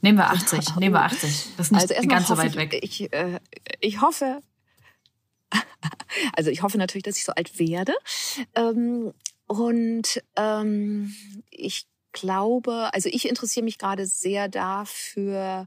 Nehmen 0.00 0.18
wir 0.18 0.30
80, 0.30 0.76
nehmen 0.76 0.94
wir 0.94 1.02
80. 1.02 1.48
Das 1.56 1.66
ist 1.66 1.72
nicht 1.72 1.96
also 1.96 2.08
ganz 2.08 2.28
so 2.28 2.36
weit 2.36 2.56
weg. 2.56 2.78
Ich, 2.82 3.12
äh, 3.12 3.38
ich 3.80 4.00
hoffe, 4.00 4.40
also 6.36 6.50
ich 6.50 6.62
hoffe 6.62 6.78
natürlich, 6.78 7.04
dass 7.04 7.16
ich 7.16 7.24
so 7.24 7.32
alt 7.32 7.58
werde. 7.58 7.94
Ähm, 8.54 9.12
und 9.46 10.22
ähm, 10.36 11.14
ich 11.50 11.86
glaube, 12.12 12.90
also 12.92 13.08
ich 13.10 13.28
interessiere 13.28 13.64
mich 13.64 13.78
gerade 13.78 14.06
sehr 14.06 14.48
dafür, 14.48 15.66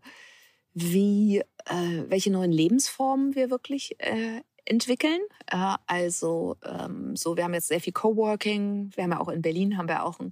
wie, 0.73 1.39
äh, 1.65 2.03
welche 2.07 2.31
neuen 2.31 2.51
Lebensformen 2.51 3.36
wir 3.36 3.49
wirklich 3.49 3.95
äh, 3.99 4.41
entwickeln. 4.65 5.19
Äh, 5.47 5.75
also 5.88 6.57
ähm, 6.63 7.15
so, 7.15 7.38
wir 7.38 7.43
haben 7.43 7.53
jetzt 7.53 7.67
sehr 7.67 7.81
viel 7.81 7.93
Coworking. 7.93 8.91
Wir 8.95 9.03
haben 9.03 9.11
ja 9.11 9.19
auch 9.19 9.29
in 9.29 9.41
Berlin 9.41 9.77
haben 9.77 9.88
wir 9.88 10.03
auch 10.03 10.19
ein 10.19 10.31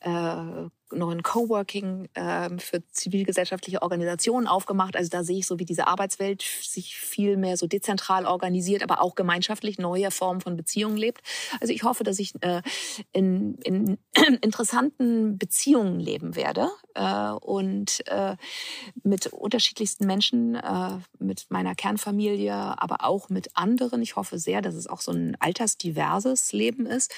äh, 0.00 0.68
neuen 0.92 1.22
Coworking 1.22 2.08
ähm, 2.14 2.58
für 2.58 2.82
zivilgesellschaftliche 2.90 3.82
Organisationen 3.82 4.46
aufgemacht. 4.46 4.96
Also 4.96 5.08
da 5.10 5.24
sehe 5.24 5.38
ich 5.38 5.46
so, 5.46 5.58
wie 5.58 5.64
diese 5.64 5.86
Arbeitswelt 5.86 6.42
sich 6.42 6.96
viel 6.96 7.36
mehr 7.36 7.56
so 7.56 7.66
dezentral 7.66 8.26
organisiert, 8.26 8.82
aber 8.82 9.00
auch 9.00 9.14
gemeinschaftlich 9.14 9.78
neue 9.78 10.10
Formen 10.10 10.40
von 10.40 10.56
Beziehungen 10.56 10.96
lebt. 10.96 11.22
Also 11.60 11.72
ich 11.72 11.82
hoffe, 11.82 12.04
dass 12.04 12.18
ich 12.18 12.32
äh, 12.42 12.62
in, 13.12 13.54
in 13.64 13.98
interessanten 14.40 15.38
Beziehungen 15.38 16.00
leben 16.00 16.36
werde 16.36 16.68
äh, 16.94 17.30
und 17.30 18.06
äh, 18.06 18.36
mit 19.02 19.26
unterschiedlichsten 19.28 20.06
Menschen, 20.06 20.54
äh, 20.54 20.98
mit 21.18 21.46
meiner 21.48 21.74
Kernfamilie, 21.74 22.54
aber 22.54 23.04
auch 23.04 23.28
mit 23.28 23.56
anderen. 23.56 24.02
Ich 24.02 24.16
hoffe 24.16 24.38
sehr, 24.38 24.62
dass 24.62 24.74
es 24.74 24.86
auch 24.86 25.00
so 25.00 25.12
ein 25.12 25.36
altersdiverses 25.40 26.52
Leben 26.52 26.86
ist. 26.86 27.12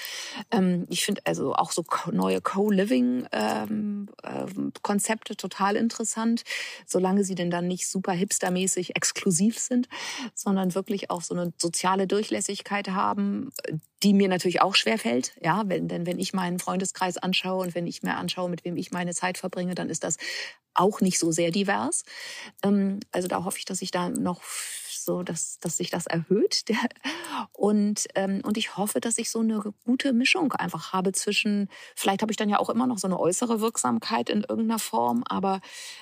Ähm, 0.51 0.85
ich 0.89 1.03
finde 1.05 1.21
also 1.25 1.53
auch 1.53 1.71
so 1.71 1.83
neue 2.11 2.41
Co-Living 2.41 3.25
äh, 3.31 3.60
ähm, 3.69 4.09
ähm, 4.23 4.73
Konzepte 4.81 5.35
total 5.35 5.75
interessant, 5.75 6.43
solange 6.85 7.23
sie 7.23 7.35
denn 7.35 7.51
dann 7.51 7.67
nicht 7.67 7.87
super 7.87 8.13
hipstermäßig 8.13 8.95
exklusiv 8.95 9.59
sind, 9.59 9.87
sondern 10.33 10.75
wirklich 10.75 11.09
auch 11.09 11.21
so 11.21 11.33
eine 11.33 11.53
soziale 11.57 12.07
Durchlässigkeit 12.07 12.89
haben, 12.89 13.51
die 14.03 14.13
mir 14.13 14.27
natürlich 14.27 14.61
auch 14.61 14.75
schwerfällt. 14.75 15.33
Ja, 15.41 15.63
wenn, 15.67 15.87
denn 15.87 16.05
wenn 16.05 16.19
ich 16.19 16.33
meinen 16.33 16.59
Freundeskreis 16.59 17.17
anschaue 17.17 17.65
und 17.65 17.75
wenn 17.75 17.87
ich 17.87 18.03
mir 18.03 18.15
anschaue, 18.15 18.49
mit 18.49 18.65
wem 18.65 18.77
ich 18.77 18.91
meine 18.91 19.13
Zeit 19.13 19.37
verbringe, 19.37 19.75
dann 19.75 19.89
ist 19.89 20.03
das 20.03 20.17
auch 20.73 21.01
nicht 21.01 21.19
so 21.19 21.31
sehr 21.31 21.51
divers. 21.51 22.03
Ähm, 22.63 22.99
also 23.11 23.27
da 23.27 23.43
hoffe 23.43 23.57
ich, 23.59 23.65
dass 23.65 23.81
ich 23.81 23.91
da 23.91 24.09
noch 24.09 24.41
so, 25.05 25.23
dass, 25.23 25.59
dass 25.59 25.77
sich 25.77 25.89
das 25.89 26.07
erhöht. 26.07 26.63
Und, 27.53 28.07
ähm, 28.15 28.41
und 28.43 28.57
ich 28.57 28.77
hoffe, 28.77 28.99
dass 28.99 29.17
ich 29.17 29.29
so 29.29 29.39
eine 29.39 29.61
gute 29.85 30.13
Mischung 30.13 30.53
einfach 30.53 30.93
habe 30.93 31.11
zwischen, 31.11 31.69
vielleicht 31.95 32.21
habe 32.21 32.31
ich 32.31 32.37
dann 32.37 32.49
ja 32.49 32.59
auch 32.59 32.69
immer 32.69 32.87
noch 32.87 32.97
so 32.97 33.07
eine 33.07 33.19
äußere 33.19 33.61
Wirksamkeit 33.61 34.29
in 34.29 34.41
irgendeiner 34.41 34.79
Form, 34.79 35.23
aber 35.27 35.61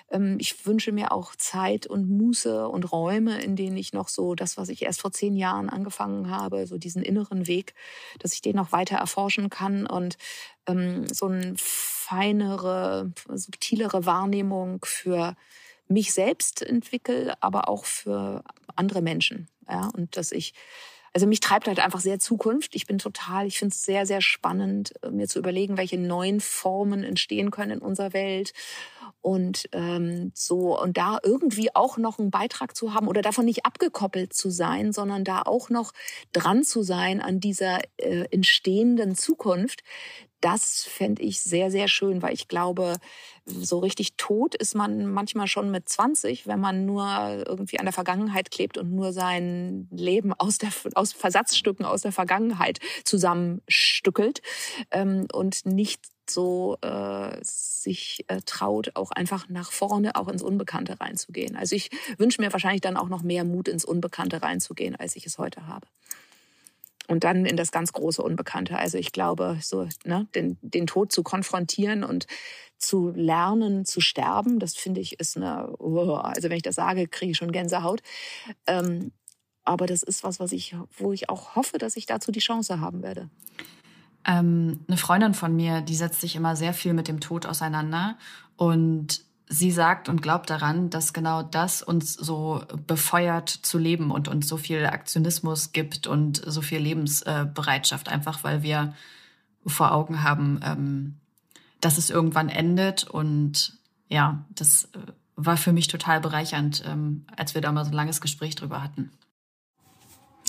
ähm, 0.10 0.38
ich 0.40 0.66
wünsche 0.66 0.92
mir 0.92 1.12
auch 1.12 1.36
Zeit 1.36 1.88
und 1.88 2.10
Muße 2.10 2.68
und 2.68 2.92
Räume, 2.92 3.42
in 3.42 3.56
denen 3.56 3.78
ich 3.78 3.94
noch 3.94 4.10
so 4.10 4.36
das, 4.36 4.58
was 4.58 4.70
ich 4.70 4.84
erst 4.84 5.02
vor 5.02 5.12
zehn 5.12 5.36
Jahren 5.36 5.70
angefangen 5.70 6.30
habe, 6.30 6.66
so 6.68 6.78
diesen 6.78 7.02
inneren 7.02 7.48
Weg, 7.48 7.74
dass 8.20 8.34
ich 8.34 8.42
den 8.42 8.56
noch 8.56 8.72
weiter 8.72 8.98
erforschen 8.98 9.50
kann 9.50 9.86
und 9.86 10.18
ähm, 10.68 11.08
so 11.12 11.28
eine 11.28 11.54
feinere, 11.58 13.12
subtilere 13.28 14.06
Wahrnehmung 14.06 14.80
für 14.84 15.36
mich 15.90 16.14
selbst 16.14 16.62
entwickle, 16.62 17.36
aber 17.42 17.68
auch 17.68 17.84
für 17.84 18.44
andere 18.76 19.02
Menschen. 19.02 19.48
Ja, 19.68 19.90
und 19.96 20.16
dass 20.16 20.32
ich, 20.32 20.54
also 21.14 21.28
mich 21.28 21.42
treibt 21.42 21.68
halt 21.68 21.80
einfach 21.80 22.00
sehr 22.00 22.20
Zukunft. 22.20 22.76
Ich 22.76 22.88
bin 22.88 22.98
total, 23.00 23.48
ich 23.48 23.60
finde 23.60 23.74
es 23.74 23.84
sehr, 23.84 24.06
sehr 24.06 24.22
spannend, 24.22 24.94
äh, 25.04 25.10
mir 25.10 25.28
zu 25.28 25.40
überlegen, 25.40 25.78
welche 25.78 25.98
neuen 25.98 26.40
Formen 26.40 27.04
entstehen 27.04 27.52
können 27.52 27.72
in 27.72 27.80
unserer 27.80 28.14
Welt 28.14 28.54
und 29.22 29.70
ähm, 29.72 30.32
so 30.34 30.80
und 30.80 30.98
da 30.98 31.20
irgendwie 31.24 31.76
auch 31.76 31.98
noch 31.98 32.20
einen 32.20 32.32
Beitrag 32.32 32.76
zu 32.76 32.94
haben 32.94 33.08
oder 33.08 33.22
davon 33.22 33.46
nicht 33.46 33.66
abgekoppelt 33.66 34.34
zu 34.34 34.50
sein, 34.50 34.94
sondern 34.94 35.24
da 35.24 35.42
auch 35.42 35.70
noch 35.70 35.92
dran 36.32 36.64
zu 36.64 36.84
sein 36.84 37.22
an 37.22 37.40
dieser 37.40 37.80
äh, 37.98 38.26
entstehenden 38.32 39.16
Zukunft, 39.16 39.84
das 40.42 40.84
fände 40.84 41.22
ich 41.22 41.42
sehr, 41.42 41.70
sehr 41.70 41.88
schön, 41.88 42.22
weil 42.22 42.34
ich 42.34 42.48
glaube, 42.48 42.98
so 43.46 43.80
richtig 43.80 44.16
tot 44.16 44.56
ist 44.56 44.76
man 44.76 45.06
manchmal 45.06 45.48
schon 45.48 45.70
mit 45.72 45.90
20, 45.90 46.48
wenn 46.48 46.60
man 46.60 46.86
nur 46.86 47.06
irgendwie 47.46 47.80
an 47.80 47.86
der 47.86 47.94
Vergangenheit 47.94 48.52
klebt 48.52 48.78
und 48.78 48.92
nur 48.92 49.12
sein 49.12 49.88
Leben 49.92 50.34
aus, 50.34 50.58
der, 50.58 50.70
aus 50.96 51.12
Versatzstücken 51.12 51.86
aus 51.86 52.04
der 52.04 52.12
Vergangenheit 52.12 52.80
zusammenstückelt 53.04 54.42
ähm, 54.92 55.28
und 55.34 55.66
nicht 55.66 56.02
so 56.30 56.78
äh, 56.82 57.38
sich 57.42 58.26
äh, 58.28 58.42
traut, 58.46 58.92
auch 58.96 59.12
einfach 59.12 59.50
nach 59.50 59.72
vorne, 59.72 60.16
auch 60.16 60.28
ins 60.28 60.44
Unbekannte 60.44 61.00
reinzugehen. 61.00 61.56
Also 61.56 61.76
ich 61.76 61.90
wünsche 62.18 62.42
mir 62.42 62.52
wahrscheinlich 62.52 62.82
dann 62.82 62.98
auch 62.98 63.10
noch 63.10 63.22
mehr 63.24 63.44
Mut 63.44 63.68
ins 63.68 63.86
Unbekannte 63.86 64.42
reinzugehen, 64.42 64.96
als 64.96 65.16
ich 65.16 65.26
es 65.26 65.38
heute 65.38 65.68
habe. 65.68 65.88
Und 67.08 67.24
dann 67.24 67.46
in 67.46 67.58
das 67.58 67.72
ganz 67.72 67.92
große 67.92 68.22
Unbekannte. 68.22 68.78
Also 68.78 69.00
ich 69.00 69.12
glaube, 69.12 69.58
so 69.62 69.88
ne, 70.06 70.28
den, 70.36 70.58
den 70.62 70.86
Tod 70.86 71.12
zu 71.12 71.24
konfrontieren 71.24 72.04
und 72.04 72.28
zu 72.78 73.10
lernen, 73.10 73.84
zu 73.84 74.00
sterben, 74.00 74.60
das 74.60 74.76
finde 74.76 75.02
ich 75.02 75.20
ist 75.20 75.36
eine, 75.36 75.74
oh, 75.80 76.14
also 76.14 76.50
wenn 76.50 76.58
ich 76.58 76.64
das 76.64 76.76
sage, 76.76 77.08
kriege 77.08 77.32
ich 77.32 77.38
schon 77.38 77.52
Gänsehaut. 77.52 78.02
Ähm, 78.68 79.12
aber 79.64 79.86
das 79.86 80.04
ist 80.04 80.24
was, 80.24 80.40
was 80.40 80.52
ich, 80.52 80.76
wo 80.98 81.12
ich 81.12 81.30
auch 81.30 81.56
hoffe, 81.56 81.78
dass 81.78 81.98
ich 81.98 82.06
dazu 82.06 82.32
die 82.32 82.40
Chance 82.40 82.80
haben 82.80 83.04
werde. 83.04 83.30
Ähm, 84.26 84.82
eine 84.88 84.98
Freundin 84.98 85.34
von 85.34 85.56
mir, 85.56 85.82
die 85.82 85.96
setzt 85.96 86.22
sich 86.22 86.36
immer 86.36 86.56
sehr 86.56 86.74
viel 86.74 86.94
mit 86.94 87.08
dem 87.08 87.20
Tod 87.20 87.46
auseinander 87.46 88.18
und 88.58 89.22
sie 89.50 89.72
sagt 89.72 90.08
und 90.10 90.22
glaubt 90.22 90.50
daran, 90.50 90.90
dass 90.92 91.12
genau 91.12 91.42
das 91.42 91.82
uns 91.82 92.14
so 92.14 92.64
befeuert 92.86 93.50
zu 93.50 93.80
leben 93.80 94.12
und 94.12 94.28
uns 94.28 94.48
so 94.48 94.58
viel 94.58 94.86
Aktionismus 94.86 95.72
gibt 95.72 96.06
und 96.06 96.42
so 96.46 96.62
viel 96.62 96.80
Lebensbereitschaft, 96.80 98.10
einfach 98.10 98.44
weil 98.44 98.62
wir 98.62 98.94
vor 99.66 99.92
Augen 99.92 100.24
haben, 100.24 100.60
ähm, 100.64 101.16
dass 101.82 101.98
es 101.98 102.10
irgendwann 102.10 102.50
endet. 102.50 103.06
Und 103.06 103.78
ja, 104.08 104.46
das 104.50 104.86
äh, 104.94 105.12
war 105.36 105.58
für 105.58 105.74
mich 105.74 105.88
total 105.88 106.22
bereichernd, 106.22 106.84
ähm, 106.86 107.26
als 107.36 107.56
wir 107.56 107.62
da 107.62 107.72
mal 107.72 107.86
so 107.86 107.92
ein 107.92 107.96
langes 107.96 108.22
Gespräch 108.22 108.56
drüber 108.56 108.84
hatten. 108.84 109.12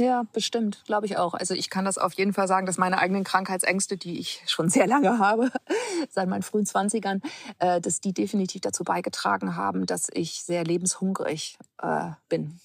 Ja, 0.01 0.25
bestimmt, 0.33 0.83
glaube 0.87 1.05
ich 1.05 1.19
auch. 1.19 1.35
Also 1.35 1.53
ich 1.53 1.69
kann 1.69 1.85
das 1.85 1.99
auf 1.99 2.15
jeden 2.15 2.33
Fall 2.33 2.49
sagen, 2.49 2.65
dass 2.65 2.79
meine 2.79 2.99
eigenen 2.99 3.23
Krankheitsängste, 3.23 3.99
die 3.99 4.19
ich 4.19 4.43
schon 4.47 4.71
sehr 4.71 4.87
lange 4.87 5.19
habe, 5.19 5.53
seit 6.11 6.27
meinen 6.27 6.43
frühen 6.43 6.65
Zwanzigern, 6.65 7.21
äh, 7.59 7.83
dass 7.83 8.01
die 8.01 8.15
definitiv 8.15 8.63
dazu 8.63 8.83
beigetragen 8.83 9.57
haben, 9.57 9.85
dass 9.85 10.09
ich 10.11 10.43
sehr 10.43 10.65
lebenshungrig 10.65 11.59
äh, 11.83 12.13
bin. 12.31 12.59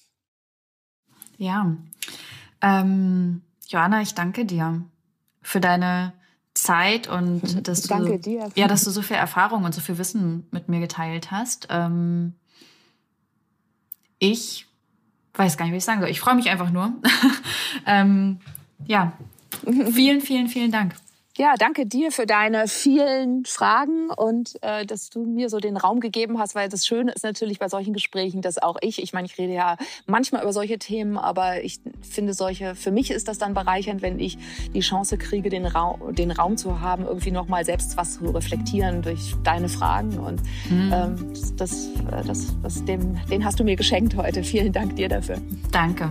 Ja, 1.36 1.76
ähm, 2.62 3.42
Joanna, 3.68 4.00
ich 4.00 4.14
danke 4.14 4.46
dir 4.46 4.82
für 5.42 5.60
deine 5.60 6.14
Zeit 6.54 7.06
und 7.06 7.42
dass 7.68 7.82
du, 7.82 8.18
ja, 8.54 8.66
dass 8.66 8.84
du 8.84 8.90
so 8.90 9.02
viel 9.02 9.16
Erfahrung 9.16 9.64
und 9.64 9.74
so 9.74 9.82
viel 9.82 9.98
Wissen 9.98 10.46
mit 10.52 10.70
mir 10.70 10.80
geteilt 10.80 11.30
hast. 11.30 11.68
Ähm, 11.68 12.34
ich 14.18 14.65
weiß 15.38 15.56
gar 15.56 15.64
nicht, 15.66 15.72
wie 15.72 15.78
ich 15.78 15.84
sagen 15.84 16.00
soll. 16.00 16.10
Ich 16.10 16.20
freue 16.20 16.34
mich 16.34 16.50
einfach 16.50 16.70
nur. 16.70 16.92
ähm, 17.86 18.38
ja, 18.86 19.12
vielen, 19.90 20.20
vielen, 20.20 20.48
vielen 20.48 20.72
Dank. 20.72 20.94
Ja, 21.36 21.54
danke 21.58 21.84
dir 21.84 22.12
für 22.12 22.24
deine 22.24 22.66
vielen 22.66 23.44
Fragen 23.44 24.08
und 24.08 24.54
äh, 24.62 24.86
dass 24.86 25.10
du 25.10 25.24
mir 25.24 25.50
so 25.50 25.58
den 25.58 25.76
Raum 25.76 26.00
gegeben 26.00 26.38
hast, 26.38 26.54
weil 26.54 26.70
das 26.70 26.86
Schöne 26.86 27.12
ist 27.12 27.24
natürlich 27.24 27.58
bei 27.58 27.68
solchen 27.68 27.92
Gesprächen, 27.92 28.40
dass 28.40 28.56
auch 28.56 28.76
ich, 28.80 29.02
ich 29.02 29.12
meine, 29.12 29.26
ich 29.26 29.36
rede 29.36 29.52
ja 29.52 29.76
manchmal 30.06 30.42
über 30.42 30.54
solche 30.54 30.78
Themen, 30.78 31.18
aber 31.18 31.62
ich 31.62 31.80
finde 32.00 32.32
solche, 32.32 32.74
für 32.74 32.90
mich 32.90 33.10
ist 33.10 33.28
das 33.28 33.36
dann 33.36 33.52
bereichernd, 33.52 34.00
wenn 34.00 34.18
ich 34.18 34.38
die 34.72 34.80
Chance 34.80 35.18
kriege, 35.18 35.50
den 35.50 35.66
Raum, 35.66 36.14
den 36.14 36.30
Raum 36.30 36.56
zu 36.56 36.80
haben, 36.80 37.04
irgendwie 37.04 37.32
nochmal 37.32 37.66
selbst 37.66 37.98
was 37.98 38.14
zu 38.14 38.30
reflektieren 38.30 39.02
durch 39.02 39.34
deine 39.44 39.68
Fragen 39.68 40.18
und 40.18 40.40
mhm. 40.70 40.90
ähm, 40.94 41.32
das, 41.58 41.90
das, 42.26 42.54
das, 42.62 42.84
dem, 42.86 43.20
den 43.28 43.44
hast 43.44 43.60
du 43.60 43.64
mir 43.64 43.76
geschenkt 43.76 44.16
heute. 44.16 44.42
Vielen 44.42 44.72
Dank 44.72 44.96
dir 44.96 45.10
dafür. 45.10 45.36
Danke. 45.70 46.10